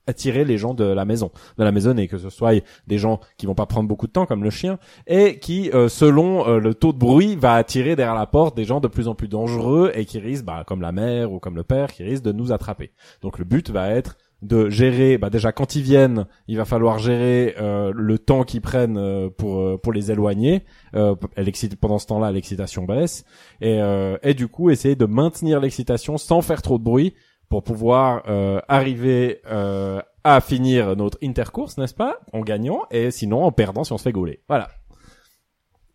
[0.06, 3.20] attirer les gens de la maison, de la maison et que ce soit des gens
[3.36, 6.58] qui vont pas prendre beaucoup de temps comme le chien et qui euh, selon euh,
[6.58, 9.28] le taux de bruit va attirer derrière la porte des gens de plus en plus
[9.28, 12.32] dangereux et qui risquent bah, comme la mère ou comme le père qui risquent de
[12.32, 12.92] nous attraper.
[13.22, 16.98] Donc le but va être de gérer bah déjà quand ils viennent, il va falloir
[16.98, 20.64] gérer euh, le temps qu'ils prennent euh, pour euh, pour les éloigner.
[20.92, 23.24] Pendant ce temps-là, l'excitation baisse
[23.60, 23.78] et
[24.22, 27.14] et du coup essayer de maintenir l'excitation sans faire trop de bruit
[27.48, 33.44] pour pouvoir euh, arriver euh, à finir notre intercourse, n'est-ce pas, en gagnant et sinon
[33.44, 34.42] en perdant si on se fait gauler.
[34.48, 34.70] Voilà.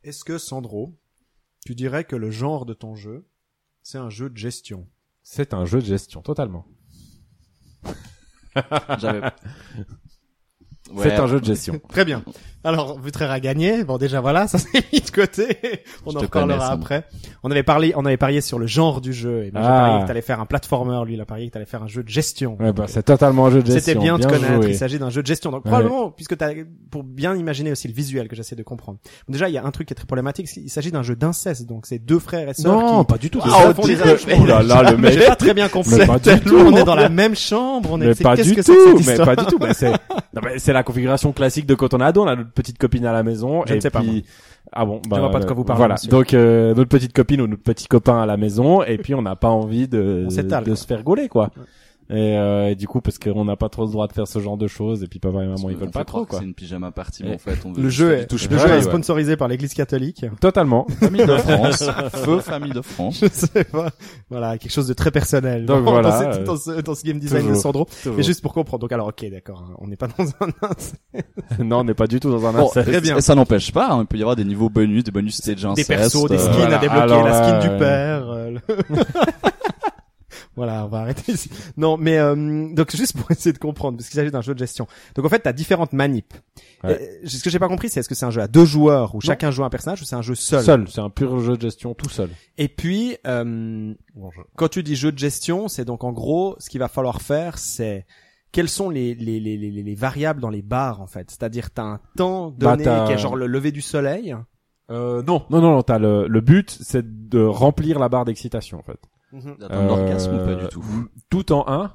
[0.04, 0.98] Est-ce que Sandro,
[1.66, 3.28] tu dirais que le genre de ton jeu,
[3.84, 4.88] c'est un jeu de gestion?
[5.24, 6.66] C'est un jeu de gestion totalement.
[8.98, 9.22] J'avais.
[11.02, 11.80] C'est un jeu de gestion.
[11.90, 12.24] Très bien.
[12.64, 13.84] Alors, Vutraire a gagné.
[13.84, 15.58] Bon, déjà, voilà, ça s'est mis de côté.
[16.06, 17.06] On Je en reparlera après.
[17.42, 19.46] On avait parlé, on avait parié sur le genre du jeu.
[19.46, 19.80] Et moi, j'ai Ah.
[19.82, 21.02] parié que t'allais faire un platformer.
[21.08, 22.58] Lui, il a parié que t'allais faire un jeu de gestion.
[22.60, 23.80] Ouais, bah, c'est totalement un jeu de gestion.
[23.94, 24.62] C'était bien de connaître.
[24.62, 24.68] joué.
[24.70, 25.50] Il s'agit d'un jeu de gestion.
[25.50, 25.72] Donc, Ouais.
[25.72, 26.52] probablement, puisque t'as,
[26.92, 29.00] pour bien imaginer aussi le visuel que j'essaie de comprendre.
[29.28, 30.46] Déjà, il y a un truc qui est très problématique.
[30.48, 31.66] qu'il s'agit d'un jeu d'inceste.
[31.66, 33.40] Donc, c'est deux frères et sœurs Non, qui, pas du tout.
[33.44, 35.14] Ah, Oh là là, le mec.
[35.14, 35.96] J'ai pas très bien compris.
[35.98, 36.58] Mais pas du tout.
[36.58, 37.90] On est dans la même chambre.
[37.92, 39.44] On est, Mais c'est- pas qu'est-ce du que tout, c'est que cette mais histoire pas
[39.44, 39.58] du tout.
[39.60, 43.06] Mais c'est, non, mais c'est la configuration classique de quand on a notre petite copine
[43.06, 43.64] à la maison.
[43.66, 44.22] Je et ne sais pas, puis- moi.
[44.74, 45.96] Ah bon, bah, vois pas de quoi vous parlez, Voilà.
[45.96, 46.10] monsieur.
[46.10, 49.22] Donc, euh, notre petite copine ou notre petit copain à la maison, et puis on
[49.22, 50.76] n'a pas envie de, de quoi.
[50.76, 51.50] se faire gauler, quoi.
[52.12, 54.40] Et, euh, et du coup, parce qu'on n'a pas trop le droit de faire ce
[54.40, 56.40] genre de choses, et puis papa et maman, ils veulent pas trop, quoi.
[56.40, 58.72] C'est une pyjama party, mais en fait, on veut Le jeu est, le jeu est
[58.72, 58.82] ouais.
[58.82, 60.26] sponsorisé par l'église catholique.
[60.42, 60.86] Totalement.
[61.00, 61.84] Famille de France.
[62.26, 63.22] Feu famille de France.
[63.24, 63.92] Je sais pas.
[64.30, 65.66] Voilà, quelque chose de très personnel.
[65.66, 67.56] Donc dans, voilà, dans, ce, dans, ce, dans ce game design toujours.
[67.56, 67.86] de Sandro.
[67.86, 68.18] Toujours.
[68.18, 68.82] Mais juste pour comprendre.
[68.82, 69.64] Donc alors, ok, d'accord.
[69.70, 72.68] hein, On n'est pas dans un non, on n'est pas du tout dans un Bon,
[72.68, 73.18] très bien.
[73.18, 75.56] Et ça n'empêche pas, hein, il peut y avoir des niveaux bonus, des bonus stage
[75.62, 75.88] des inceste.
[75.88, 76.78] persos, des euh, skins voilà.
[76.78, 79.12] à débloquer, Alors la skin là, du père.
[80.56, 81.50] Voilà, on va arrêter ici.
[81.78, 84.60] Non, mais euh, donc juste pour essayer de comprendre, parce qu'il s'agit d'un jeu de
[84.60, 84.88] gestion.
[85.16, 86.34] Donc en fait, t'as différentes manips.
[86.84, 87.20] Ouais.
[87.24, 89.16] Euh, ce que j'ai pas compris, c'est est-ce que c'est un jeu à deux joueurs
[89.16, 90.64] où chacun joue un personnage ou c'est un jeu seul?
[90.64, 90.88] Seul.
[90.90, 92.30] C'est un pur jeu de gestion tout seul.
[92.58, 93.94] Et puis, euh,
[94.58, 97.58] quand tu dis jeu de gestion, c'est donc en gros, ce qu'il va falloir faire,
[97.58, 98.06] c'est
[98.52, 101.32] quelles sont les, les, les, les, les variables dans les bars en fait?
[101.32, 104.36] C'est-à-dire, t'as un temps Bah, donné t'as- qui est genre le lever du soleil?
[104.90, 108.78] Euh, non, non, non, non, t'as le, le but, c'est de remplir la barre d'excitation,
[108.80, 109.00] en fait.
[109.60, 110.84] D'atteindre l'orgasme ou pas Euh, du tout
[111.30, 111.94] Tout en un.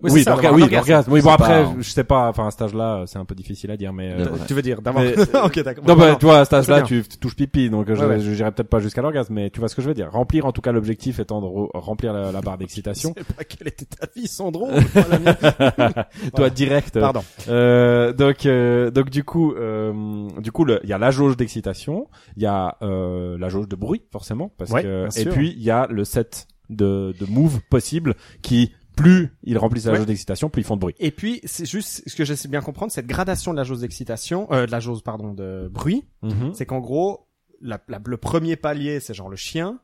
[0.00, 0.58] Oui, Oui, oui, orgasme.
[0.58, 1.12] l'orgasme.
[1.12, 3.70] Oui, bon après, pas- je sais pas, enfin, à cet âge-là, c'est un peu difficile
[3.72, 4.26] à dire, mais, euh.
[4.46, 5.02] Tu veux dire d'avoir.
[5.04, 5.84] Mais- ok, d'accord.
[5.86, 6.16] Non, bah, non.
[6.16, 8.20] tu vois, à cet âge-là, tu tu touches pipi, donc euh, je, Ouais, ouais.
[8.20, 10.10] je j'irai peut-être pas jusqu'à l'orgasme, mais tu vois ce que je veux dire.
[10.12, 13.12] Remplir, en tout cas, l'objectif étant de re- remplir la, la barre d'excitation.
[13.16, 14.68] Je sais pas quelle était ta vie, Sandro.
[16.36, 16.98] Toi, direct.
[16.98, 17.22] Pardon.
[17.48, 22.06] Euh, donc, euh, donc du coup, euh, du coup, il y a la jauge d'excitation,
[22.36, 25.62] il y a euh, la jauge de bruit forcément, parce Ouais, que, et puis il
[25.62, 29.98] y a le set de, de move possible qui plus ils remplissent la Ouais.
[29.98, 30.94] jauge d'excitation, plus ils font de bruit.
[30.98, 33.78] Et puis, c'est juste ce que j'essaie de bien comprendre, cette gradation de la jauge
[33.80, 36.04] d'excitation, euh, de la jauge, pardon, de bruit,
[36.52, 37.26] c'est qu'en gros,
[37.60, 39.78] la, la- le premier palier, c'est genre le chien.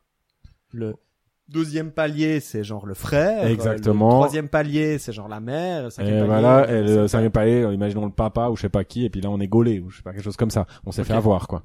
[0.73, 0.95] Le
[1.49, 3.47] deuxième palier, c'est genre le frère.
[3.47, 4.09] Exactement.
[4.09, 5.85] Le troisième palier, c'est genre la mère.
[5.85, 8.63] Le cinquième Et palier, voilà, et le cinquième palier, euh, imaginons le papa ou je
[8.63, 10.37] sais pas qui, et puis là on est gaulé ou je sais pas quelque chose
[10.37, 10.67] comme ça.
[10.87, 11.65] On s'est fait avoir quoi.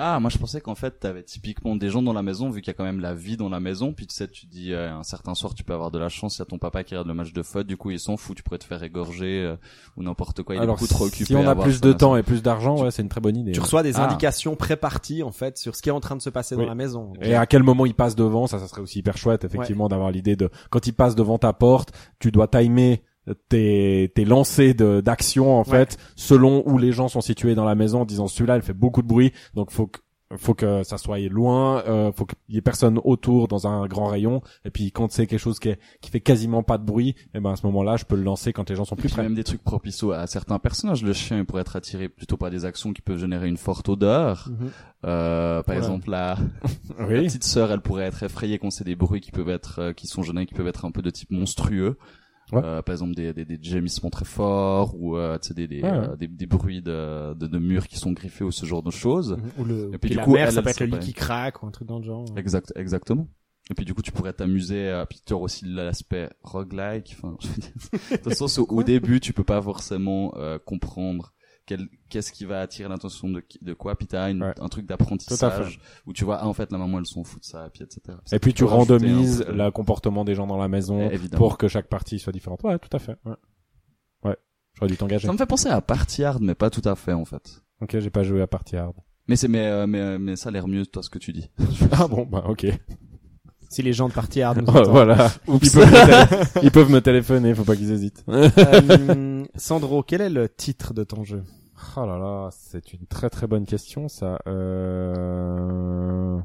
[0.00, 2.68] Ah, moi je pensais qu'en fait t'avais typiquement des gens dans la maison, vu qu'il
[2.68, 4.92] y a quand même la vie dans la maison, puis tu sais, tu dis euh,
[4.94, 6.94] un certain soir tu peux avoir de la chance, il y a ton papa qui
[6.94, 9.42] regarde le match de foot, du coup il s'en fout, tu pourrais te faire égorger
[9.44, 9.56] euh,
[9.96, 11.24] ou n'importe quoi, il est beaucoup trop occupé.
[11.24, 13.52] si on a plus de temps et plus d'argent, ouais, c'est une très bonne idée.
[13.52, 14.04] Tu reçois des Ah.
[14.06, 16.62] indications pré-parties, en fait, sur ce qui est en train de se passer Oui.
[16.62, 17.12] dans la maison.
[17.20, 20.10] Et à quel moment il passe devant, ça, ça serait aussi hyper chouette, effectivement, d'avoir
[20.12, 23.02] l'idée de, quand il passe devant ta porte, tu dois timer
[23.48, 25.64] tes, tes lancers de, d'action, en Ouais.
[25.86, 28.72] fait, selon où les gens sont situés dans la maison, en disant celui-là, il fait
[28.72, 30.00] beaucoup de bruit, donc faut que,
[30.36, 34.08] faut que ça soit loin, euh, faut qu'il y ait personne autour dans un grand
[34.08, 37.14] rayon, et puis quand c'est quelque chose qui, est, qui fait quasiment pas de bruit,
[37.34, 39.08] et ben à ce moment-là, je peux le lancer quand les gens sont Et plus
[39.08, 39.22] puis près.
[39.22, 41.02] même des trucs propices à certains personnages.
[41.02, 43.88] Le chien il pourrait être attiré plutôt par des actions qui peuvent générer une forte
[43.88, 44.50] odeur.
[44.50, 44.70] Mhm.
[45.06, 46.36] Euh, par exemple, la,
[46.98, 47.24] la Oui.
[47.24, 50.06] petite sœur, elle pourrait être effrayée quand c'est des bruits qui peuvent être, euh, qui
[50.08, 51.96] sont générés, qui peuvent être un peu de type monstrueux.
[52.52, 52.62] Ouais.
[52.64, 55.82] Euh, par exemple, des, des, des gémissements très forts ou euh, tu sais, des, des,
[55.82, 58.82] Ouais, euh, des, des bruits de, de, de murs qui sont griffés ou ce genre
[58.82, 59.36] de choses.
[59.58, 60.98] Ou le, Et puis, puis du la coup, mère, elle, ça peut être le lit
[60.98, 62.24] qui craque ou un truc dans le genre.
[62.36, 63.28] Exact, exactement.
[63.70, 67.14] Et puis du coup, tu pourrais t'amuser puis tu auras aussi l'aspect roguelike.
[67.18, 71.34] Enfin, je veux dire, le sens où au début, tu peux pas forcément euh, comprendre
[72.08, 73.96] qu'est-ce qui va attirer l'attention de, de quoi?
[73.96, 74.54] Puis t'as Ouais.
[74.60, 77.44] un truc d'apprentissage où tu vois, ah, en fait, la maman, elle s'en fout de
[77.46, 78.16] ça, puis etc.
[78.32, 81.38] Et puis tu randomises de- le comportement des gens dans la maison Eh, évidemment.
[81.38, 82.62] pour que chaque partie soit différente.
[82.64, 83.16] Ouais, tout à fait.
[83.24, 83.34] Ouais.
[84.24, 84.36] Ouais.
[84.74, 85.26] J'aurais dû t'engager.
[85.26, 87.62] Ça me fait penser à Party Hard, mais pas tout à fait en fait.
[87.80, 88.94] Ok, j'ai pas joué à Party Hard.
[89.28, 91.32] Mais c'est mais euh, mais euh, mais ça a l'air mieux toi ce que tu
[91.32, 91.50] dis.
[91.92, 92.66] Ah bon, bah ok.
[93.68, 94.88] Si les gens de Party Hard nous Oh, entendent.
[94.88, 95.30] voilà.
[95.48, 98.24] Ils peuvent, me télé- ils peuvent me téléphoner, faut pas qu'ils hésitent.
[98.28, 101.44] Euh, Sandro, quel est le titre de ton jeu?
[101.96, 104.38] Oh là là, c'est une très très bonne question ça.
[104.48, 106.38] Euh...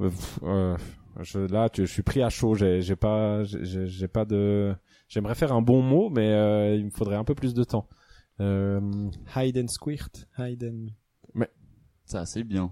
[0.00, 0.10] euh,
[0.44, 0.76] euh,
[1.20, 2.54] je, là, tu, je suis pris à chaud.
[2.54, 4.74] J'ai, j'ai pas, j'ai, j'ai pas de.
[5.08, 7.88] J'aimerais faire un bon mot, mais euh, il me faudrait un peu plus de temps.
[8.40, 8.80] Euh...
[9.34, 11.42] Hide and Squirt Hide and...
[12.04, 12.70] Ça c'est bien.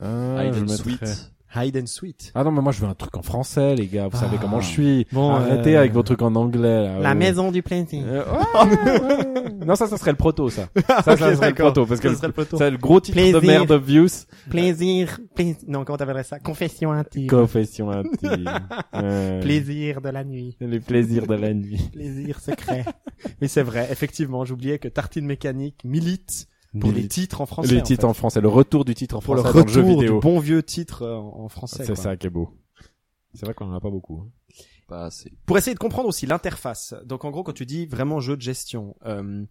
[0.00, 1.32] ah, Hide je and Sweet.
[1.56, 2.32] Hide and Sweet.
[2.34, 4.08] Ah non, mais moi je veux un truc en français, les gars.
[4.08, 4.42] Vous savez Ah.
[4.42, 5.06] comment je suis.
[5.12, 6.82] Bon, Arrêtez euh, avec vos trucs en anglais.
[6.84, 6.98] Là.
[7.00, 8.02] La Euh, maison du plaisir.
[8.06, 9.64] euh, ouais, ouais.
[9.66, 10.68] non, ça, ça serait le proto, ça.
[11.04, 12.56] Ça, ça serait le proto, parce que Ça le- serait le proto.
[12.56, 13.40] c'est le gros titre Plaisir.
[13.40, 14.26] de merde obvious.
[14.50, 15.56] Plaisir, plaisir.
[15.68, 16.38] Non, comment t'appellerais ça?
[16.38, 17.26] Confession intime.
[17.28, 18.44] Confession intime.
[18.94, 20.56] Euh, Plaisir de la nuit.
[20.60, 21.90] Les plaisirs de la nuit.
[21.92, 22.84] Plaisir secret.
[23.40, 26.46] Mais c'est vrai, effectivement, j'oubliais que Tartine Mécanique milite
[26.80, 27.72] pour les Les- titres en français.
[27.74, 28.06] Les en titres fait.
[28.08, 30.14] en français, le retour du titre en Pour le français dans le jeu retour vidéo.
[30.14, 31.84] du bon vieux titre euh, en en français.
[31.84, 32.50] C'est ça qui est beau.
[33.34, 34.20] C'est vrai qu'on en a pas beaucoup.
[34.20, 34.28] hein.
[34.86, 35.32] Pas assez.
[35.46, 36.94] Pour essayer de comprendre aussi l'interface.
[37.04, 39.44] Donc en gros, quand tu dis vraiment jeu de gestion, euh,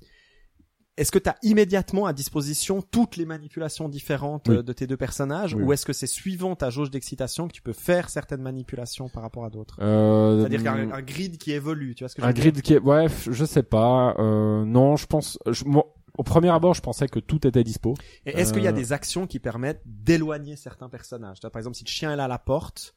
[0.96, 4.58] est-ce que tu as immédiatement à disposition toutes les manipulations différentes Oui.
[4.58, 5.64] euh, de tes deux personnages Oui.
[5.64, 9.24] ou est-ce que c'est suivant ta jauge d'excitation que tu peux faire certaines manipulations par
[9.24, 9.80] rapport à d'autres?
[9.82, 12.44] Euh, C'est-à-dire qu'un un grid qui évolue, tu vois ce que je un veux dire?
[12.52, 16.50] grid qui est, ouais, je sais pas, euh, non, je pense, je- moi, au premier
[16.50, 17.96] abord, je pensais que tout était dispo.
[18.26, 21.40] Et est-ce qu'il y a Euh, des actions qui permettent d'éloigner certains personnages?
[21.42, 22.94] Par exemple, si le chien est là à la porte,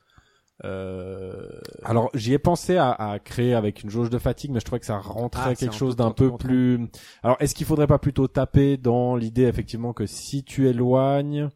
[0.65, 1.49] euh...
[1.85, 4.81] Alors, j'y ai pensé à, à créer avec une jauge de fatigue, mais je trouvais
[4.81, 6.89] que ça rentrait Ah, quelque chose d'un peu plus.
[7.23, 11.51] Alors, est-ce qu'il faudrait pas plutôt taper dans l'idée effectivement que si tu éloignes,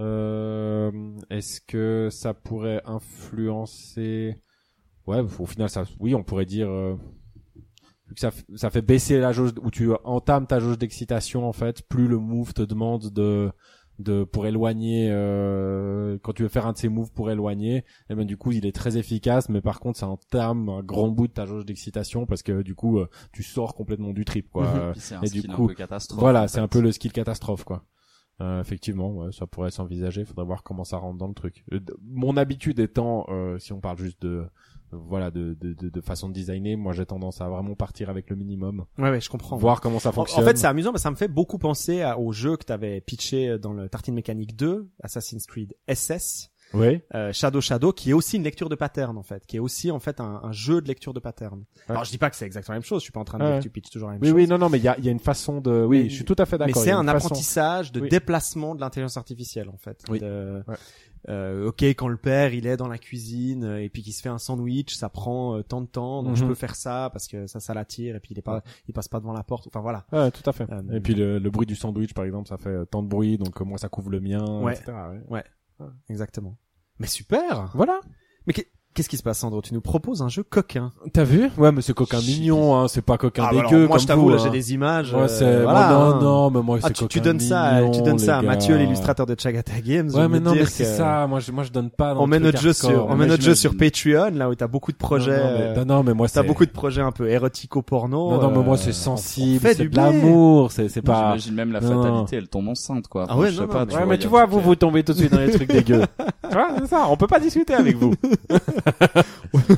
[0.00, 0.90] euh,
[1.30, 4.38] est-ce que ça pourrait influencer?
[5.06, 6.68] Ouais, au final, ça, oui, on pourrait dire.
[8.12, 11.52] Vu que ça, ça fait baisser la jauge où tu entames ta jauge d'excitation en
[11.52, 13.50] fait plus le move te demande de
[13.98, 18.14] de pour éloigner euh, quand tu veux faire un de ces moves pour éloigner et
[18.14, 21.28] ben du coup il est très efficace mais par contre ça entame un grand bout
[21.28, 24.64] de ta jauge d'excitation parce que du coup euh, tu sors complètement du trip quoi
[24.72, 24.80] Mhm.
[24.80, 26.20] Euh, c'est un et du skill coup, un peu catastrophe.
[26.20, 27.84] voilà c'est un peu le skill catastrophe quoi
[28.40, 31.80] euh, effectivement ouais, ça pourrait s'envisager faudrait voir comment ça rentre dans le truc Euh,
[32.02, 34.44] mon habitude étant euh, si on parle juste de
[34.92, 38.28] voilà de, de, de, de façon de designer moi j'ai tendance à vraiment partir avec
[38.30, 39.56] le minimum ouais, ouais, je comprends.
[39.56, 42.02] voir comment ça En, en fonctionne fait, c'est amusant, mais ça me fait beaucoup penser
[42.02, 46.50] à- au jeu que tu avais pitché dans le Tartine Mécanique 2, Assassin's Creed SS,
[46.74, 49.60] oui euh, Shadow Shadow, qui est aussi une lecture de pattern en fait, qui est
[49.60, 51.64] aussi en fait un, un jeu de lecture de pattern.
[51.88, 53.38] Alors je dis pas que c'est exactement la même chose, je suis pas en train
[53.38, 53.58] de dire Ouais.
[53.58, 54.36] que tu pitches toujours la même oui chose.
[54.36, 56.08] oui non non mais il y a, il y a une façon de oui Mais-
[56.08, 58.08] je suis tout à fait mais d'accord y c'est un façon- apprentissage de Oui.
[58.08, 60.02] déplacement de l'intelligence artificielle en fait.
[60.08, 60.20] Oui.
[60.20, 60.76] De- Ouais.
[61.28, 64.20] Euh, ok, quand le père il est dans la cuisine euh, et puis qu'il se
[64.22, 66.48] fait un sandwich, ça prend euh, tant de temps, donc je Mhm.
[66.48, 69.08] peux faire ça parce que ça, ça l'attire et puis il est pas, il passe
[69.08, 69.66] pas devant la porte.
[69.68, 70.04] Enfin voilà.
[70.12, 70.68] Ouais, tout à fait.
[70.70, 73.08] Euh, et puis le, le bruit du sandwich, par exemple, ça fait euh, tant de
[73.08, 74.74] bruit, donc moi ça couvre le mien, Ouais.
[74.74, 74.92] etc.
[75.28, 75.44] ouais.
[76.08, 76.56] Exactement.
[76.98, 77.70] Mais super.
[77.74, 78.00] Voilà.
[78.46, 78.52] Mais
[78.94, 79.62] qu'est-ce qui se passe, Sandro?
[79.62, 80.90] Tu nous proposes un jeu coquin.
[81.12, 81.50] T'as vu?
[81.58, 82.88] Ouais, mais c'est coquin mignon, hein.
[82.88, 84.40] C'est pas coquin Ah, bah dégueu alors, moi comme je t'avoue, là hein.
[84.44, 85.12] j'ai des images.
[85.12, 86.18] Ouais, euh, c'est voilà, moi, hein.
[86.20, 88.42] non, non, mais moi c'est Ah, tu, tu coquin donnes ça, tu donnes ça à
[88.42, 90.10] Mathieu, l'illustrateur de Chagata Games.
[90.10, 91.26] Ouais, mais non, mais c'est que ça.
[91.26, 92.14] Moi, je, moi, je donne pas.
[92.14, 92.90] Dans On met notre jeu hardcore.
[92.90, 93.76] sur, on met notre jeu sur.
[93.76, 95.36] Patreon, là où t'as beaucoup de projets.
[95.38, 96.46] Non, non, mais, euh, non, mais moi, T'as c'est.
[96.46, 98.30] beaucoup de projets un peu érotico-porno.
[98.32, 100.12] Non, non, mais moi, euh, c'est sensible, c'est du de bien.
[100.12, 101.36] l'amour, c'est, c'est pas.
[101.36, 103.26] J'imagine même la fatalité, elle tombe enceinte, quoi.
[103.28, 105.32] Ah ouais, je sais non, tu mais tu vois, vous, vous tombez tout de suite
[105.32, 106.02] dans les trucs dégueux.
[106.18, 107.06] tu vois, c'est ça.
[107.08, 108.14] On peut pas discuter avec vous.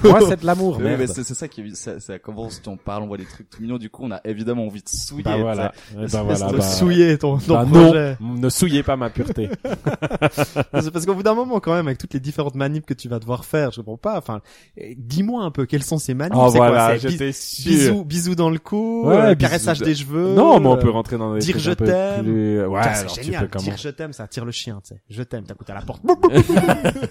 [0.04, 3.06] moi, c'est de l'amour, Oui, mais c'est ça qui ça, ça commence, on parle, on
[3.06, 5.22] voit des trucs tout mignons, du coup, on a évidemment envie de souiller.
[5.24, 5.72] Bah voilà.
[5.92, 8.16] Eh ben voilà, de bah- souiller ton, ton bah projet.
[8.20, 9.48] non, ne souillez pas ma pureté.
[10.80, 13.08] C'est parce qu'au bout d'un moment, quand même, avec toutes les différentes manips que tu
[13.08, 14.18] vas devoir faire, je comprends pas.
[14.18, 14.40] Enfin,
[14.76, 16.34] eh, dis-moi un peu quelles sont ces manips?
[16.36, 17.70] Oh voilà, j'étais sûr.
[17.70, 20.34] bisous, bisous dans le cou, Ouais, euh, caressage de- des cheveux.
[20.34, 22.24] Non, mais on euh, peut rentrer dans des dire je t'aime.
[22.24, 23.48] plus- Ouais, c'est génial.
[23.48, 25.00] Dire je t'aime, ça attire le chien, tu sais.
[25.08, 26.02] Je t'aime, t'as à la porte.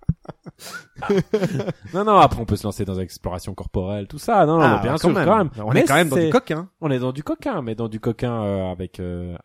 [1.94, 4.46] Non, non, après on peut se lancer dans l'exploration corporelle, tout ça.
[4.46, 5.26] Non, non, Ah, bien quand sûr, même.
[5.26, 5.50] quand même.
[5.64, 6.70] On Mais est quand même dans du coquin.
[6.82, 9.36] On est dans du coquin, mais dans du coquin euh, avec, euh,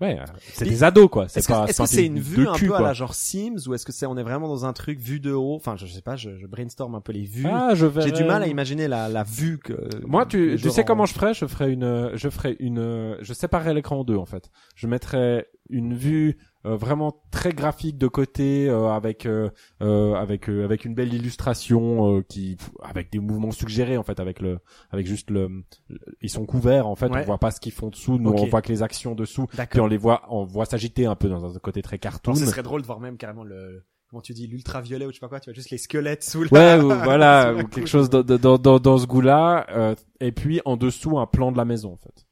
[0.00, 1.28] ouais, euh, c'est des ados quoi.
[1.28, 1.64] C'est Est-ce que pas.
[1.66, 3.84] est-ce pas que c'est une vue un cul, peu à la genre Sims ou est-ce
[3.84, 5.56] que c'est on est vraiment dans un truc vue de haut?
[5.56, 7.46] Enfin, je, je sais pas, je, je brainstorm un peu les vues.
[7.50, 9.74] Ah, je verrais- J'ai du mal à imaginer la, la vue que.
[10.06, 11.34] Moi, tu, tu sais en- comment je ferais?
[11.34, 14.50] Je ferais une, je ferais une, je séparerais l'écran en deux en fait.
[14.76, 19.50] Je mettrais une vue euh, vraiment très graphique de côté euh, avec euh,
[19.82, 24.20] euh, avec euh, avec une belle illustration euh, qui avec des mouvements suggérés en fait
[24.20, 24.58] avec le
[24.90, 25.48] avec juste le,
[26.20, 27.22] ils sont couverts en fait Ouais.
[27.22, 28.38] on voit pas ce qu'ils font dessous nous Ok.
[28.42, 31.28] on voit que les actions dessous puis on les voit on voit s'agiter un peu
[31.28, 34.34] dans un côté très cartoon ce serait drôle de voir même carrément le comment tu
[34.34, 35.40] dis l'ultraviolet ou je sais pas quoi.
[35.40, 36.50] Tu vois juste les squelettes sous la.
[36.52, 39.66] Ouais, ou voilà, ou quelque chose dans, dans, dans, dans ce goût-là.
[39.70, 42.26] euh, et puis en dessous un plan de la maison en fait.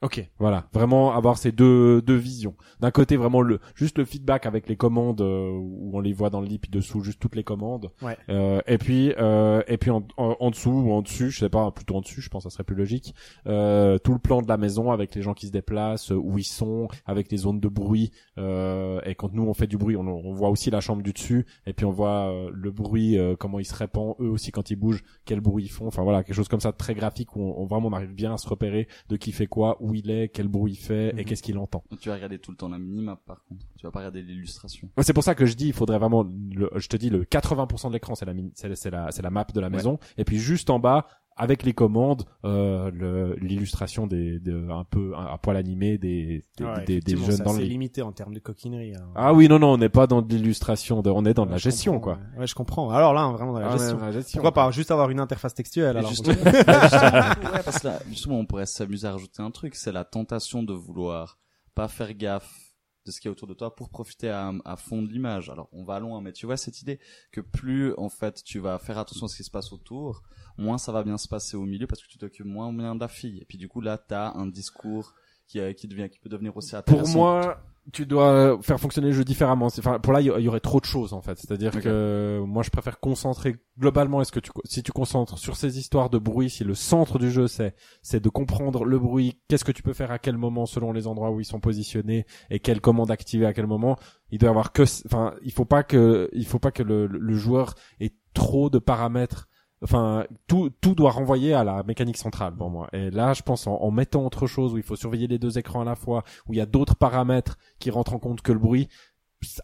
[0.00, 0.24] Ok.
[0.38, 2.54] Voilà, vraiment avoir ces deux deux visions.
[2.78, 6.30] D'un côté vraiment le juste le feedback avec les commandes euh, où on les voit
[6.30, 7.90] dans le lit puis dessous juste toutes les commandes.
[8.00, 8.16] Ouais.
[8.28, 11.48] Euh, et puis euh, et puis en, en, en dessous ou en dessus, je sais
[11.48, 13.12] pas, plutôt en dessus, je pense que ça serait plus logique.
[13.48, 16.44] Euh, tout le plan de la maison avec les gens qui se déplacent, où ils
[16.44, 18.12] sont, avec les zones de bruit.
[18.38, 21.12] Euh, et quand nous on fait du bruit, on, on voit aussi la chambre du
[21.12, 24.52] dessus et puis on voit euh, le bruit, euh, comment il se répand eux aussi
[24.52, 25.88] quand ils bougent, quel bruit ils font.
[25.88, 28.14] Enfin voilà, quelque chose comme ça de très graphique où on, on- vraiment on arrive
[28.14, 30.76] bien à se repérer de qui fait quoi, où où il est, quel bruit il
[30.76, 31.24] fait et Mhm.
[31.24, 31.82] qu'est-ce qu'il entend.
[32.00, 33.66] Tu vas regarder tout le temps la minimap par contre.
[33.76, 34.88] Tu vas pas regarder l'illustration.
[34.96, 37.24] Ouais, C'est pour ça que je dis, il faudrait vraiment, le- je te dis, le
[37.24, 39.72] 80% de l'écran, c'est la, c'est la, c'est la map de la Ouais.
[39.76, 41.06] maison, et puis juste en bas,
[41.38, 46.42] avec les commandes, euh, le- l'illustration des, de, un peu un, à poil animé des,
[46.58, 48.94] des, Ouais, des, des jeunes dans assez le limité en termes de coquinerie.
[48.94, 49.06] hein.
[49.14, 51.48] Ah oui, non, non, on n'est pas dans de l'illustration, de- on est dans de
[51.50, 52.18] Ouais, la gestion, quoi.
[52.34, 52.40] Ouais.
[52.40, 52.90] Ouais, je comprends.
[52.90, 53.96] Alors là, vraiment dans la Ah, ouais, gestion.
[53.98, 54.36] dans la gestion.
[54.42, 56.34] Pourquoi pas juste avoir une interface textuelle alors justement,
[56.66, 60.72] parce que là, justement, on pourrait s'amuser à rajouter un truc, c'est la tentation de
[60.72, 61.38] vouloir
[61.74, 62.67] pas faire gaffe
[63.08, 65.50] de ce qu'il y a autour de toi pour profiter à, à fond de l'image.
[65.50, 67.00] Alors, on va loin, mais tu vois cette idée
[67.32, 70.22] que plus, en fait, tu vas faire attention à ce qui se passe autour,
[70.58, 73.00] moins ça va bien se passer au milieu parce que tu t'occupes moins bien de
[73.00, 73.38] la fille.
[73.40, 75.14] Et puis, du coup, là, t'as un discours
[75.46, 77.04] qui, euh, qui devient, qui peut devenir aussi intéressant.
[77.04, 77.60] Pour moi,
[77.92, 79.68] tu dois faire fonctionner le jeu différemment.
[79.68, 81.38] C'est- Enfin, pour là, il y, aurait trop de choses en fait.
[81.38, 84.20] C'est-à-dire que moi, je préfère concentrer globalement.
[84.20, 87.30] Est-ce que tu, si tu concentres sur ces histoires de bruit, si le centre du
[87.30, 90.66] jeu c'est c'est de comprendre le bruit, qu'est-ce que tu peux faire à quel moment
[90.66, 93.96] selon les endroits où ils sont positionnés et quelle commande activer à quel moment,
[94.30, 97.06] il doit y avoir que, enfin, il faut pas que, il faut pas que le,
[97.06, 99.47] le joueur ait trop de paramètres
[99.82, 102.88] enfin tout tout doit renvoyer à la mécanique centrale pour moi.
[102.92, 105.58] Et là je pense en, en mettant autre chose où il faut surveiller les deux
[105.58, 108.52] écrans à la fois où il y a d'autres paramètres qui rentrent en compte que
[108.52, 108.88] le bruit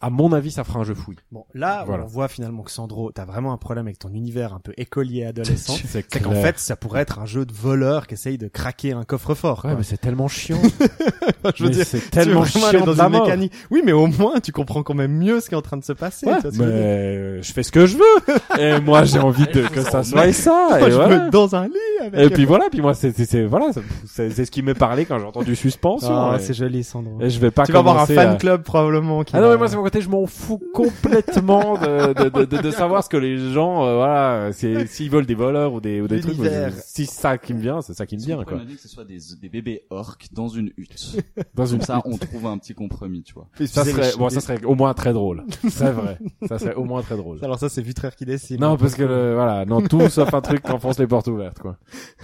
[0.01, 2.05] à mon avis ça fera un jeu fouille Bon, là, Voilà.
[2.05, 5.25] on voit finalement que Sandro, t'as vraiment un problème avec ton univers un peu écolier
[5.27, 5.75] adolescent.
[5.85, 9.03] c'est qu'en fait, ça pourrait être un jeu de voleur qui essaye de craquer un
[9.05, 9.63] coffre-fort.
[9.65, 9.75] ouais quoi.
[9.79, 10.61] mais c'est tellement chiant
[11.57, 13.25] je veux Mais dire, c'est tellement chiant dans de la une mort.
[13.25, 13.53] mécanique.
[13.71, 15.85] Oui, mais au moins, tu comprends quand même mieux ce qui est en train de
[15.85, 16.27] se passer.
[16.27, 19.19] Ouais, tu vois mais je euh, je fais ce que je veux et moi j'ai
[19.19, 21.19] envie de que ça soit ça Moi, et je voilà.
[21.25, 22.21] veux dans un lit avec.
[22.21, 23.71] et puis voilà puis moi c'est c'est- voilà
[24.07, 27.21] c'est ce qui m'est parlé quand j'ai entendu suspension Ah, et, c'est joli, Sandro.
[27.21, 29.25] et je vais pas Tu vas avoir un fan club probablement.
[29.65, 33.09] Moi, c'est mon côté, je m'en fous complètement de, de, de, de, de savoir ce
[33.09, 36.37] que les gens, euh, voilà, c'est, s'ils veulent des voleurs ou des, ou des trucs,
[36.37, 38.63] je- si c'est ça qui me vient, c'est ça qui me vient, qu'on pourrait quoi.
[38.63, 41.17] imaginer que ce soit des, des bébés orques dans une hutte.
[41.55, 43.49] Dans Comme une ça, on trouve un petit compromis, tu vois.
[43.67, 45.45] Ça serait, bon, ça serait au moins très drôle.
[45.69, 46.19] C'est vrai.
[46.49, 47.39] Ça serait au moins très drôle.
[47.43, 48.61] Alors ça, c'est Vutraire qui décide.
[48.61, 51.59] Non, parce que le, voilà, non, tout sauf un truc qui enfonce les portes ouvertes,
[51.61, 51.79] quoi.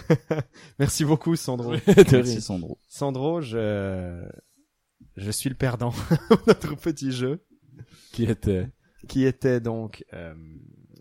[0.78, 1.72] Merci beaucoup, Sandro.
[2.12, 2.78] Merci Sandro.
[2.88, 4.20] Sandro, je,
[5.20, 5.90] je suis le perdant
[6.30, 7.44] de notre petit jeu,
[8.12, 8.68] qui était?
[9.08, 10.34] Qui était donc euh,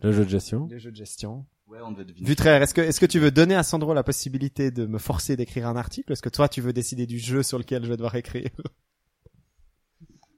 [0.01, 0.67] le jeu de gestion.
[0.67, 1.45] le jeu de gestion.
[1.67, 2.27] Ouais, on devait deviner.
[2.27, 5.35] Vutraire, est-ce que est-ce que tu veux donner à Sandro la possibilité de me forcer
[5.35, 6.11] d'écrire un article?
[6.11, 8.49] Est-ce que toi, tu veux décider du jeu sur lequel je vais devoir écrire?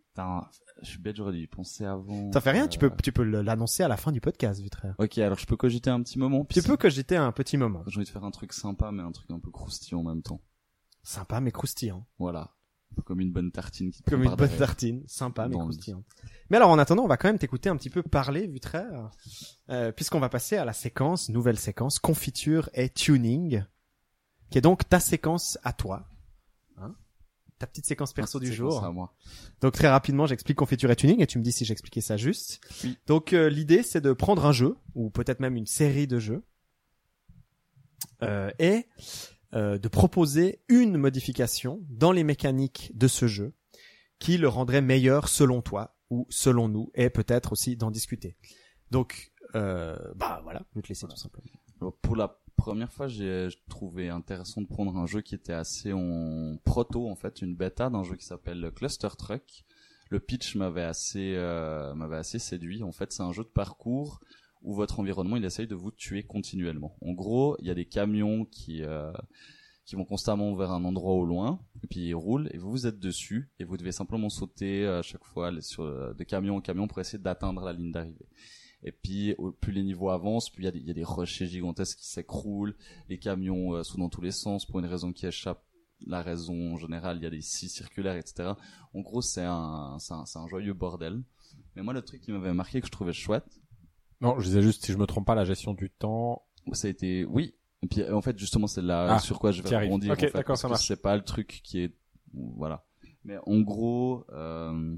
[0.10, 0.46] Putain,
[0.82, 2.32] je suis bête, j'aurais dû y penser avant.
[2.34, 4.94] Ça fait rien, tu peux Euh, tu peux l'annoncer à la fin du podcast, Vutraire.
[4.98, 6.46] Ok, alors je peux cogiter un petit moment.
[6.50, 7.84] Tu peux cogiter un petit moment.
[7.88, 10.22] J'ai envie de faire un truc sympa, mais un truc un peu croustillant en même
[10.22, 10.42] temps.
[11.04, 12.06] Sympa mais croustillant.
[12.20, 12.52] Voilà.
[13.06, 15.04] Comme une bonne tartine qui Comme une bonne tartine.
[15.08, 16.06] Sympa mais croustillante.
[16.50, 19.10] Mais alors en attendant, on va quand même t'écouter un petit peu parler, Vutraire,
[19.70, 23.64] euh, puisqu'on va passer à la séquence, nouvelle séquence, confiture et tuning,
[24.50, 26.08] qui est donc ta séquence à toi.
[26.78, 26.96] Hein
[27.62, 28.82] ta petite séquence perso du comme jour.
[28.82, 29.14] ça, moi.
[29.62, 32.60] Donc très rapidement, j'explique confiture et tuning et tu me dis si j'expliquais ça juste.
[32.84, 32.98] Oui.
[33.06, 36.44] Donc euh, l'idée c'est de prendre un jeu ou peut-être même une série de jeux
[38.24, 38.88] euh, et
[39.54, 43.54] euh, de proposer une modification dans les mécaniques de ce jeu
[44.20, 48.38] qui le rendrait meilleur selon toi ou selon nous et peut-être aussi d'en discuter.
[48.92, 51.48] Donc euh, bah voilà, je vais te laisser tout simplement.
[52.02, 56.58] Pour la première fois, j'ai trouvé intéressant de prendre un jeu qui était assez en
[56.64, 59.66] proto, en fait, une bêta d'un jeu qui s'appelle Cluster Truck.
[60.10, 62.84] Le pitch m'avait assez, euh, m'avait assez séduit.
[62.84, 64.20] En fait, c'est un jeu de parcours
[64.62, 66.96] où votre environnement, il essaye de vous tuer continuellement.
[67.02, 69.12] En gros, il y a des camions qui, euh,
[69.86, 72.88] qui vont constamment vers un endroit au loin, et puis ils roulent, et vous vous
[72.88, 76.62] êtes dessus, et vous devez simplement sauter à chaque fois sur, euh, de camion en
[76.62, 78.28] camion pour essayer d'atteindre la ligne d'arrivée.
[78.84, 81.04] Et puis, plus les niveaux avancent, plus il y a des, il y a des
[81.04, 82.76] rochers gigantesques qui s'écroulent,
[83.10, 85.64] les camions euh, sont dans tous les sens pour une raison qui échappe
[86.08, 88.54] la raison générale, il y a des scies circulaires, etc.
[88.94, 91.22] En gros, c'est un, un, un joyeux bordel.
[91.76, 93.61] Mais moi, le truc qui m'avait marqué, que je trouvais chouette,
[94.22, 96.44] Non, je disais juste, si je me trompe pas, la gestion du temps.
[96.74, 97.56] ça a été, oui.
[97.84, 100.12] Et puis, en fait, justement, c'est là Ah, sur quoi je vais rebondir.
[100.12, 100.88] Ok, en fait, d'accord, ça marche.
[100.88, 101.96] C'est pas le truc qui est,
[102.34, 102.86] voilà.
[103.24, 104.96] Mais en gros, euh,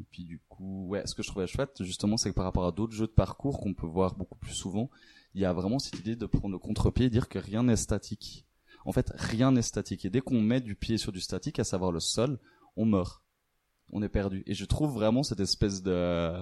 [0.00, 2.66] et puis du coup, ouais, ce que je trouvais chouette, justement, c'est que par rapport
[2.66, 4.90] à d'autres jeux de parcours qu'on peut voir beaucoup plus souvent,
[5.34, 7.76] il y a vraiment cette idée de prendre le contre-pied et dire que rien n'est
[7.76, 8.46] statique.
[8.84, 10.04] En fait, rien n'est statique.
[10.04, 12.38] Et dès qu'on met du pied sur du statique, à savoir le sol,
[12.76, 13.22] on meurt.
[13.90, 14.42] On est perdu.
[14.46, 16.32] Et je trouve vraiment cette espèce de,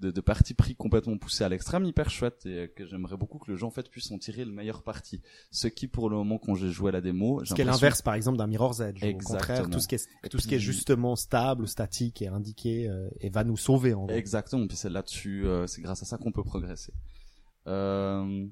[0.00, 3.50] de, de parti pris complètement poussé à l'extrême hyper chouette et que j'aimerais beaucoup que
[3.50, 5.20] le jeu en fait puisse en tirer le meilleur parti.
[5.50, 8.02] Ce qui, pour le moment, quand j'ai joué à la démo, Ce qui est l'inverse
[8.02, 9.02] par exemple d'un Mirror's Edge.
[9.02, 9.38] Au Exactement.
[9.38, 12.88] contraire, tout ce qui est Et tout ce qui est justement stable statique est indiqué
[12.88, 14.06] euh, et va nous sauver en.
[14.08, 16.92] Exactement, puis c'est là-dessus, euh, c'est grâce à ça qu'on peut progresser.
[17.66, 18.46] Euh,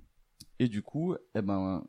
[0.59, 1.85] et du coup, eh ben,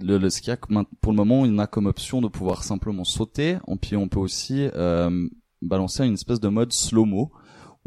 [0.00, 2.28] le, le ce y a pour le moment, il y en a comme option de
[2.28, 3.58] pouvoir simplement sauter.
[3.66, 5.28] Et puis on peut aussi euh,
[5.62, 7.32] balancer une espèce de mode slow-mo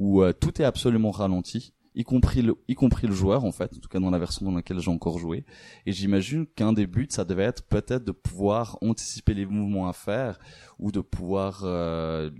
[0.02, 3.72] où euh, tout est absolument ralenti, y compris le, y compris le joueur en fait,
[3.76, 5.46] en tout cas dans la version dans laquelle j'ai encore joué.
[5.86, 9.94] Et j'imagine qu'un des buts, ça devait être peut-être de pouvoir anticiper les mouvements à
[9.94, 10.40] faire
[10.80, 12.32] ou de pouvoir euh,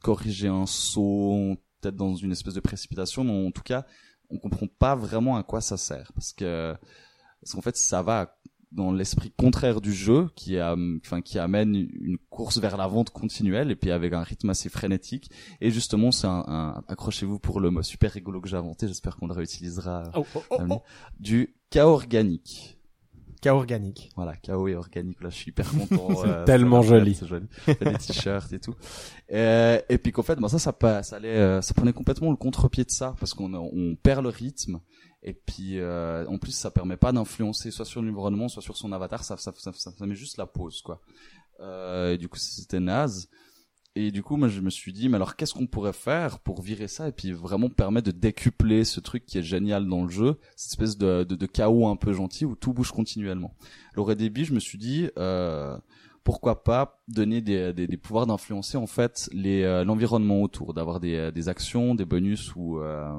[0.00, 3.24] corriger un saut, peut-être dans une espèce de précipitation.
[3.24, 3.84] Mais en tout cas,
[4.30, 6.74] on comprend pas vraiment à quoi ça sert parce que
[7.42, 8.38] parce qu'en fait, ça va
[8.72, 13.70] dans l'esprit contraire du jeu qui enfin, qui amène une course vers la vente continuelle
[13.70, 15.30] et puis avec un rythme assez frénétique.
[15.60, 18.88] Et justement, c'est un, un- accrochez-vous pour le mot super rigolo que j'ai inventé.
[18.88, 20.10] J'espère qu'on le réutilisera.
[20.14, 20.82] Oh, oh, oh, euh, oh.
[21.20, 22.78] Du chaos organique.
[23.42, 24.08] Cas organique.
[24.14, 25.20] Voilà, chaos et organique.
[25.20, 26.24] Là, je suis hyper content.
[26.24, 27.14] euh, Tellement ça va, joli.
[27.16, 27.46] C'est joli.
[27.66, 28.74] Des t-shirts et tout.
[29.32, 32.36] Euh, et puis qu'en fait, ben ça, ça, ça allait, euh, ça prenait complètement le
[32.36, 34.78] contre-pied de ça parce qu'on on perd le rythme.
[35.22, 38.92] Et puis, euh, en plus, ça permet pas d'influencer soit sur l'environnement, soit sur son
[38.92, 39.22] avatar.
[39.22, 41.00] Ça, ça, ça, ça, met juste la pause, quoi.
[41.60, 43.28] Euh, et du coup, c'était naze.
[43.94, 46.62] Et du coup, moi, je me suis dit, mais alors, qu'est-ce qu'on pourrait faire pour
[46.62, 50.10] virer ça et puis vraiment permettre de décupler ce truc qui est génial dans le
[50.10, 53.54] jeu, cette espèce de, de, de chaos un peu gentil où tout bouge continuellement.
[53.94, 55.76] Alors, au début, je me suis dit, euh,
[56.24, 60.98] pourquoi pas donner des, des, des pouvoirs d'influencer en fait les euh, l'environnement autour, d'avoir
[60.98, 63.12] des, des actions, des bonus ou euh,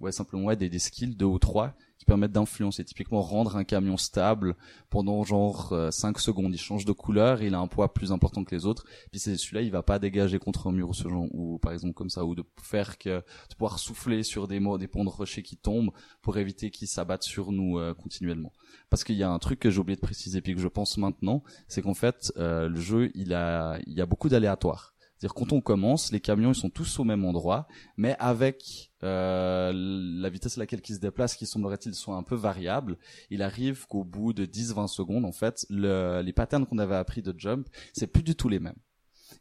[0.00, 2.84] ouais simplement ouais, des, des skills deux ou trois qui permettent d'influencer.
[2.84, 4.56] Typiquement rendre un camion stable
[4.90, 8.54] pendant genre 5 secondes, il change de couleur, il a un poids plus important que
[8.54, 8.84] les autres.
[9.10, 11.72] Puis c'est celui-là, il va pas dégager contre un mur ou ce genre ou par
[11.72, 15.10] exemple comme ça ou de faire que de pouvoir souffler sur des des ponts de
[15.10, 15.92] rochers qui tombent
[16.22, 18.52] pour éviter qu'ils s'abattent sur nous euh, continuellement.
[18.90, 20.98] Parce qu'il y a un truc que j'ai oublié de préciser puis que je pense
[20.98, 24.95] maintenant, c'est qu'en fait euh, le jeu il a il y a beaucoup d'aléatoires.
[25.18, 27.66] C'est-à-dire quand on commence, les camions ils sont tous au même endroit,
[27.96, 32.34] mais avec euh, la vitesse à laquelle ils se déplacent, qui semblerait-il soit un peu
[32.34, 32.98] variable,
[33.30, 37.22] il arrive qu'au bout de 10-20 secondes, en fait, le, les patterns qu'on avait appris
[37.22, 38.76] de jump, c'est plus du tout les mêmes.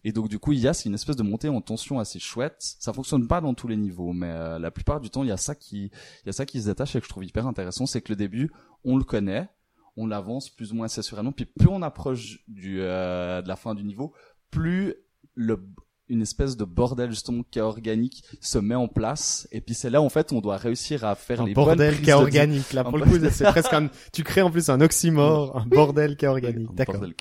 [0.03, 2.19] Et donc du coup, il y a c'est une espèce de montée en tension assez
[2.19, 2.55] chouette.
[2.79, 5.33] Ça fonctionne pas dans tous les niveaux, mais euh, la plupart du temps, il y
[5.33, 7.47] a ça qui, il y a ça qui se détache et que je trouve hyper
[7.47, 8.51] intéressant, c'est que le début,
[8.83, 9.49] on le connaît,
[9.97, 13.55] on l'avance plus ou moins assez sereinement, puis plus on approche du euh, de la
[13.55, 14.13] fin du niveau,
[14.51, 14.95] plus
[15.35, 15.59] le
[16.07, 20.03] une espèce de bordel justement cas organique se met en place et puis c'est là
[20.03, 22.73] en fait on doit réussir à faire Un les bordel prises cas de- organique.
[22.73, 26.15] Là, pour le coup, c'est presque un, tu crées en plus un oxymore, un bordel
[26.15, 26.69] cas organique.
[26.69, 26.99] Un D'accord.
[26.99, 27.15] bordel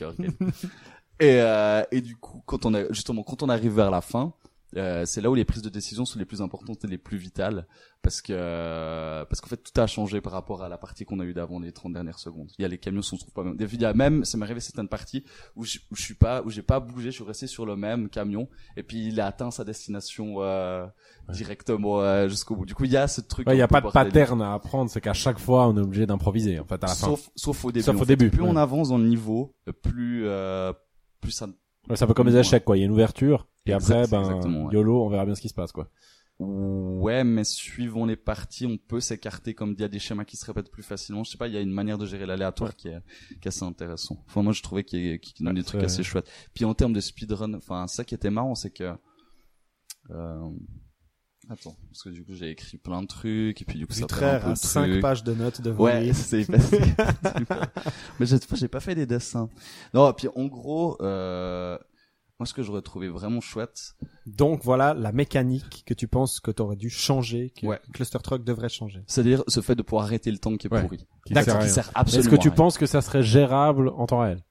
[1.21, 4.35] et euh, et du coup quand on a justement quand on arrive vers la fin
[4.77, 7.17] euh, c'est là où les prises de décision sont les plus importantes et les plus
[7.17, 7.67] vitales
[8.03, 11.21] parce que euh, parce qu'en fait tout a changé par rapport à la partie qu'on
[11.21, 12.51] a eu d'avant les 30 dernières secondes.
[12.59, 13.57] Il y a les camions sont se trouvent pas même.
[13.59, 15.25] Il y a même ça m'est arrivé certaines parties
[15.57, 17.77] où je, où je suis pas où j'ai pas bougé, je suis resté sur le
[17.77, 20.87] même camion et puis il a atteint sa destination euh,
[21.31, 22.67] directement euh, jusqu'au bout.
[22.67, 24.55] Du coup, il y a ce truc il y un a pas de pattern à
[24.55, 27.07] apprendre, c'est qu'à chaque fois on est obligé d'improviser en fait à la fin.
[27.07, 27.85] Sauf sauf au début.
[27.85, 28.07] Sauf au fait.
[28.17, 30.73] début, Plus on avance dans le niveau, plus euh,
[31.21, 31.47] plus ça
[31.89, 32.41] Ouais, c'est un peu comme les Ouais.
[32.41, 34.73] échecs quoi, il y a une ouverture et Exact, après ben ouais.
[34.75, 35.91] YOLO, on verra bien ce qui se passe quoi.
[36.41, 40.37] Ouais, mais suivant les parties, on peut s'écarter comme il y a des schémas qui
[40.37, 41.23] se répètent plus facilement.
[41.23, 43.01] Je sais pas, il y a une manière de gérer l'aléatoire qui, est,
[43.41, 44.21] qui est assez intéressant.
[44.27, 45.13] Enfin, moi, je trouvais qu'il y
[45.49, 46.29] a- des trucs assez chouettes.
[46.53, 48.93] Puis en termes de speedrun, enfin, ça qui était marrant, c'est que...
[50.11, 50.51] Euh...
[51.51, 54.07] Attends, parce que du coup, j'ai écrit plein de trucs, et puis du coup, ça
[54.07, 55.03] perd un peu à le 5 truc.
[55.03, 56.81] pages de notes devant Ouais, c'est passé.
[58.19, 59.49] Mais cette fois, j'ai pas fait des dessins.
[59.93, 61.79] Non, et puis en gros, euh...
[62.41, 63.95] moi, ce que j'aurais trouvé vraiment chouette,
[64.27, 67.81] Donc voilà la mécanique que tu penses que tu aurais dû changer, que Ouais.
[67.93, 69.03] Cluster Truck devrait changer.
[69.07, 70.83] c'est-à-dire ce fait de pouvoir arrêter le temps qui est Ouais.
[70.83, 71.07] pourri.
[71.27, 71.73] Qui D'accord, Qui rien.
[71.73, 74.43] sert absolument Est-ce que tu penses que ça serait gérable en temps réel?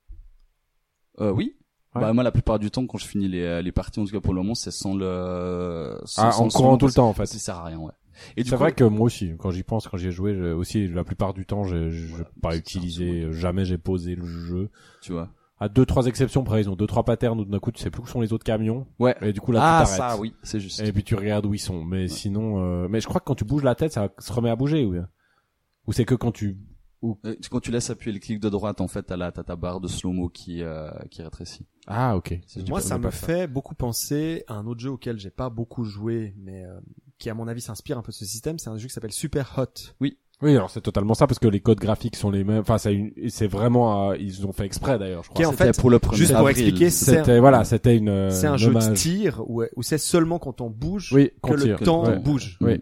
[1.20, 1.56] Euh, oui.
[1.96, 2.02] Ouais.
[2.02, 4.20] Bah moi la plupart du temps quand je finis les, les parties en tout cas
[4.22, 6.94] pour le moment c'est sans le sans, Ah, sans en le courant son, tout le
[6.94, 7.26] temps en fait.
[7.28, 7.92] Ça sert à rien ouais.
[8.38, 10.34] Et du C'est coup vrai que moi aussi, quand j'y pense, quand j'y ai joué,
[10.36, 14.70] j'ai- aussi la plupart du temps, j'ai Ouais, pas utilisé, jamais j'ai posé le jeu.
[15.02, 15.30] tu vois.
[15.60, 17.90] À deux trois exceptions près, ils ont deux trois patterns où d'un coup tu sais
[17.92, 19.16] plus où sont les autres camions Ouais.
[19.22, 20.80] et du coup là ah ça oui c'est juste.
[20.82, 21.84] Et puis tu regardes où ils sont.
[21.86, 24.50] Mais sinon, euh, mais je crois que quand tu bouges la tête, ça se remet
[24.50, 25.08] à bouger ou bien
[25.88, 26.58] Ou c'est que quand tu
[27.04, 29.56] Euh, Quand tu laisses appuyer le clic de droite en fait t'as la t'as ta
[29.56, 31.66] barre de slow mo qui euh, qui rétrécit.
[31.88, 32.34] ah ok.
[32.68, 36.34] Moi, ça me fait beaucoup penser à un autre jeu auquel j'ai pas beaucoup joué,
[36.38, 36.80] mais euh,
[37.20, 38.58] qui à mon avis s'inspire un peu de ce système.
[38.58, 39.94] C'est un jeu qui s'appelle Super Hot.
[40.02, 42.60] Oui, alors c'est totalement ça parce que les codes graphiques sont les mêmes.
[42.60, 43.12] Enfin, c'est une...
[43.16, 45.48] et c'est vraiment, euh, ils ont fait exprès d'ailleurs, je Qui crois.
[45.48, 46.58] en C'était fait, pour le premier juste pour avril.
[46.66, 48.10] expliquer, c'est C'était voilà, c'était une.
[48.10, 51.54] euh, C'est un jeu de tir où, où c'est seulement quand on bouge Oui, que
[51.54, 51.80] le tire.
[51.80, 52.18] temps Ouais.
[52.20, 52.58] bouge.
[52.62, 52.82] Oui.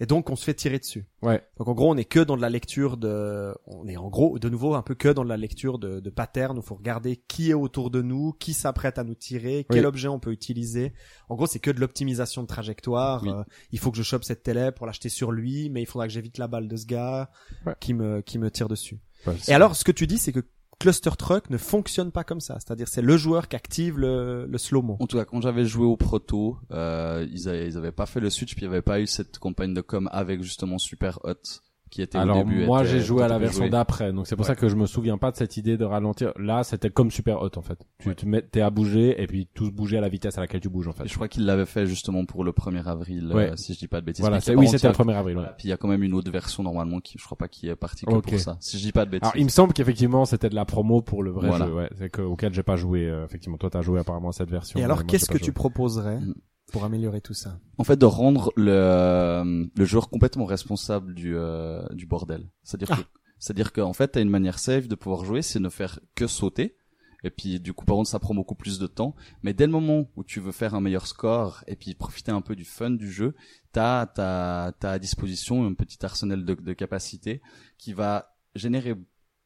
[0.00, 1.06] Et donc on se fait tirer dessus.
[1.22, 1.42] Ouais.
[1.58, 4.38] Donc en gros, on est que dans de la lecture de, on est en gros
[4.38, 7.16] de nouveau un peu que dans de la lecture de, de patterns où faut regarder
[7.16, 9.86] qui est autour de nous, qui s'apprête à nous tirer, quel Oui.
[9.86, 10.92] objet on peut utiliser.
[11.28, 13.22] En gros, c'est que de l'optimisation de trajectoire.
[13.24, 13.30] Oui.
[13.30, 13.42] Euh,
[13.72, 16.12] il faut que je chope cette télé pour l'acheter sur lui, mais il faudra que
[16.12, 17.30] j'évite la balle de ce gars
[17.66, 17.74] Ouais.
[17.80, 19.00] qui me qui me tire dessus.
[19.26, 20.40] Ouais, Et alors, ce que tu dis, c'est que
[20.78, 22.54] Cluster Truck ne fonctionne pas comme ça.
[22.60, 24.96] C'est-à-dire, c'est le joueur qui active le, slow-mo.
[25.00, 28.20] En tout cas, quand j'avais joué au proto, euh, ils, avaient, ils avaient pas fait
[28.20, 31.18] le switch, puis il y avait pas eu cette campagne de com avec justement Super
[31.24, 32.64] Hot qui était Alors au début.
[32.66, 34.48] moi j'ai joué à la version d'après, donc c'est pour Ouais.
[34.48, 36.32] ça que je me souviens pas de cette idée de ralentir.
[36.38, 37.78] Là, c'était comme super hot en fait.
[38.00, 40.60] Tu te mets, t'es à bouger et puis tous bouger à la vitesse à laquelle
[40.60, 41.04] tu bouges en fait.
[41.04, 43.50] Et je crois qu'il l'avait fait justement pour le 1er avril, Ouais.
[43.50, 44.20] euh, si je dis pas de bêtises.
[44.20, 45.36] Voilà, oui, c'était il y le a- 1er avril.
[45.36, 45.42] Ouais.
[45.42, 47.48] voilà, Puis il y a quand même une autre version normalement qui, je crois pas,
[47.48, 48.56] qui est partie que pour ça.
[48.60, 49.24] Si je dis pas de bêtises.
[49.28, 51.66] Alors il me semble qu'effectivement c'était de la promo pour le vrai Voilà.
[51.66, 51.88] jeu, ouais.
[51.98, 53.08] C'est que, auquel j'ai pas joué.
[53.08, 54.78] euh, effectivement, toi t'as joué apparemment à cette version.
[54.78, 56.34] Et alors, qu'est-ce que tu proposerais Mm.
[56.72, 61.86] Pour améliorer tout ça En fait, de rendre le, le joueur complètement responsable du, euh,
[61.94, 62.48] du bordel.
[62.62, 62.96] C'est-à-dire Ah.
[62.96, 63.02] que,
[63.38, 66.76] c'est-à-dire qu'en fait, t'as une manière safe de pouvoir jouer, c'est ne faire que sauter.
[67.24, 69.16] Et puis, du coup, par contre, ça prend beaucoup plus de temps.
[69.42, 72.40] Mais dès le moment où tu veux faire un meilleur score et puis profiter un
[72.40, 73.34] peu du fun du jeu,
[73.72, 77.40] t'as, t'as, t'as à disposition un petit arsenal de, de capacités
[77.76, 78.94] qui va générer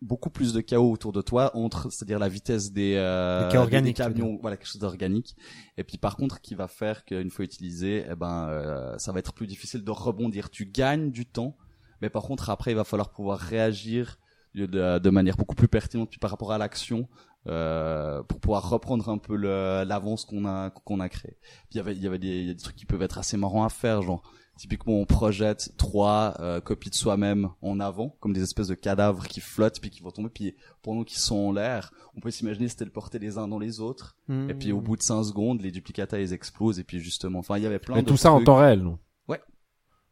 [0.02, 3.48] beaucoup plus de chaos autour de toi entre, c'est-à-dire la vitesse des, euh,
[3.80, 5.36] des- camions, voilà, quelque chose d'organique.
[5.78, 9.20] Et puis, par contre, qui va faire qu'une fois utilisé, eh ben, euh, ça va
[9.20, 10.50] être plus difficile de rebondir.
[10.50, 11.56] Tu gagnes du temps,
[12.00, 14.18] mais par contre, après, il va falloir pouvoir réagir
[14.54, 17.08] de, manière beaucoup plus pertinente puis par rapport à l'action
[17.46, 21.38] euh, pour pouvoir reprendre un peu l'avance qu'on a qu'on a créé.
[21.40, 23.02] Puis il y avait il y avait des, il y a des trucs qui peuvent
[23.02, 24.22] être assez marrants à faire, genre
[24.58, 29.26] typiquement on projette trois euh, copies de soi-même en avant, comme des espèces de cadavres
[29.26, 32.68] qui flottent puis qui vont tomber, puis pendant qu'ils sont en l'air, on peut s'imaginer
[32.68, 34.84] se téléporter les uns dans les autres, et puis au Hmm.
[34.84, 37.78] bout de 5 secondes, les duplicata ils explosent, et puis justement, enfin il y avait
[37.78, 38.98] plein Mais de tout ça en temps réel, non?
[39.28, 39.40] Ouais.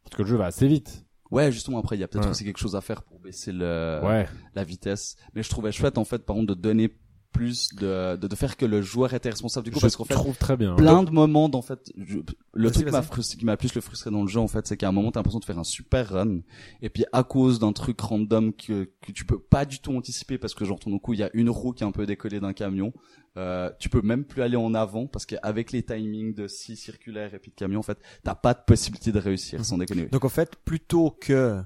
[0.04, 1.04] Parce que le jeu va assez vite.
[1.30, 2.30] Ouais, justement après il y a peut-être Ouais.
[2.32, 4.26] aussi quelque chose à faire pour baisser le ouais.
[4.54, 5.16] la vitesse.
[5.34, 6.92] Mais je trouvais chouette en fait par contre de donner
[7.32, 10.04] plus de, de, de faire que le joueur était responsable du coup Je parce qu'en
[10.04, 10.74] fait trouve très bien.
[10.74, 12.18] plein de moments en fait je-
[12.54, 14.76] le truc qui m'a qui m'a plus le frustré dans le jeu en fait c'est
[14.76, 16.40] qu'à un moment t'as l'impression de faire un super run
[16.82, 20.38] et puis à cause d'un truc random que que tu peux pas du tout anticiper
[20.38, 22.40] parce que genre ton coup il y a une roue qui est un peu décollée
[22.40, 22.92] d'un camion
[23.36, 27.32] euh, tu peux même plus aller en avant parce qu'avec les timings de scie circulaire
[27.32, 30.24] et puis de camion en fait t'as pas de possibilité de réussir sans déconner Donc
[30.24, 31.62] en fait, plutôt que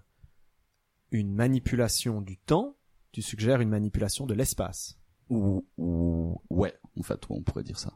[1.10, 2.76] une manipulation du temps,
[3.12, 4.98] tu suggères une manipulation de l'espace.
[5.30, 7.92] Ou, ou ouais en fait on pourrait dire ça.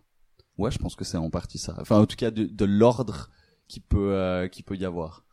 [0.57, 1.77] Ouais je pense que c'est en partie ça.
[1.81, 3.31] Enfin en tout cas de, de l'ordre
[3.69, 5.25] qui peut euh, qui peut y avoir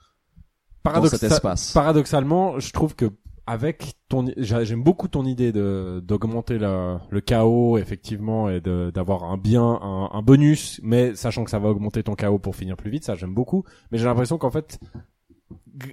[0.83, 1.71] dans cet espace.
[1.73, 3.11] Paradoxalement, je trouve que
[3.47, 8.91] avec ton, j'a- j'aime beaucoup ton idée de d'augmenter le, le chaos effectivement et de
[8.93, 12.55] d'avoir un bien, un, un bonus, mais sachant que ça va augmenter ton chaos pour
[12.55, 13.63] finir plus vite, ça j'aime beaucoup.
[13.91, 14.79] Mais j'ai l'impression qu'en fait,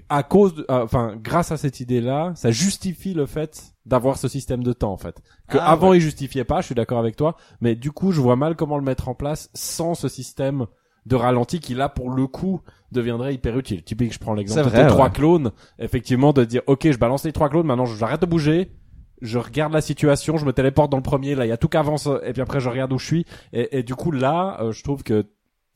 [0.09, 4.29] à cause, de- euh, enfin grâce à cette idée-là, ça justifie le fait d'avoir ce
[4.29, 5.21] système de temps en fait.
[5.49, 5.99] Que Ah, avant ouais.
[5.99, 8.77] il justifiait pas, je suis d'accord avec toi, mais du coup je vois mal comment
[8.77, 10.67] le mettre en place sans ce système
[11.07, 12.61] de ralenti qui là pour le coup
[12.93, 13.83] deviendrait hyper utile.
[13.83, 15.13] Typique, je prends l'exemple C'est de vrai, tes trois ouais.
[15.13, 15.51] clones,
[15.81, 18.71] effectivement de dire ok je balance les trois clones, maintenant j'arrête de bouger,
[19.21, 21.69] je regarde la situation, je me téléporte dans le premier, là il y a tout
[21.69, 24.59] qui avance et puis après je regarde où je suis et, et du coup là
[24.61, 25.27] euh, je trouve que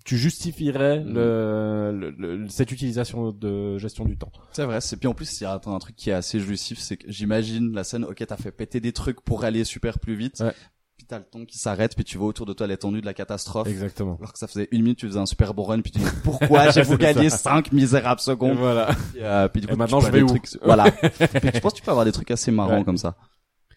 [0.07, 1.13] tu justifierais Mhm.
[1.15, 4.33] le, le- le- cette utilisation de gestion du temps.
[4.53, 6.79] c'est vrai c'est puis en plus il y a un, truc qui est assez jouissif
[6.79, 10.15] c'est que j'imagine la scène ok t'as fait péter des trucs pour aller super plus
[10.15, 10.53] vite Ouais.
[10.97, 13.15] puis t'as le temps qui s'arrête puis tu vois autour de toi l'étendue de la
[13.15, 14.17] catastrophe Exactement.
[14.21, 16.05] alors que ça faisait une minute tu faisais un super bon run puis tu dis
[16.23, 17.29] pourquoi j'ai vous gagné.
[17.29, 18.57] 5 misérables secondes?
[18.59, 18.87] Voilà.
[19.13, 20.27] Puis, euh, puis du Et coup, maintenant, je vais où?
[20.29, 21.11] trucs- voilà puis
[21.53, 22.85] je pense que tu peux avoir des trucs assez marrants Ouais.
[22.85, 23.17] comme ça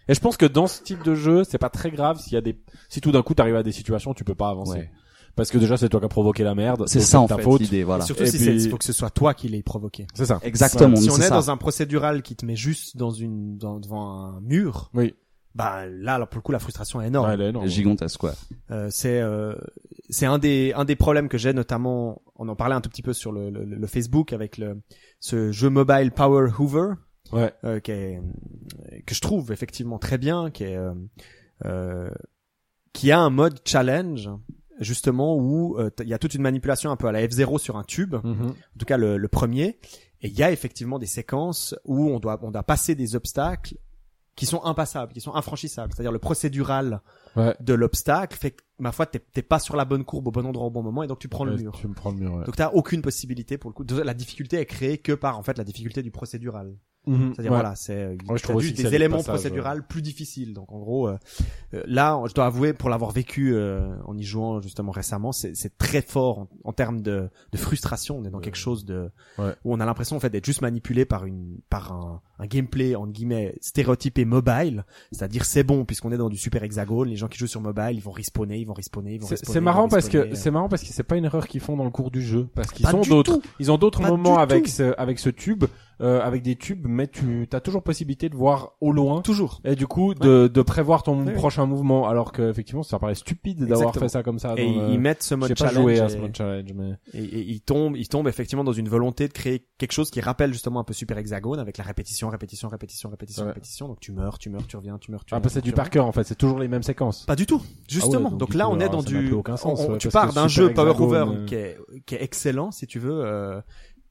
[0.07, 2.37] Et je pense que dans ce type de jeu, c'est pas très grave s'il y
[2.37, 2.55] a des,
[2.87, 4.77] si tout d'un coup t'arrives à des situations où tu peux pas avancer.
[4.79, 4.91] Ouais.
[5.39, 6.83] Parce que déjà c'est toi qui as provoqué la merde.
[6.87, 7.61] c'est ça en ta fait faute.
[7.61, 9.63] l'idée voilà Et surtout Et si puis- c'est, faut que ce soit toi qui l'aies
[9.63, 10.05] provoqué.
[10.13, 10.39] C'est ça.
[10.43, 11.35] exactement Si on c'est est ça.
[11.35, 15.15] dans un procédural qui te met juste dans une, dans, devant un mur, Oui.
[15.55, 17.27] bah là, alors, pour le coup, la frustration est énorme.
[17.27, 17.67] Ouais, elle est énorme.
[17.67, 18.31] gigantesque ouais
[18.71, 19.55] Euh, c'est euh,
[20.09, 23.01] c'est un des un des problèmes que j'ai notamment on en parlait un tout petit
[23.03, 24.81] peu sur le, le, le Facebook avec le
[25.19, 26.93] ce jeu mobile Power Hoover
[27.31, 27.53] Ouais.
[27.63, 28.21] euh, qui est
[29.05, 30.93] que je trouve effectivement très bien qui est euh,
[31.65, 32.09] euh,
[32.93, 34.29] qui a un mode challenge
[34.79, 37.77] justement où euh, il y a toute une manipulation un peu à la F0 sur
[37.77, 38.47] un tube Mhm.
[38.49, 39.79] en tout cas le, le premier
[40.21, 43.75] et il y a effectivement des séquences où on doit on doit passer des obstacles
[44.35, 45.91] qui sont impassables, qui sont infranchissables.
[45.93, 47.01] C'est-à-dire le procédural
[47.35, 47.53] Ouais.
[47.59, 50.45] de l'obstacle fait que, ma foi, t'es t'es pas sur la bonne courbe au bon
[50.45, 51.73] endroit au bon moment et donc tu prends le mur.
[51.77, 52.33] Tu me prends le mur.
[52.35, 52.45] Ouais.
[52.45, 53.83] Donc t'as aucune possibilité pour le coup.
[54.01, 56.73] La difficulté est créée que par en fait la difficulté du procédural.
[57.07, 57.33] Mhm.
[57.33, 57.57] C'est-à-dire Ouais.
[57.59, 60.53] voilà, c'est euh, Ouais, je trouve des éléments passages, procédurales plus difficiles.
[60.53, 61.17] Donc en gros, euh,
[61.73, 65.55] euh, là, je dois avouer pour l'avoir vécu euh, en y jouant justement récemment, c'est
[65.55, 68.17] c'est très fort en, en termes de, de frustration.
[68.19, 69.53] On est dans quelque chose de Ouais.
[69.63, 72.95] où on a l'impression en fait d'être juste manipulé par une par un, un gameplay
[72.95, 74.83] en guillemets stéréotypé mobile.
[75.11, 77.07] C'est-à-dire c'est bon puisqu'on est dans du super hexagone.
[77.09, 79.35] Les gens qui jouent sur mobile, ils vont respawner, ils vont respawner, ils vont C'est
[79.35, 81.61] respawner, c'est marrant vont parce que c'est marrant parce que c'est pas une erreur qu'ils
[81.61, 84.67] font dans le cours du jeu parce qu'ils ont d'autres ils ont d'autres moments avec
[84.67, 85.63] ce avec ce tube
[86.01, 89.21] euh, avec des tubes, mais tu as toujours possibilité de voir au loin.
[89.21, 89.61] Toujours.
[89.65, 93.65] Et du coup, de, de prévoir ton prochain mouvement, alors que effectivement, ça paraît stupide
[93.65, 94.53] d'avoir fait ça comme ça.
[94.57, 95.75] Et dans ils ils mettent ce mode pas challenge.
[95.83, 98.87] joué à ce mode challenge, mais Et, et il tombe, il tombe effectivement dans une
[98.89, 102.29] volonté de créer quelque chose qui rappelle justement un peu Super Hexagone avec la répétition,
[102.29, 103.49] répétition, répétition, répétition, Ouais.
[103.49, 103.87] répétition.
[103.87, 105.89] Donc tu meurs, tu meurs, tu reviens, tu meurs, tu ah, bah, c'est du par
[105.89, 106.23] cœur en fait.
[106.23, 107.25] C'est toujours les mêmes séquences.
[107.25, 108.29] Pas du tout, justement.
[108.33, 109.31] Ah donc là, on est dans du.
[109.33, 112.23] aucun sens, on- tu pars d'un jeu Power Hexagone, Over euh, qui est qui est
[112.23, 113.61] excellent si tu veux.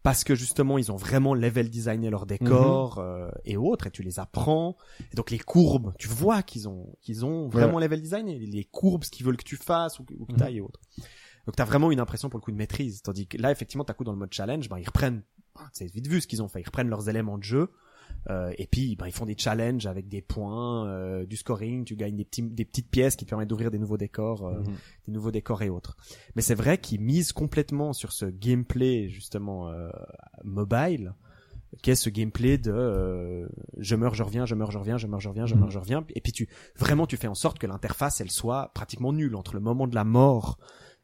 [0.09, 3.05] Parce que justement ils ont vraiment level designé leur décor Mhm.
[3.05, 4.79] euh, et autres et tu les apprends.
[5.13, 8.39] Et donc les courbes tu vois qu'ils ont qu'ils ont vraiment level designé.
[8.39, 10.39] Les courbes ce qu'ils veulent que tu fasses ou, que- que Mhm.
[10.39, 10.81] t'ailles et autres.
[11.45, 13.03] Donc t'as vraiment une impression pour le coup de maîtrise.
[13.03, 15.23] Tandis que là effectivement t'as coup dans le mode challenge ben ils reprennent
[15.75, 16.63] c'est vite vu ce qu'ils ont fait.
[16.63, 17.71] Ils reprennent leurs éléments de jeu
[18.31, 21.97] euh, et puis ben, ils font des challenges avec des points euh, du scoring tu
[21.97, 24.75] gagnes des petits des petites pièces qui te permettent d'ouvrir des nouveaux décors euh, Mhm.
[25.07, 25.97] des nouveaux décors et autres.
[26.37, 29.89] Mais c'est vrai qu'ils misent complètement sur ce gameplay justement euh,
[30.45, 31.15] mobile,
[31.83, 33.47] qui est ce gameplay de euh,
[33.77, 35.61] je meurs, je reviens, je meurs, je reviens, je meurs, je reviens, je Mhm.
[35.61, 36.05] meurs, je reviens.
[36.15, 39.55] Et puis tu vraiment tu fais en sorte que l'interface elle soit pratiquement nulle entre
[39.55, 40.59] le moment de la mort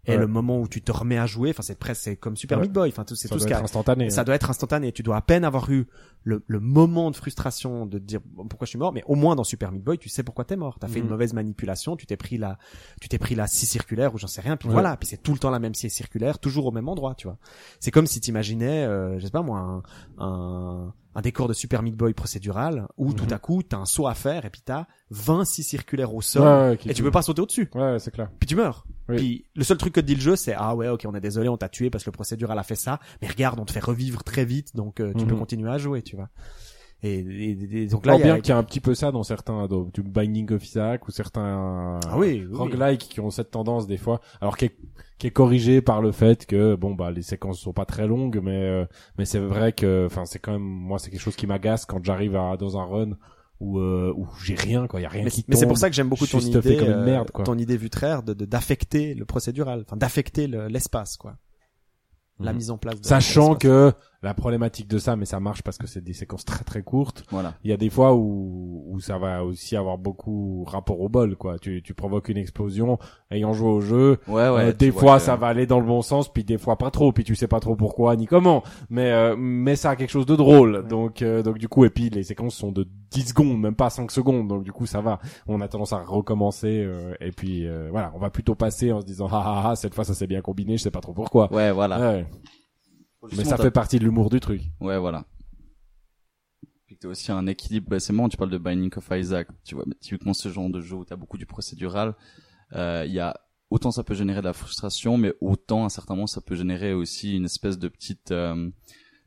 [0.06, 0.18] et Ouais.
[0.18, 1.50] le moment où tu te remets à jouer.
[1.50, 2.64] Enfin c'est presque c'est comme Super Ouais.
[2.64, 2.88] Meat Boy.
[2.90, 3.62] Enfin c'est tout ce a.
[3.62, 4.10] instantané.
[4.10, 4.24] Ça hein.
[4.24, 4.92] doit être instantané.
[4.92, 5.86] Tu dois à peine avoir eu
[6.22, 9.14] le, le moment de frustration de te dire bon, pourquoi je suis mort, mais au
[9.14, 10.78] moins dans Super Meat Boy, tu sais pourquoi t'es mort.
[10.78, 11.04] T'as fait Mhm.
[11.06, 12.58] une mauvaise manipulation, tu t'es pris la,
[13.00, 14.74] tu t'es pris la scie circulaire ou j'en sais rien, puis Ouais.
[14.74, 14.96] voilà.
[14.96, 17.38] Puis c'est tout le temps la même scie circulaire, toujours au même endroit, tu vois.
[17.80, 19.82] C'est comme si t'imaginais, euh, je sais pas moi, un,
[20.24, 23.14] un, un décor de Super Meat Boy procédural où Mhm.
[23.14, 26.20] tout à coup t'as un saut à faire et puis t'as 20 scies circulaires au
[26.20, 27.70] sol Ouais, ouais, qui- et tu peux pas sauter au-dessus.
[27.74, 28.30] Ouais, c'est clair.
[28.38, 28.84] Puis tu meurs.
[29.08, 29.16] Oui.
[29.16, 31.20] Puis le seul truc que te dit le jeu, c'est ah ouais, ok, on est
[31.20, 33.72] désolé, on t'a tué parce que le procédural a fait ça, mais regarde, on te
[33.72, 35.28] fait revivre très vite, donc euh, tu Mhm.
[35.30, 36.30] peux continuer à jouer, tu vois.
[37.06, 38.24] Et, et- et donc là, il y a...
[38.24, 41.10] bien qu'il y a un petit peu ça dans certains du Binding of Isaac ou
[41.10, 42.56] certains ah oui, oui.
[42.56, 44.76] roguelike qui ont cette tendance des fois, alors qui est,
[45.18, 48.40] qui est corrigé par le fait que bon bah les séquences sont pas très longues,
[48.42, 48.86] mais euh,
[49.18, 52.02] mais c'est vrai que enfin c'est quand même moi c'est quelque chose qui m'agace quand
[52.02, 53.10] j'arrive à dans un run
[53.60, 55.68] où euh, où j'ai rien quoi, il y a rien mais, qui mais c'est tombe.
[55.70, 57.44] pour ça que j'aime beaucoup ton idée, comme une euh, merde, quoi.
[57.44, 61.36] ton idée vutraire de de- d'affecter le procédural, enfin d'affecter le- l'espace, quoi.
[62.40, 62.56] La Mhm.
[62.58, 63.00] mise en place.
[63.00, 63.92] De, Sachant que
[64.24, 67.24] la problématique de ça, mais ça marche parce que c'est des séquences très très courtes.
[67.30, 67.54] Voilà.
[67.62, 71.36] Il y a des fois où, où ça va aussi avoir beaucoup rapport au bol,
[71.36, 71.58] quoi.
[71.58, 72.98] Tu, tu provoques une explosion
[73.30, 74.18] ayant joué au jeu.
[74.26, 74.64] Ouais, ouais.
[74.68, 76.90] Euh, des fois, que- ça va aller dans le bon sens, puis des fois pas
[76.90, 78.62] trop, puis tu sais pas trop pourquoi ni comment.
[78.90, 80.86] Mais euh, mais ça a quelque chose de drôle.
[80.88, 83.90] Donc euh, donc du coup, et puis les séquences sont de 10 secondes, même pas
[83.90, 84.48] 5 secondes.
[84.48, 85.20] Donc du coup, ça va.
[85.46, 86.82] On a tendance à recommencer.
[86.84, 89.76] euh, et puis euh, voilà, on va plutôt passer en se disant ah ah ah
[89.76, 91.52] cette fois ça s'est bien combiné, je sais pas trop pourquoi.
[91.52, 92.00] Ouais, voilà.
[92.00, 92.26] Ouais.
[93.36, 94.62] Mais ça fait partie de l'humour du truc.
[94.80, 95.26] Ouais, voilà.
[96.86, 99.74] Puis t'as aussi un équilibre, bah, c'est marrant, tu parles de Binding of Isaac, tu
[99.74, 102.14] vois, mais typiquement ce genre de jeu où t'as beaucoup du procédural,
[102.74, 103.40] euh, il y a,
[103.70, 106.92] autant ça peut générer de la frustration, mais autant, à certains moments, ça peut générer
[106.92, 108.70] aussi une espèce de petite, euh,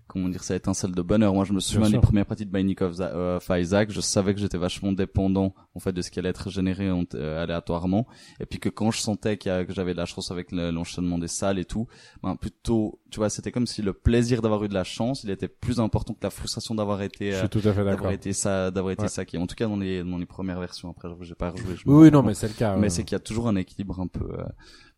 [0.07, 1.33] comment dire ça, étincelle de bonheur.
[1.33, 4.33] Moi, je me souviens des premières parties de Binding of, euh, of Isaac, je savais
[4.33, 8.07] que j'étais vachement dépendant, en fait, de ce qui allait être généré euh, aléatoirement.
[8.39, 11.17] Et puis que quand je sentais a- que j'avais de la chance avec le- l'enchaînement
[11.17, 11.87] des salles et tout,
[12.23, 15.29] ben, plutôt, tu vois, c'était comme si le plaisir d'avoir eu de la chance, il
[15.29, 17.47] était plus important que la frustration d'avoir été, euh,
[17.83, 19.07] d'avoir été ça, d'avoir été Ouais.
[19.09, 19.37] saqué.
[19.37, 20.89] En tout cas, dans les, dans les premières versions.
[20.89, 21.75] Après, j'ai pas rejoué.
[21.75, 22.75] je Oui, non, mais c'est le cas.
[22.75, 22.89] Mais ouais.
[22.89, 24.43] c'est qu'il y a toujours un équilibre un peu, euh,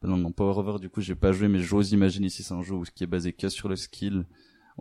[0.03, 2.61] non, non, Power Over, du coup, j'ai pas joué, mais j'ose imaginer si c'est un
[2.61, 4.25] jeu qui est basé que sur le skill.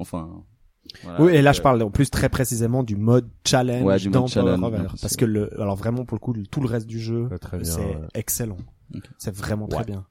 [0.00, 0.44] Enfin,
[1.02, 1.20] voilà.
[1.22, 4.08] Oui, et là Euh, je parle en plus très précisément du mode challenge Ouais, du
[4.10, 6.86] dans mode challenge, Parce que le, alors vraiment pour le coup, le- tout le reste
[6.86, 8.06] du jeu, Ouais, très c'est ouais.
[8.14, 8.58] excellent.
[9.18, 10.06] C'est vraiment très bien.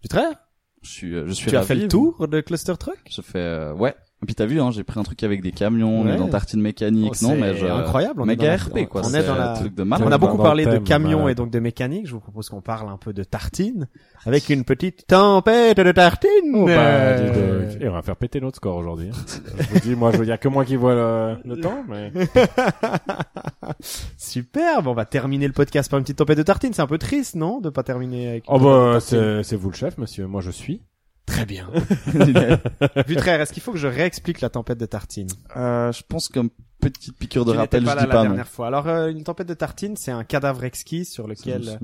[0.00, 0.36] Tu te rêves
[0.82, 2.98] Je suis, euh, je suis Tu as fait le tour de Cluster Truck?
[3.10, 3.94] Je fais, euh, ouais.
[4.20, 6.16] Et puis t'as vu, hein, j'ai pris un truc avec des camions, on est Ouais.
[6.16, 7.66] dans tartine mécanique, Oh, non, mais je...
[7.66, 9.02] incroyable, on est méga dans la- RP, quoi.
[9.04, 11.50] on est dans la- truc de On a beaucoup parlé le de camions et donc
[11.52, 12.08] de mécanique.
[12.08, 13.86] Je vous propose qu'on parle un peu de tartine
[14.26, 16.30] avec une petite tempête de tartine.
[16.52, 17.70] Oh, bah, Euh.
[17.80, 19.10] Et on va faire péter notre score aujourd'hui.
[19.12, 19.38] hein.
[19.60, 22.10] je vous dis, moi, il y a que moi qui vois le, le temps, mais.
[24.16, 24.82] Super.
[24.82, 26.72] Bon, on va terminer le podcast par une petite tempête de tartine.
[26.72, 28.44] C'est un peu triste, non, de pas terminer avec.
[28.48, 30.26] une Oh bah, c'est vous le chef, monsieur.
[30.26, 30.82] Moi, je suis.
[31.28, 31.70] Très bien.
[33.06, 35.28] Vutraire, est-ce qu'il faut que je réexplique la tempête de tartine?
[35.56, 36.50] Euh, je pense qu'une
[36.80, 38.28] petite piqûre de Tu rappel, pas je là dis la pas non.
[38.30, 38.66] dernière fois.
[38.66, 41.78] Alors, euh, une tempête de tartine, c'est un cadavre exquis sur lequel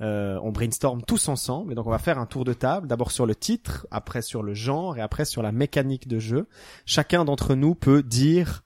[0.00, 1.72] euh, on brainstorm tous ensemble.
[1.72, 2.88] Et donc, on va faire un tour de table.
[2.88, 6.48] D'abord sur le titre, après sur le genre et après sur la mécanique de jeu.
[6.86, 8.64] Chacun d'entre nous peut dire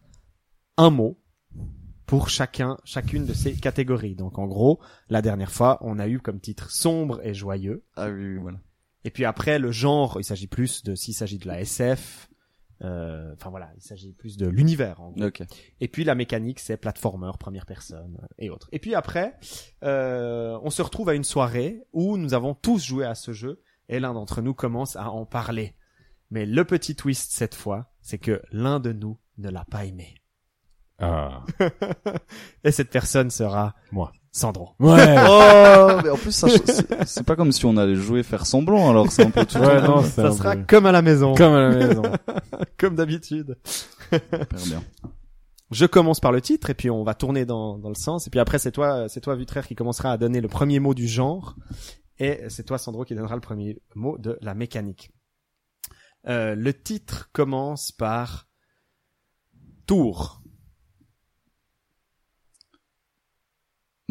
[0.76, 1.18] un mot
[2.06, 4.14] pour chacun, chacune de ces catégories.
[4.14, 4.78] Donc, en gros,
[5.08, 7.84] la dernière fois, on a eu comme titre sombre et joyeux.
[7.96, 8.58] Ah oui, voilà.
[9.04, 12.28] Et puis après, le genre, il s'agit plus de, s'il s'agit de la SF,
[12.84, 15.00] euh, enfin voilà, il s'agit plus de l'univers.
[15.00, 15.26] En gros.
[15.26, 15.42] Ok.
[15.80, 18.68] Et puis la mécanique, c'est platformer, première personne et autres.
[18.72, 19.36] Et puis après,
[19.84, 23.62] euh, on se retrouve à une soirée où nous avons tous joué à ce jeu
[23.88, 25.74] et l'un d'entre nous commence à en parler
[26.30, 30.14] Mais le petit twist cette fois, c'est que l'un de nous ne l'a pas aimé.
[30.98, 31.44] Ah.
[32.64, 34.12] Et cette personne sera Moi.
[34.32, 34.70] Sandro.
[34.80, 35.14] Ouais.
[35.28, 38.88] Oh, mais en plus, ça, c'est c'est pas comme si on allait jouer faire semblant,
[38.90, 39.58] alors c'est un peu tout.
[39.58, 42.02] Ouais, non, c'est Ça sera peu- comme à la maison, comme à la maison.
[42.78, 43.56] comme d'habitude.
[43.64, 44.82] Super bien.
[45.70, 48.30] Je commence par le titre et puis on va tourner dans, dans le sens et
[48.30, 51.08] puis après c'est toi c'est toi Vutraire qui commencera à donner le premier mot du
[51.08, 51.56] genre
[52.18, 55.10] et c'est toi Sandro qui donnera le premier mot de la mécanique.
[56.28, 58.48] Euh, le titre commence par
[59.86, 60.41] tour.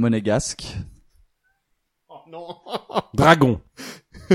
[0.02, 0.76] Monégasque.
[2.10, 2.48] Oh non.
[3.14, 3.62] Dragon.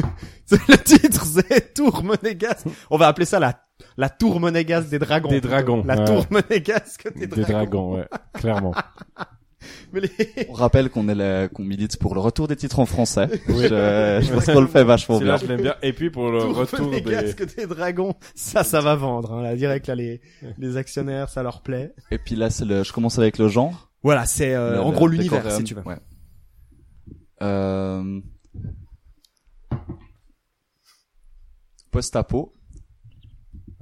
[0.51, 2.67] Le titre, c'est Tour Monégasque.
[2.91, 3.61] On va appeler ça la
[3.99, 5.29] la Tour Monégasque des dragons.
[5.29, 6.05] Des dragons, La ouais.
[6.05, 8.07] Tour Monégasque des, Des dragons, ouais.
[8.35, 8.75] Clairement.
[9.93, 12.87] Mais les- On rappelle qu'on est la- qu'on milite pour le retour des titres en
[12.87, 13.27] français.
[13.49, 15.37] Je, je pense qu'on le fait vachement bien.
[15.39, 15.75] je l'aime bien.
[15.83, 17.01] Et puis pour le Tour retour des...
[17.03, 19.33] Monégasque des dragons, ça, ça va vendre.
[19.33, 19.43] Hein.
[19.43, 20.21] Là, direct là, les
[20.59, 21.93] les actionnaires, ça leur plaît.
[22.13, 23.86] Et puis là, c'est le, je commence avec le genre.
[24.03, 25.83] Voilà, c'est euh, en gros l'univers, si tu veux.
[25.83, 25.99] Ouais.
[27.43, 28.21] Euh...
[31.91, 32.53] Post-apo.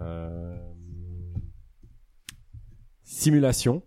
[0.00, 0.56] Euh,
[3.02, 3.82] Simulation.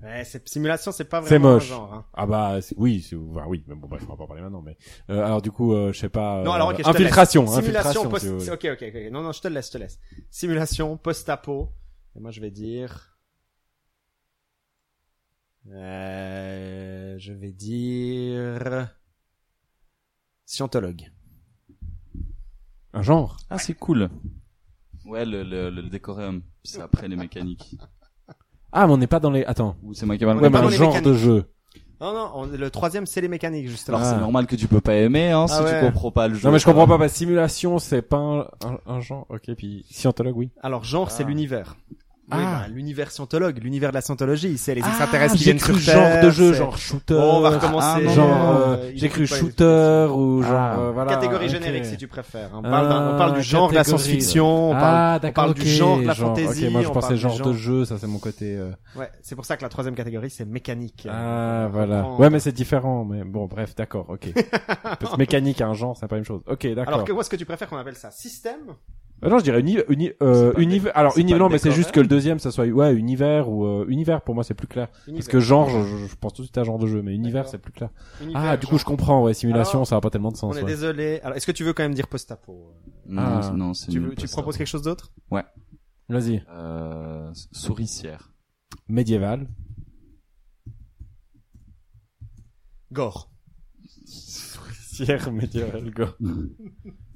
[0.00, 1.64] Ouais, c'est simulation, c'est pas C'est vraiment moche.
[1.64, 1.92] un genre.
[1.92, 2.06] Hein.
[2.14, 4.42] Ah bah c'est- oui, c'est enfin, oui, mais bon bref, on va pas en parler
[4.42, 4.76] maintenant mais
[5.10, 7.42] euh, alors du coup euh, je sais pas Non, euh, alors ok, je te infiltration,
[7.42, 7.54] laisse.
[7.56, 8.40] Simulation infiltration post.
[8.44, 8.50] si.
[8.52, 9.10] Ok, ok, ok.
[9.10, 9.98] Non, non, je te laisse, je te laisse.
[10.30, 11.72] Simulation post-apo.
[12.18, 13.16] Et moi, je vais dire.
[15.70, 18.88] Euh, je vais dire
[20.44, 21.12] scientologue.
[22.92, 23.36] Un genre.
[23.50, 24.08] Ah, c'est cool.
[25.04, 26.40] Ouais, le, le, le décorum.
[26.64, 27.76] Puis c'est après les mécaniques.
[28.72, 29.76] Ah, mais on n'est pas dans les attends.
[29.84, 31.08] Ou c'est moi qui ai mal Ouais, mais pas un les genre mécaniques.
[31.08, 31.44] de jeu.
[32.00, 33.98] Non, non, on- le troisième, c'est les mécaniques, justement.
[33.98, 34.14] Alors Ah.
[34.14, 35.80] c'est normal que tu peux pas aimer, hein, si Ah ouais.
[35.80, 36.46] tu comprends pas le jeu.
[36.46, 39.26] Non mais je comprends pas parce que simulation c'est pas un, un, un genre.
[39.30, 40.50] OK, puis scientologue oui.
[40.62, 41.26] Alors, genre, c'est Ah.
[41.26, 41.76] l'univers.
[42.30, 42.60] Oui, Ah.
[42.62, 45.80] bah, l'univers scientologue, l'univers de la scientologie, c'est les Ah, extraterrestres qui j'ai viennent cru
[45.80, 47.14] sur genre Terre, de jeu, genre shooter.
[47.14, 47.86] Bon, on va recommencer.
[47.96, 50.78] Ah, non, genre euh, euh, j'ai cru shooter ou genre Ah.
[50.78, 51.14] euh, voilà.
[51.14, 52.50] catégorie générique si tu préfères.
[52.52, 55.32] On parle, d'un- on Ah, parle du genre de la science-fiction, on ah, parle, on
[55.32, 56.66] parle du genre de la genre, fantasy.
[56.66, 58.56] Ok, moi je pensais genre, genre de jeu, ça c'est mon côté.
[58.56, 61.08] euh, Ouais, c'est pour ça que la troisième catégorie c'est mécanique.
[61.10, 62.06] Ah voilà.
[62.18, 63.06] Ouais mais c'est différent.
[63.06, 64.28] Mais bon bref, d'accord, ok.
[65.00, 66.42] Parce que mécanique et un genre, c'est pas la même chose.
[66.46, 66.92] Ok, d'accord.
[66.94, 68.74] Alors que où est-ce que tu préfères qu'on appelle ça Système
[69.24, 70.96] Euh, non, je dirais uni, uni, euh, univers.
[70.96, 73.84] Alors pas non, mais c'est juste que le deuxième, ça soit ouais univers ou euh,
[73.88, 74.20] univers.
[74.22, 74.88] Pour moi, c'est plus clair.
[75.12, 77.48] Parce que genre, je, je pense tout de suite à genre de jeu, mais univers,
[77.48, 77.90] c'est plus clair.
[78.22, 79.24] Univers, Ah, du coup, je comprends.
[79.24, 80.54] Ouais, simulation, Alors, ça a pas tellement de sens.
[80.54, 80.68] On est ouais.
[80.68, 81.20] désolé.
[81.24, 82.72] Alors, est-ce que tu veux quand même dire post-apo
[83.06, 83.52] Non, Ah.
[83.56, 85.12] non, c'est Tu, veux, tu proposes quelque chose d'autre?
[86.08, 86.42] Vas-y.
[86.50, 88.32] Euh, souricière.
[88.88, 89.48] Médiéval.
[92.92, 93.30] Gore.
[94.06, 96.04] Sierre médiéval, go.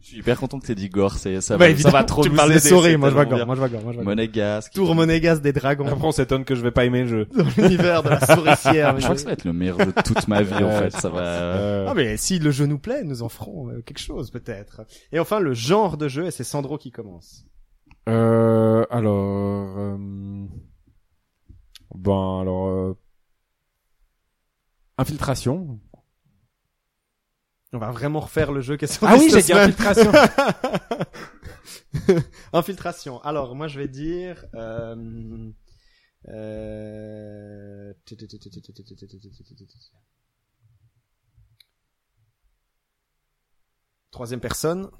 [0.00, 2.22] Je suis hyper content que t'aies dit gore, c'est, ça, Bah, va, ça va trop
[2.22, 4.04] tu parles des souris, moi je vois gore, moi je vois gore, moi je vois.
[4.04, 4.72] Monégasque.
[4.72, 7.26] Tour monégasque des dragons Après, on s'étonne que je vais pas aimer le jeu.
[7.36, 8.98] dans l'univers de la souricière.
[8.98, 10.90] Je crois que ça va être le meilleur jeu de toute ma vie, en fait.
[10.92, 13.98] Ça va, Euh, Ah mais si le jeu nous plaît, nous en ferons euh, quelque
[14.00, 14.82] chose peut-être.
[15.12, 17.44] Et enfin le genre de jeu, et c'est Sandro qui commence.
[18.08, 19.96] Euh, alors, euh...
[21.94, 22.96] bon, alors, euh...
[24.98, 25.78] infiltration.
[27.72, 30.10] On va vraiment refaire le jeu question Ah oui, j'ai dit infiltration.
[32.52, 33.22] Infiltration.
[33.22, 34.44] Alors moi je vais dire.
[34.54, 35.50] Euh...
[36.28, 37.92] Euh...
[44.10, 44.90] Troisième personne.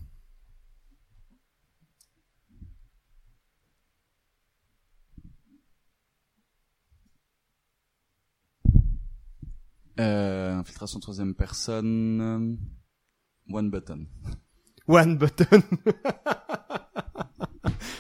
[10.01, 12.59] Euh, infiltration troisième personne,
[13.51, 14.07] one button.
[14.89, 15.61] One button.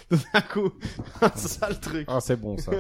[0.09, 0.71] Tout d'un coup,
[1.37, 2.05] c'est ça le truc.
[2.09, 2.73] Ah, c'est bon ça.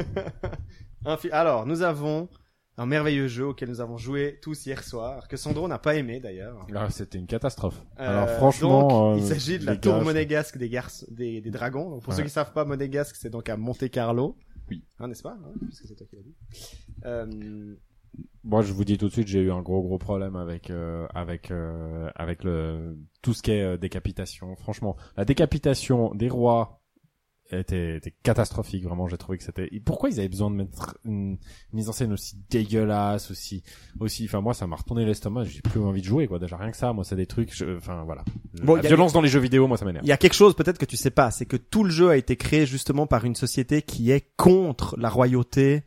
[1.05, 2.29] Infi- Alors, nous avons
[2.77, 6.19] un merveilleux jeu auquel nous avons joué tous hier soir, que Sandro n'a pas aimé
[6.19, 6.67] d'ailleurs.
[6.75, 7.81] Ah, c'était une catastrophe.
[8.01, 11.41] Euh, Alors franchement, donc, euh, il s'agit de la tour gars, monégasque des garçons, des,
[11.41, 11.91] des dragons.
[11.91, 14.37] Donc, pour ceux qui savent pas, monégasque, c'est donc à Monte Carlo.
[14.69, 14.85] Oui.
[14.99, 16.35] Hein, n'est-ce pas hein, Puisque c'est toi qui l'as dit.
[17.05, 17.77] Euh,
[18.43, 21.07] Moi, je vous dis tout de suite, j'ai eu un gros gros problème avec euh,
[21.15, 24.57] avec euh, avec le tout ce qui est euh, décapitation.
[24.57, 26.79] Franchement, la décapitation des rois
[27.53, 28.85] était, était catastrophique.
[28.85, 29.69] Vraiment, j'ai trouvé que c'était.
[29.85, 31.37] Pourquoi ils avaient besoin de mettre une
[31.73, 33.63] mise en scène aussi dégueulasse, aussi
[33.99, 34.25] aussi.
[34.25, 35.45] Enfin, moi, ça m'a retourné l'estomac.
[35.45, 36.39] J'ai plus envie de jouer, quoi.
[36.39, 37.55] Déjà rien que ça, moi, c'est des trucs.
[37.55, 38.25] je- Enfin, voilà.
[38.63, 40.05] Bon, la a- violence dans les jeux vidéo, moi, ça m'énerve.
[40.05, 42.09] Il y a quelque chose peut-être que tu sais pas, c'est que tout le jeu
[42.09, 45.83] a été créé justement par une société qui est contre la royauté,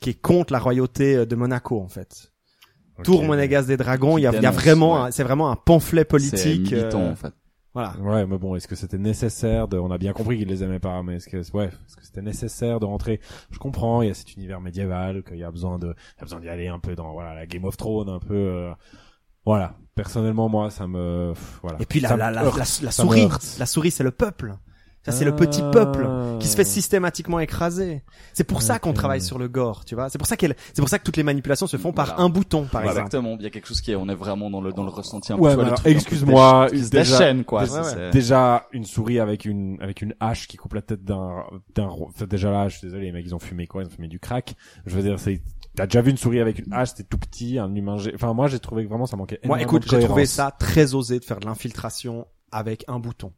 [0.00, 2.32] qui est contre la royauté euh, de Monaco en fait.
[3.04, 4.16] Tour monégasque des dragons.
[4.18, 5.12] Il y a, y vraiment, ouais.
[5.12, 6.72] c'est vraiment un pamphlet politique.
[6.72, 7.34] militant euh, en fait.
[7.74, 7.94] voilà.
[8.00, 10.80] Ouais, mais bon, est-ce que c'était nécessaire de, on a bien compris qu'ils les aimaient
[10.80, 13.20] pas, mais est-ce que, ouais, est-ce que c'était nécessaire de rentrer,
[13.50, 16.22] je comprends, il y a cet univers médiéval, qu'il y a besoin de, il y
[16.22, 18.72] a besoin d'y aller un peu dans, voilà, la Game of Thrones, un peu, euh,
[19.44, 19.74] voilà.
[19.94, 21.76] Personnellement, moi, ça me, pff, voilà.
[21.80, 23.28] Et puis la, la, la, la, souris,
[23.58, 24.54] la souris c'est le peuple.
[25.06, 25.70] Ça c'est le petit Ah.
[25.70, 26.06] peuple
[26.40, 28.02] qui se fait systématiquement écraser.
[28.34, 30.10] C'est pour ça qu'on travaille sur le gore, tu vois.
[30.10, 32.22] C'est pour ça qu'elle, c'est pour ça que toutes les manipulations se font par Voilà.
[32.22, 32.98] un bouton, par exemple.
[33.06, 33.36] Exactement.
[33.38, 35.32] Il y a quelque chose qui est, on est vraiment dans le dans le ressenti
[35.32, 35.64] un Ouais, peu.
[35.84, 37.62] excuse-moi, déjà- déchaîne quoi.
[37.64, 38.10] Ouais, ouais.
[38.10, 41.88] Déjà, une souris avec une, avec une hache qui coupe la tête d'un, d'un,
[42.28, 43.82] déjà là, je suis désolé, les mecs, ils ont fumé quoi?
[43.82, 44.54] Ils ont fumé du crack.
[44.86, 45.40] Je veux dire, c'est,
[45.74, 48.48] t'as déjà vu une souris avec une hache, c'était tout petit, un humain, enfin, moi,
[48.48, 51.38] j'ai trouvé que vraiment ça manquait Moi, écoute, j'ai trouvé ça très osé de faire
[51.40, 53.32] de l'infiltration avec un bouton.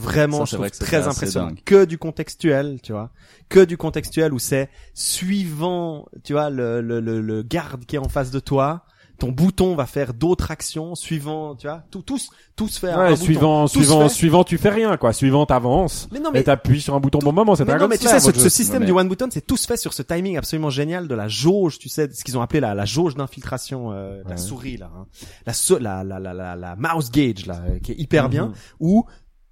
[0.00, 1.50] Vraiment, Ça, je trouve vrai que très impressionnant.
[1.64, 3.10] Que du contextuel, tu vois.
[3.48, 7.98] Que du contextuel où c'est suivant, tu vois, le, le, le, le garde qui est
[7.98, 8.84] en face de toi,
[9.18, 11.82] ton bouton va faire d'autres actions suivant, tu vois.
[11.90, 13.22] Tout, tous, tous fait un Ouais, bouton.
[13.24, 15.12] suivant, Tous suivant, suivant, tu fais rien, quoi.
[15.12, 16.08] Suivant, t'avances.
[16.10, 18.06] Mais non, Mais t'appuies sur un bouton au bon moment, c'est pas non, mais tu
[18.06, 20.70] sais, ce, ce système mais- du one button, c'est tous fait sur ce timing absolument
[20.70, 24.22] génial de la jauge, tu sais, ce qu'ils ont appelé la, la jauge d'infiltration, euh,
[24.24, 24.36] la Ouais.
[24.38, 25.04] souris là, hein.
[25.46, 28.30] la, so- la, la, la, la, la mouse gauge là, euh, qui est hyper Mhm.
[28.30, 29.04] bien, où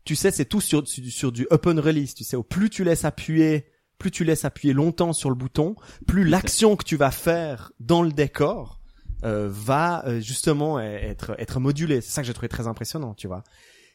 [0.08, 2.82] tu sais, c'est tout sur, sur, sur du open release, tu sais, au plus tu
[2.82, 3.66] laisses appuyer,
[3.98, 5.76] plus tu laisses appuyer longtemps sur le bouton,
[6.06, 8.80] plus l'action que tu vas faire dans le décor
[9.24, 12.00] euh, va euh, justement être être modulée.
[12.00, 13.44] C'est ça que j'ai trouvé très impressionnant, tu vois.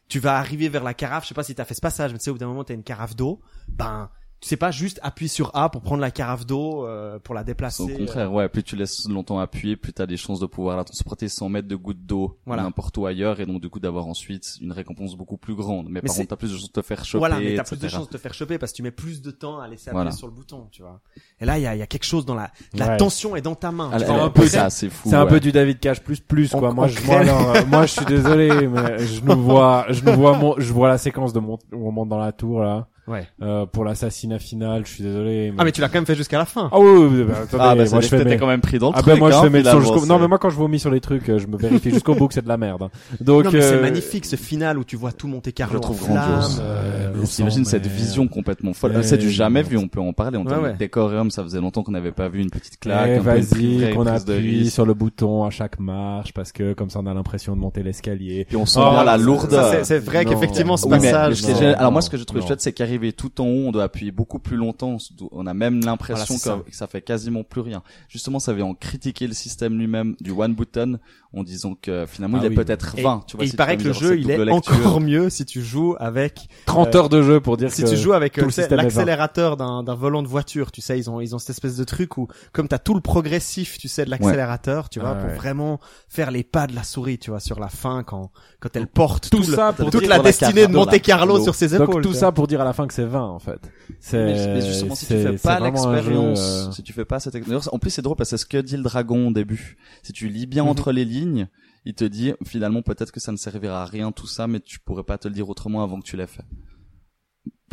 [0.08, 2.20] Tu vas arriver vers la carafe, je sais pas si t'as fait ce passage, mais
[2.20, 4.12] tu sais, au bout d'un moment t'as une carafe d'eau, ben
[4.44, 7.46] tu sais pas juste appuyer sur A pour prendre la carafe d'eau euh, pour la
[7.46, 7.82] déplacer.
[7.82, 10.84] Au contraire, ouais, plus tu laisses longtemps appuyer, plus t'as des chances de pouvoir la
[10.84, 12.64] transporter sans mettre de gouttes d'eau Voilà.
[12.64, 15.88] n'importe où ailleurs et donc du coup d'avoir ensuite une récompense beaucoup plus grande.
[15.90, 17.20] Mais, par c'est- contre, t'as plus de chances de te faire choper.
[17.20, 19.22] Voilà, mais t'as plus de chances de te faire choper parce que tu mets plus
[19.22, 20.12] de temps à laisser appuyer Voilà.
[20.12, 21.00] sur le bouton, tu vois.
[21.40, 22.98] Et là, il y a, il y a quelque chose dans la, la Ouais.
[22.98, 23.92] tension est dans ta main.
[23.98, 24.24] Tu vois.
[24.24, 25.08] un peu- ça, c'est fou.
[25.10, 26.74] C'est un peu du David Cage plus plus On- quoi.
[26.74, 30.14] Moi, on je, moi, euh, moi, je suis désolé, mais je nous vois, je nous
[30.18, 32.90] vois mon, je vois la séquence de mon, où on monte dans la tour là,
[33.06, 33.28] Ouais.
[33.42, 34.86] euh, pour l'assassinat final.
[34.86, 35.52] Je suis désolé.
[35.52, 35.58] Mais...
[35.60, 36.70] Ah, mais tu l'as quand même fait jusqu'à la fin.
[36.72, 38.38] Ah oui, oui, oui, bah, attendez, Ah bah moi je fais t'étais mes...
[38.38, 39.14] quand même pris dans le Ah truc.
[39.14, 40.06] ben moi je hein, fais mes jusqu'au...
[40.06, 42.16] non c'est- mais moi quand je vomis sur les trucs, euh, je me vérifie jusqu'au
[42.16, 42.84] bout que c'est de la merde.
[42.84, 42.90] hein.
[43.20, 45.80] Donc mais c'est euh, magnifique ce final où tu vois tout Monte Je Carlo le
[45.80, 46.16] en trouve flammes.
[46.18, 46.62] grandiose.
[46.64, 48.94] euh, S'imagine sang, cette vision complètement folle.
[48.96, 50.38] Mais- C'est du jamais vu, on peut en parler.
[50.38, 50.74] En Ouais, termes ouais.
[50.74, 53.10] de décorium, ça faisait longtemps qu'on n'avait pas vu une petite claque.
[53.10, 56.74] Eh, un peu une vas-y, qu'on appuie sur le bouton à chaque marche parce que
[56.74, 58.46] comme ça on a l'impression de monter l'escalier.
[58.46, 59.86] Puis on sent Oh, bien la lourdeur.
[59.86, 61.44] C'est- vrai qu'effectivement ce passage.
[61.78, 64.12] alors moi, ce que j'ai trouvé chouette, c'est qu'arrivé tout en haut, on doit appuyer
[64.12, 64.98] beaucoup plus longtemps.
[65.32, 67.84] On a même l'impression Voilà, que, ça fait quasiment plus rien.
[68.10, 71.00] Justement, ça avait en critiqué le système lui-même du one button
[71.36, 73.24] en disant que finalement, Ah il est peut-être Et, 20.
[73.28, 76.48] tu vois, il paraît que le jeu, il est encore mieux si tu joues avec
[76.66, 79.84] 30 Euh, heures de jeu pour dire si que tu joues avec euh, l'accélérateur d'un
[79.84, 82.28] d'un volant de voiture, tu sais, ils ont ils ont cette espèce de truc où
[82.52, 85.36] comme t'as tout le progressif, tu sais, de l'accélérateur, tu vois, Ah pour ouais.
[85.36, 88.88] vraiment faire les pas de la souris, tu vois, sur la fin quand quand elle
[88.88, 91.00] porte Tout tout le- ça pour toute dire la destinée de Monte.
[91.02, 92.04] Carlo sur ses Donc épaules.
[92.04, 93.60] tout ça pour dire à la fin que c'est 20 en fait.
[94.00, 97.80] C'est justement, si tu fais pas l'expérience, euh, si tu fais pas cette expérience, en
[97.80, 99.78] plus c'est drôle parce que c'est ce que dit le dragon au début.
[100.02, 100.70] Si tu lis bien Mhm.
[100.70, 101.48] entre les lignes,
[101.86, 104.80] il te dit finalement peut-être que ça ne servira à rien tout ça, mais tu
[104.80, 106.44] pourrais pas te le dire autrement avant que tu l'aies fait.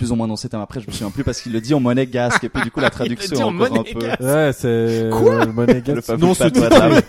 [0.01, 0.63] Plus ou moins dans ces termes.
[0.63, 2.81] Après, je me souviens plus parce qu'il le dit en monégasque et puis du coup
[2.81, 4.19] la traduction dit en encore un monégasque.
[4.19, 4.25] peu.
[4.27, 6.09] Ouais, c'est Quoi le monégasque.
[6.09, 7.01] Le non patois d'âme.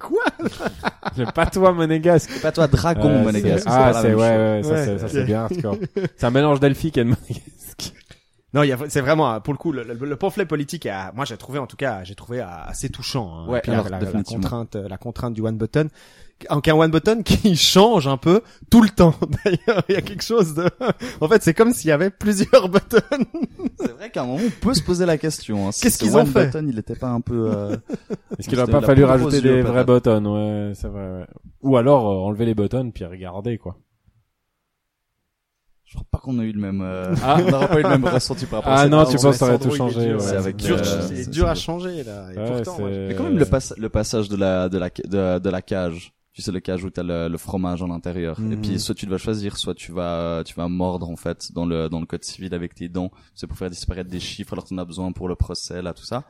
[0.00, 0.24] Quoi
[1.16, 2.30] Le patois monégasque.
[2.32, 3.64] C'est pas toi dragon Ouais, monégasque.
[3.64, 5.10] c'est- c'est Ah, c'est ouais, ouais, ça Ouais, c'est ça ok.
[5.12, 5.76] c'est bien hardcore.
[6.16, 7.92] C'est un mélange delphique et de monégasque.
[8.54, 10.86] Non, il y a, c'est vraiment pour le coup le, le- le pamphlet politique.
[10.86, 13.30] est- moi, j'ai trouvé en tout cas, j'ai trouvé assez touchant.
[13.46, 13.48] Hein.
[13.50, 14.42] Ouais, Puis la- alors, la, la définitivement.
[14.42, 15.88] contrainte, la contrainte du one button,
[16.50, 19.14] donc un one button qui change un peu tout le temps.
[19.44, 20.68] D'ailleurs, il y a quelque chose de.
[21.20, 22.98] En fait, c'est comme s'il y avait plusieurs buttons.
[23.80, 25.68] C'est vrai qu'à un moment on peut se poser la question.
[25.68, 27.50] Hein, si Qu'est-ce ce qu'ils ont one fait button, il était pas un peu.
[27.54, 27.76] euh,
[28.38, 31.20] Est-ce qu'il aurait pas fallu rajouter des vrais buttons Ouais, c'est vrai.
[31.20, 31.26] ouais.
[31.62, 33.76] Ou alors euh, enlever les buttons puis regarder quoi.
[35.84, 36.80] Je crois pas qu'on a eu le même.
[36.82, 37.36] euh, Ah.
[37.40, 39.22] on n'aura pas eu le même ressenti par rapport à Ah cette non, tu penses
[39.22, 40.20] que ça aurait tout changé dur, ouais.
[40.20, 42.26] c'est avec, dur, euh, c'est c'est- dur à changer là.
[42.32, 43.46] Et Ouais, pourtant, moi, Mais quand même le,
[43.80, 46.12] le passage de la de la de, de la cage.
[46.36, 48.38] Tu sais le cage où t'as le, le fromage en l'intérieur.
[48.38, 48.60] Et Mhm.
[48.60, 51.88] puis soit tu dois choisir, soit tu vas tu vas mordre en fait dans le
[51.88, 53.10] dans le code civil avec tes dents.
[53.34, 56.04] C'est pour faire disparaître des chiffres alors qu'on a besoin pour le procès là tout
[56.04, 56.24] ça.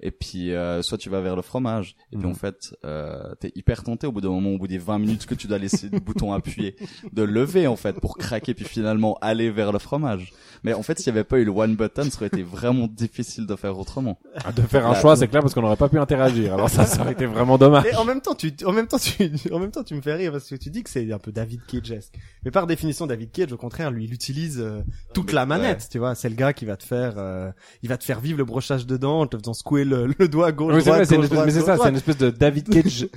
[0.00, 1.94] Et puis euh, soit tu vas vers le fromage.
[2.10, 2.32] Et puis Mhm.
[2.32, 5.26] en fait euh, t'es hyper tenté au bout d'un moment, au bout des 20 minutes
[5.26, 6.74] que tu dois laisser le bouton appuyé,
[7.12, 10.32] de lever en fait pour craquer puis finalement aller vers le fromage.
[10.64, 12.86] Mais en fait s'il y avait pas eu le one button, ça aurait été vraiment
[12.86, 14.18] difficile de faire autrement.
[14.44, 16.54] Ah, De faire un Là, choix, c'est clair parce qu'on n'aurait pas pu interagir.
[16.54, 17.84] Alors ça, ça aurait été vraiment dommage.
[17.86, 20.14] Et en même temps, tu, en même temps, tu, en même temps, tu me fais
[20.14, 22.14] rire parce que tu dis que c'est un peu David Cage-esque.
[22.44, 24.82] Mais par définition, David Cage, au contraire, lui, il utilise euh,
[25.14, 26.14] toute la manette, tu vois.
[26.14, 27.50] C'est le gars qui va te faire, euh,
[27.82, 30.52] il va te faire vivre le brochage dedans en te faisant secouer le, le doigt
[30.52, 31.96] gauche, Oui, c'est droite, vrai, c'est une gauche, espèce, droite, mais c'est ça, c'est une
[31.96, 33.08] espèce de David Cage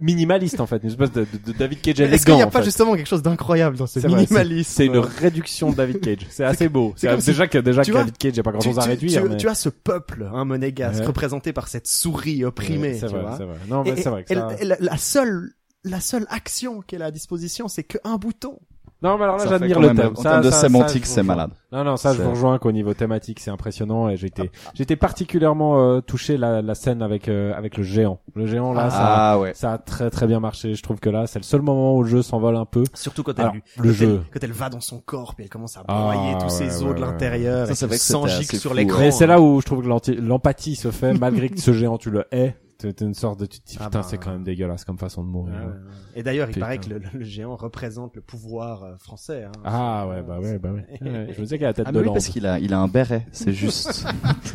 [0.00, 2.24] minimaliste en fait, une espèce de, de- de David Cage Est-ce élégant.
[2.24, 2.64] qu'il n'y a pas fait.
[2.66, 6.26] justement quelque chose d'incroyable dans ce C'est minimalisme C'est une réduction de David Cage.
[6.30, 6.92] C'est assez beau.
[6.96, 8.68] c'est C'est si- déjà que déjà que vois, David Cage, il a pas grand tu,
[8.68, 9.22] chose à réduire.
[9.22, 9.36] tu- mais...
[9.38, 11.06] tu as ce peuple, hein, monégasque, Ouais.
[11.06, 13.56] représenté par cette souris opprimée, c'est tu vrai, c'est vrai.
[13.68, 14.48] Non, mais c'est vrai que ça...
[14.80, 15.52] la seule,
[15.84, 18.58] la seule action qu'elle a à disposition, c'est qu'un bouton.
[19.02, 20.12] Non, mais alors là, Ça j'admire le thème.
[20.16, 21.50] En Ça, termes de ça, ça, sémantique, c'est malade.
[21.70, 24.84] Non, non, ça, je vous rejoins qu'au niveau thématique, c'est impressionnant et j'ai été, j'ai
[24.84, 28.20] été particulièrement euh, touché la, la scène avec euh, avec le géant.
[28.34, 29.52] Le géant là, ça, Ah ouais.
[29.54, 30.74] ça a très très bien marché.
[30.74, 32.84] Je trouve que là, c'est le seul moment où le jeu s'envole un peu.
[32.94, 34.20] Surtout quand Alors, elle, le quand jeu.
[34.24, 36.64] elle, quand elle va dans son corps, puis elle commence à Ah, broyer tous ses
[36.64, 37.94] ouais, os ouais, de l'intérieur, Ça, gicle
[38.26, 38.98] assez sur l'écran.
[38.98, 39.04] ouais.
[39.06, 42.10] Mais c'est là où je trouve que l'empathie se fait malgré que ce géant tu
[42.10, 42.56] le hais.
[42.96, 44.98] C'est une sorte de tu te dis, Ah putain, bah, c'est quand même dégueulasse comme
[44.98, 45.54] façon de mourir.
[45.54, 45.72] Ouais, ouais, ouais.
[46.16, 49.44] Et d'ailleurs, il paraît que le, le géant représente le pouvoir euh, français.
[49.44, 49.52] Hein.
[49.64, 50.86] Ah ouais, bah ouais, bah ouais.
[51.00, 52.58] Ouais, Je me disais qu'il a la tête Ah de mais oui, parce qu'il a,
[52.58, 54.06] il a un béret, c'est juste.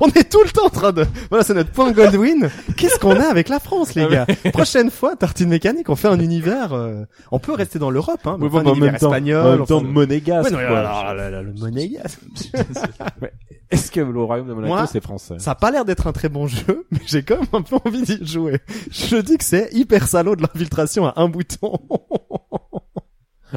[0.00, 1.04] On est tout le temps en train de...
[1.30, 2.48] Voilà, c'est notre point Goldwyn.
[2.76, 4.26] Qu'est-ce qu'on a avec la France, les gars?
[4.52, 6.72] Prochaine fois, Tartine Mécanique, on fait un univers...
[6.72, 9.46] euh, On peut rester dans l'Europe, hein, mais bon, un en même temps, espagnol.
[9.46, 10.50] en même temps monégasque.
[10.50, 10.78] Ouais, non, mais quoi.
[10.80, 12.20] alors, là, là, le monégasque.
[13.70, 15.38] Est-ce que le royaume de Monaco c'est français?
[15.38, 17.76] Ça a pas l'air d'être un très bon jeu, mais j'ai quand même un peu
[17.84, 18.60] envie d'y jouer.
[18.90, 21.78] Je dis que c'est hyper salaud de l'infiltration à un bouton.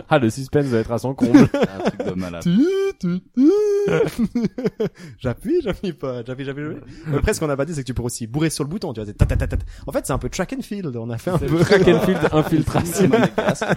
[0.09, 1.37] Ah, le suspense doit être à son comble.
[1.53, 2.43] un truc de malade.
[2.43, 2.65] Tu,
[2.99, 3.51] tu, tu.
[5.19, 6.63] j'appuie, j'appuie pas, j'appuie, j'appuie,
[7.15, 8.93] Après, ce qu'on a pas dit, c'est que tu peux aussi bourrer sur le bouton,
[8.93, 9.07] tu vois.
[9.07, 9.57] c'est ta, ta, ta, ta.
[9.87, 10.95] En fait, c'est un peu track and field.
[10.95, 13.09] On a fait un peu Track and field infiltration.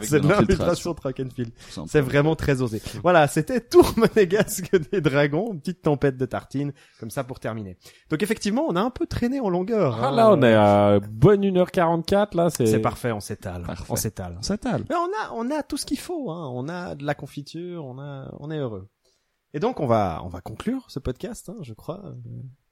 [0.02, 0.94] c'est de l'infiltration.
[0.94, 1.50] track and field.
[1.86, 2.82] C'est vraiment très osé.
[3.02, 7.76] Voilà, c'était Tour monégasque des dragons, une petite tempête de tartines, comme ça pour terminer.
[8.10, 9.98] Donc effectivement, on a un peu traîné en longueur.
[10.02, 10.16] Ah hein.
[10.16, 12.66] là, on est à bonne 1h44, là, c'est...
[12.66, 13.64] C'est parfait, on s'étale.
[13.88, 14.36] On s'étale.
[14.38, 14.84] On s'étale.
[14.88, 16.30] Mais on a, on a tout ce qu'il faut.
[16.30, 16.50] Hein.
[16.54, 18.88] On a de la confiture, on a, on est heureux.
[19.54, 22.02] Et donc on va, on va conclure ce podcast, hein, je crois.
[22.06, 22.14] Euh,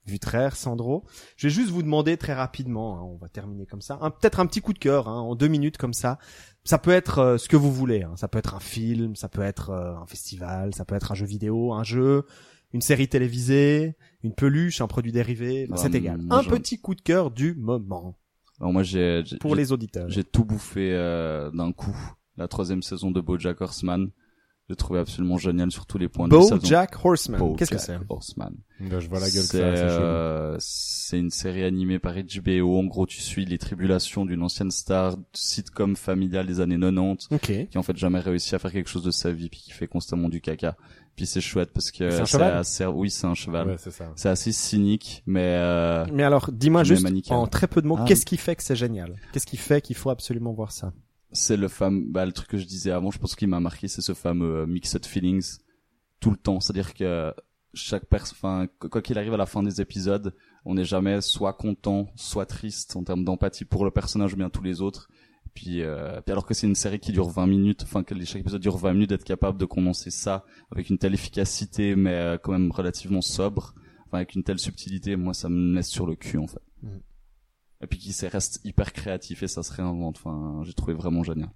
[0.06, 1.04] Vutraire, Sandro.
[1.36, 4.40] Je vais juste vous demander très rapidement, hein, on va terminer comme ça, un- peut-être
[4.40, 6.18] un petit coup de cœur, hein, en deux minutes comme ça.
[6.64, 8.02] Ça peut être euh, ce que vous voulez.
[8.02, 8.14] hein.
[8.16, 11.14] Ça peut être un film, ça peut être euh, un festival, ça peut être un
[11.14, 12.24] jeu vidéo, un jeu,
[12.72, 15.68] une série télévisée, une peluche, un produit dérivé.
[15.76, 16.18] C'est égal.
[16.22, 18.16] moi, Un petit coup de cœur du moment
[18.58, 20.08] Alors moi j'ai, j'ai- pour j'ai- les auditeurs.
[20.08, 21.96] j'ai tout bouffé euh, d'un coup.
[22.40, 24.08] La troisième saison de BoJack Horseman.
[24.70, 27.56] J'ai trouvé absolument génial sur tous les points BoJack Horseman.
[27.56, 27.98] Qu'est-ce que BoJack c'est?
[28.08, 28.54] Horseman.
[28.80, 32.78] Je vois la gueule que C'est euh, c'est une série animée par HBO.
[32.78, 37.28] En gros, tu suis les tribulations d'une ancienne star de sitcom familiale des années 90
[37.32, 37.68] Ok.
[37.68, 39.86] qui en fait jamais réussi à faire quelque chose de sa vie puis qui fait
[39.88, 40.76] constamment du caca.
[41.16, 42.54] Puis c'est chouette parce que C'est un c'est cheval?
[42.56, 43.68] assez oui, c'est un cheval.
[43.68, 44.10] Ouais, c'est ça.
[44.16, 48.04] C'est assez cynique mais euh, Mais alors, dis-moi juste, en très peu de mots, Ah.
[48.06, 49.16] qu'est-ce qui fait que c'est génial?
[49.32, 50.92] Qu'est-ce qui fait qu'il faut absolument voir ça?
[51.32, 53.88] C'est le fameux bah, le truc que je disais avant, je pense qu'il m'a marqué,
[53.88, 55.58] c'est ce fameux euh, mixed feelings
[56.20, 57.32] tout le temps, c'est-à-dire que
[57.72, 60.34] chaque personne quoi qu'il arrive à la fin des épisodes,
[60.64, 64.50] on n'est jamais soit content, soit triste en termes d'empathie pour le personnage ou bien
[64.50, 65.08] tous les autres.
[65.54, 68.40] Puis, euh, puis alors que c'est une série qui dure 20 minutes, enfin que chaque
[68.42, 72.38] épisode dure 20 minutes, d'être capable de condenser ça avec une telle efficacité, mais euh,
[72.38, 73.74] quand même relativement sobre,
[74.06, 76.62] enfin avec une telle subtilité, moi ça me laisse sur le cul en fait.
[76.82, 77.00] Mhm.
[77.82, 80.16] Et puis qui s'est- reste hyper créatif et ça se réinvente.
[80.22, 81.50] Enfin, j'ai trouvé vraiment génial.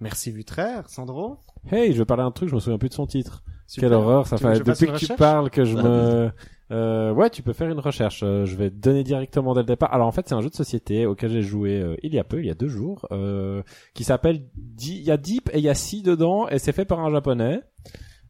[0.00, 1.38] Merci Vutraire, Sandro.
[1.70, 3.42] Hey, je vais parler d'un truc, je me souviens plus de son titre.
[3.66, 3.88] Super.
[3.88, 6.30] Quelle horreur, ça Tu fait depuis que tu recherche parles que je Ah, me
[6.70, 8.22] euh, ouais, tu peux faire une recherche.
[8.22, 9.92] Euh, je vais te donner directement dès le départ.
[9.92, 12.24] Alors en fait, c'est un jeu de société auquel j'ai joué euh, il y a
[12.24, 13.62] peu, il y a deux jours, euh,
[13.94, 14.44] qui s'appelle
[14.80, 17.10] il y a Deep et il y a Sea dedans et c'est fait par un
[17.10, 17.60] japonais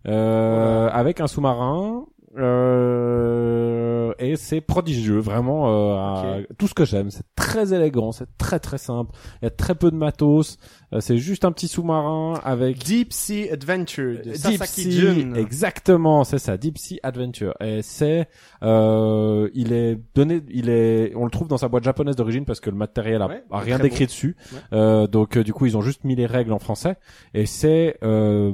[0.07, 2.07] euh, avec un sous-marin
[2.37, 3.78] euh,
[4.19, 7.11] et c'est prodigieux, vraiment euh, à- tout ce que j'aime.
[7.11, 9.13] C'est très élégant, c'est très très simple.
[9.43, 10.59] Il y a très peu de matos.
[10.93, 16.25] Euh, c'est juste un petit sous-marin avec Deep Sea Adventure de Deep Sasaki Sea, exactement,
[16.25, 17.55] c'est ça, Deep Sea Adventure.
[17.61, 18.29] Et c'est,
[18.63, 22.61] euh, il est donné, il est, on le trouve dans sa boîte japonaise d'origine parce
[22.61, 24.37] que le matériel a, Ouais, a rien d'écrit dessus.
[24.53, 24.59] Ouais.
[24.73, 26.97] Euh, donc euh, du coup, ils ont juste mis les règles en français
[27.35, 28.53] et c'est euh,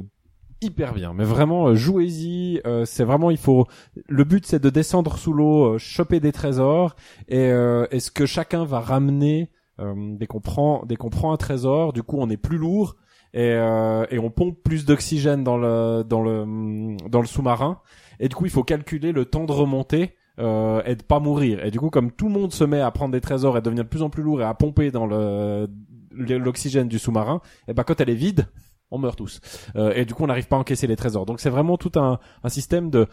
[0.61, 1.13] hyper bien.
[1.13, 2.61] Mais vraiment, euh, jouez-y.
[2.65, 3.67] euh, c'est vraiment, il faut.
[4.07, 6.95] Le but, c'est de descendre sous l'eau, euh, choper des trésors
[7.27, 11.33] et, euh, et ce que chacun va ramener euh, dès qu'on prend, dès qu'on prend
[11.33, 11.93] un trésor.
[11.93, 12.95] Du coup, on est plus lourd
[13.33, 17.81] et, euh, et on pompe plus d'oxygène dans le dans le dans le sous-marin
[18.21, 21.65] et du coup il faut calculer le temps de remontée euh, et de pas mourir
[21.65, 23.83] et du coup comme tout le monde se met à prendre des trésors et devenir
[23.83, 25.67] de plus en plus lourd et à pomper dans le
[26.11, 28.47] l'oxygène du sous-marin et ben quand elle est vide
[28.91, 29.39] on meurt tous.
[29.75, 31.25] Euh, et du coup on n'arrive pas à encaisser les trésors.
[31.25, 33.07] Donc c'est vraiment tout un un système de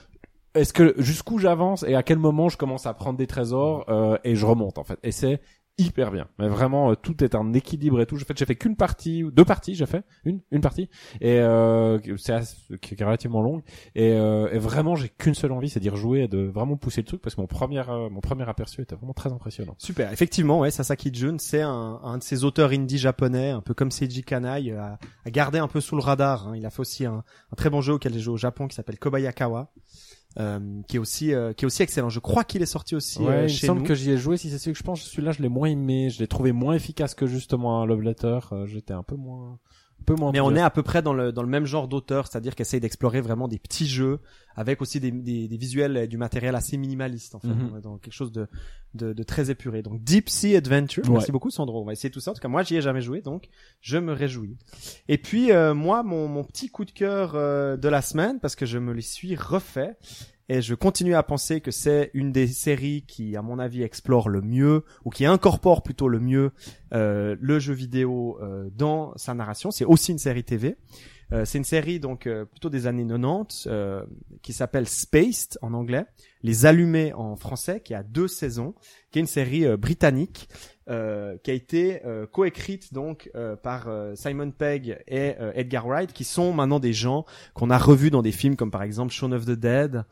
[0.54, 4.18] est-ce que jusqu'où j'avance et à quel moment je commence à prendre des trésors euh,
[4.24, 4.98] et je remonte en fait.
[5.02, 5.40] Et c'est
[5.82, 6.28] hyper bien.
[6.38, 8.16] Mais vraiment, euh, tout est un équilibre et tout.
[8.16, 10.88] En fait, j'ai fait qu'une partie, deux parties, j'ai fait une, une partie,
[11.20, 12.40] et euh, c'est
[12.80, 13.62] qui est relativement longue.
[13.94, 17.00] Et, euh, et vraiment, j'ai qu'une seule envie, c'est d'y rejouer et de vraiment pousser
[17.02, 19.74] le truc parce que mon premier, euh, mon premier aperçu était vraiment très impressionnant.
[19.78, 23.74] Super, effectivement, ouais, Sasaki Jun, c'est un, un de ces auteurs indie japonais, un peu
[23.74, 26.48] comme Seiji Kanai, à, à garder un peu sous le radar.
[26.48, 26.56] hein.
[26.56, 28.74] Il a fait aussi un, un très bon jeu auquel j'ai joué au Japon qui
[28.74, 29.90] s'appelle Kobayakawa, euh,
[30.36, 32.08] qui est aussi euh, qui est aussi excellent.
[32.08, 33.86] Je crois qu'il est sorti aussi ouais, euh, il me chez semble nous.
[33.86, 34.36] que j'y ai joué.
[34.36, 36.08] Si c'est celui que je pense, celui-là, je l'ai moins aimé.
[36.10, 38.38] Je l'ai trouvé moins efficace que justement un Love Letter.
[38.52, 39.58] Euh, J'étais un peu moins,
[40.02, 40.32] un peu moins.
[40.32, 42.80] Mais on est à peu près dans le dans le même genre d'auteur, c'est-à-dire qu'essaye
[42.80, 44.18] d'explorer vraiment des petits jeux
[44.54, 47.70] avec aussi des, des, des visuels et du matériel assez minimaliste en fait, Mhm.
[47.72, 48.46] On est dans quelque chose de,
[48.94, 49.82] de de très épuré.
[49.82, 51.12] Donc Deep Sea Adventure, Ouais.
[51.12, 51.80] merci beaucoup Sandro.
[51.80, 52.32] On va essayer tout ça.
[52.32, 53.48] En tout cas, moi j'y ai jamais joué, donc
[53.80, 54.56] je me réjouis.
[55.08, 58.56] Et puis euh, moi mon mon petit coup de cœur euh, de la semaine parce
[58.56, 59.96] que je me les suis refait.
[60.48, 64.28] Et je continue à penser que c'est une des séries qui, à mon avis, explore
[64.28, 66.52] le mieux, ou qui incorpore plutôt le mieux
[66.92, 69.70] euh, le jeu vidéo euh, dans sa narration.
[69.70, 70.76] C'est aussi une série TV.
[71.32, 74.04] Euh, c'est une série donc euh, plutôt des années 90 euh,
[74.42, 76.04] qui s'appelle Spaced en anglais,
[76.42, 78.74] Les Allumés en français, qui a deux saisons,
[79.10, 80.48] qui est une série euh, britannique
[80.88, 86.12] euh, qui a été euh, coécrite donc euh, par euh, Simon Pegg et Edgar Wright,
[86.12, 87.24] qui sont maintenant des gens
[87.54, 90.04] qu'on a revus dans des films comme par exemple Shaun of the Dead,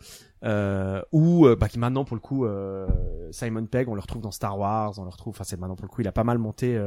[1.12, 2.46] ou bah, qui maintenant pour le coup
[3.32, 5.86] Simon Pegg, on le retrouve dans Star Wars, on le retrouve, enfin c'est maintenant pour
[5.86, 6.78] le coup, il a pas mal monté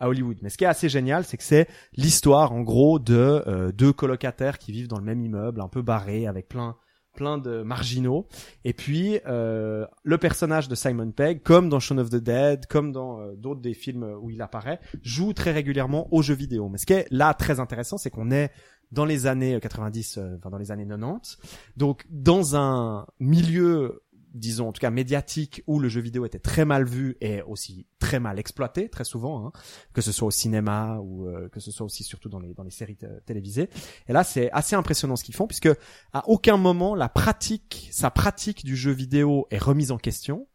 [0.00, 0.38] à Hollywood.
[0.42, 4.58] Mais ce qui est assez génial, c'est que c'est l'histoire en gros de deux colocataires
[4.58, 6.76] qui vivent dans le même immeuble, un peu barré, avec plein
[7.16, 8.28] plein de marginaux.
[8.64, 12.92] Et puis euh, le personnage de Simon Pegg, comme dans Shaun of the Dead, comme
[12.92, 16.68] dans euh, d'autres des films où il apparaît, joue très régulièrement aux jeux vidéo.
[16.68, 18.52] Mais ce qui est là très intéressant, c'est qu'on est
[18.92, 21.38] dans les années 90, euh, enfin dans les années 90,
[21.76, 24.02] donc dans un milieu
[24.36, 27.86] disons en tout cas médiatique où le jeu vidéo était très mal vu et aussi
[27.98, 29.52] très mal exploité très souvent hein,
[29.92, 32.62] que ce soit au cinéma ou euh, que ce soit aussi surtout dans les dans
[32.62, 33.68] les séries télévisées.
[34.08, 35.70] Et là c'est assez impressionnant ce qu'ils font puisque
[36.12, 40.46] à aucun moment la pratique sa pratique du jeu vidéo est remise en question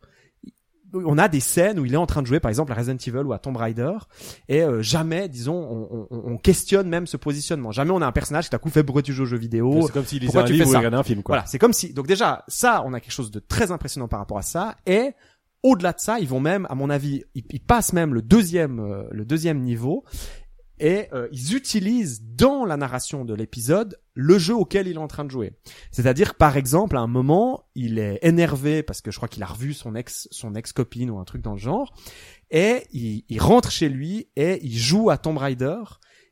[0.93, 2.97] on a des scènes où il est en train de jouer par exemple à Resident
[2.97, 3.93] Evil ou à Tomb Raider
[4.47, 8.11] et euh, jamais disons on, on, on questionne même ce positionnement jamais on a un
[8.11, 10.38] personnage qui d'un coup fait pourquoi tu joues aux jeux vidéo c'est comme s'il lisait
[10.38, 11.35] un tu livre ou regardait un film, quoi.
[11.35, 11.93] voilà, c'est comme si.
[11.93, 14.76] Donc déjà, ça, on a quelque chose de très impressionnant par rapport à ça.
[14.85, 15.11] Et
[15.63, 18.80] au-delà de ça, ils vont même, à mon avis, ils, ils passent même le deuxième,
[18.80, 20.03] euh, le deuxième niveau.
[20.81, 25.07] Et euh, ils utilisent dans la narration de l'épisode le jeu auquel il est en
[25.07, 25.53] train de jouer.
[25.91, 29.45] C'est-à-dire, par exemple, à un moment, il est énervé parce que je crois qu'il a
[29.45, 31.93] revu son ex, son ex copine ou un truc dans le genre,
[32.49, 35.77] et il, il rentre chez lui et il joue à Tomb Raider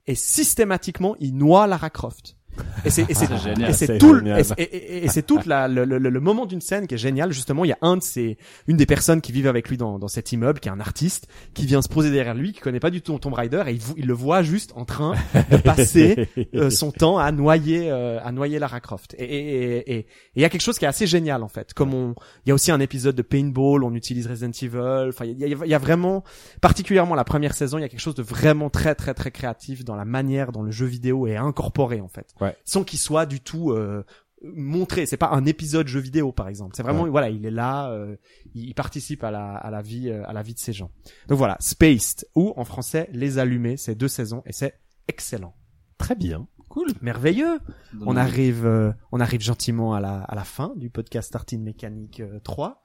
[0.08, 2.39] et systématiquement il noie Lara Croft.
[2.86, 3.70] Et c'est et c'est C'est génial.
[3.70, 4.40] et c'est C'est tout le- génial.
[4.40, 6.96] et c'est- et- et- et c'est toute la le, le, le moment d'une scène qui
[6.96, 8.38] est génial justement il y a un de ces
[8.68, 11.28] une des personnes qui vivent avec lui dans, dans cet immeuble qui est un artiste
[11.54, 13.82] qui vient se poser derrière lui qui connaît pas du tout Tomb Raider et il,
[13.98, 15.14] il le voit juste en train
[15.52, 19.92] de passer euh, son temps à noyer euh, à noyer Lara Croft et et et-
[19.94, 20.06] et- et
[20.36, 22.16] il y a quelque chose qui est assez génial en fait comme on
[22.46, 25.44] il y a aussi un épisode de paintball on utilise Resident Evil enfin il y
[25.44, 26.24] a, il y y a vraiment
[26.62, 29.84] particulièrement la première saison il y a quelque chose de vraiment très très très créatif
[29.84, 32.49] dans la manière dont le jeu vidéo est incorporé en fait Ouais.
[32.66, 34.06] Sans qu'il soit du tout euh,
[34.44, 37.10] montré c'est pas un épisode jeu vidéo par exemple c'est vraiment Ouais.
[37.10, 38.16] voilà il est là euh,
[38.54, 40.92] il, participe à la à la vie euh, à la vie de ces gens
[41.28, 45.56] donc voilà Spaced ou en français Les Allumés c'est deux saisons et c'est excellent
[45.98, 46.48] Très bien.
[46.70, 46.90] Cool.
[47.02, 47.60] merveilleux
[48.06, 52.20] on arrive, euh, on arrive gentiment à la, à la fin du podcast Tartine Mécanique
[52.20, 52.84] euh, 3.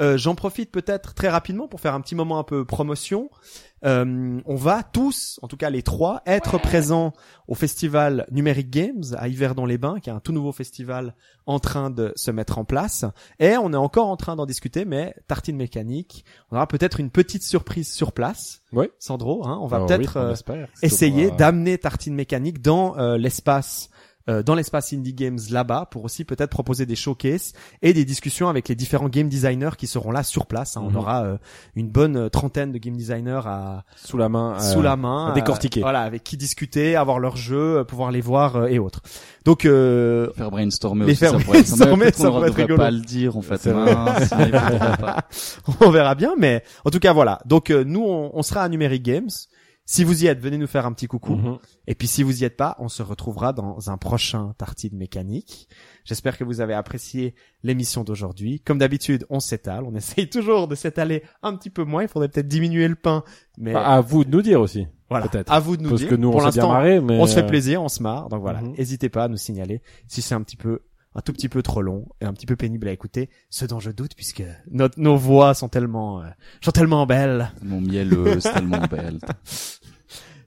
[0.00, 3.30] Euh, J'en profite peut-être très rapidement pour faire un petit moment un peu promotion.
[3.84, 7.12] Euh, on va tous, en tout cas les trois, être présents
[7.46, 11.14] au festival Numeric Games à Yverdon-les-Bains, qui est un tout nouveau festival
[11.44, 13.04] en train de se mettre en place.
[13.38, 17.10] Et on est encore en train d'en discuter, mais Tartine Mécanique, on aura peut-être une
[17.10, 18.62] petite surprise sur place.
[18.72, 18.86] Oui.
[18.98, 20.18] Sandro, hein, on va peut-être
[20.50, 23.90] oui, euh, essayer que, d'amener Tartine Mécanique dans euh, l'espace
[24.28, 28.48] euh, dans l'espace Indie Games là-bas pour aussi peut-être proposer des showcases et des discussions
[28.48, 30.76] avec les différents game designers qui seront là sur place.
[30.76, 30.82] hein.
[30.84, 30.96] On Mhm.
[30.96, 31.36] aura euh,
[31.76, 34.56] une bonne euh, trentaine de game designers à, sous la main.
[34.56, 35.80] euh, sous la main, à décortiquer.
[35.80, 39.00] euh, voilà, avec qui discuter, avoir leurs jeux, pouvoir les voir euh, et autres.
[39.44, 42.62] Donc euh, Faire brainstormer Les aussi, faire ça pourrait être- brainstormer, ça pourrait être devrait
[42.64, 42.76] rigolo.
[42.78, 43.66] pas le dire, en fait.
[43.66, 44.30] Mince,
[45.80, 47.40] on verra bien, mais en tout cas voilà.
[47.46, 49.28] Donc euh, nous on, on sera à Numeric Games.
[49.88, 51.36] Si vous y êtes, venez nous faire un petit coucou.
[51.36, 51.58] Mhm.
[51.86, 55.68] Et puis si vous y êtes pas, on se retrouvera dans un prochain Tartine Mécanique.
[56.04, 58.60] J'espère que vous avez apprécié l'émission d'aujourd'hui.
[58.60, 59.84] Comme d'habitude, on s'étale.
[59.84, 62.02] On essaye toujours de s'étaler un petit peu moins.
[62.02, 63.22] Il faudrait peut-être diminuer le pain.
[63.58, 64.88] Mais Bah, à vous de nous dire aussi.
[65.08, 66.10] voilà, à vous de nous Parce dire.
[66.10, 67.88] que nous, Pour on s'est bien l'instant, marré, mais on se fait euh, plaisir, on
[67.88, 68.28] se marre.
[68.28, 68.72] Donc voilà, Mhm.
[68.76, 70.80] n'hésitez pas à nous signaler si c'est un petit peu
[71.16, 73.80] un tout petit peu trop long et un petit peu pénible à écouter, ce dont
[73.80, 76.26] je doute puisque notre, nos voix sont tellement, euh,
[76.62, 77.50] sont tellement belles.
[77.62, 79.18] Mon mielleuse, tellement belle.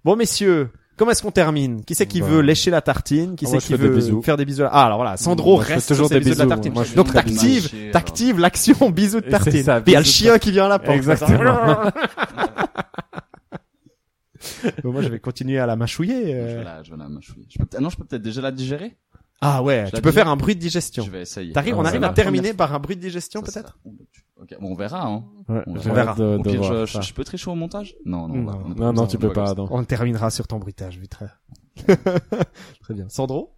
[0.05, 1.83] Bon messieurs, comment est-ce qu'on termine?
[1.83, 2.27] Qui c'est qui Bah.
[2.27, 3.35] veut lécher la tartine?
[3.35, 4.63] Qui Ah, c'est je qui des veut faire des bisous?
[4.69, 6.73] Ah alors voilà, Sandro Moi, je reste toujours sur ses des bisous de la tartine.
[6.73, 9.63] Moi, je Donc de t'actives, t'actives l'action bisous de tartine.
[9.63, 10.95] ça, Puis il y a le chien qui vient à la porte.
[10.97, 11.57] Exactement.
[14.83, 16.31] Bon, moi je vais continuer à la mâchouiller.
[16.31, 16.57] Je euh.
[16.59, 17.45] vais la, je vais la mâchouiller.
[17.49, 18.95] Je peux, ah non, je peux peut-être déjà la digérer?
[19.41, 21.03] Ah ouais, Je tu peux faire un bruit de digestion.
[21.05, 21.53] Je vais essayer.
[21.53, 23.79] T'arrives, Ah, on c'est arrive à terminer par un bruit de digestion peut-être
[24.41, 25.05] Ok, bon, on verra.
[25.05, 25.23] Hein.
[25.47, 26.13] Ouais, On verra.
[26.15, 27.01] de, Au de pire, voir je, ça.
[27.01, 28.63] je, je peux tricher au montage Non, non, Non.
[28.65, 29.53] on Non, non, tu peux pas.
[29.57, 31.17] On terminera sur ton bruitage, vite.
[32.81, 33.07] Très bien.
[33.09, 33.55] Sandro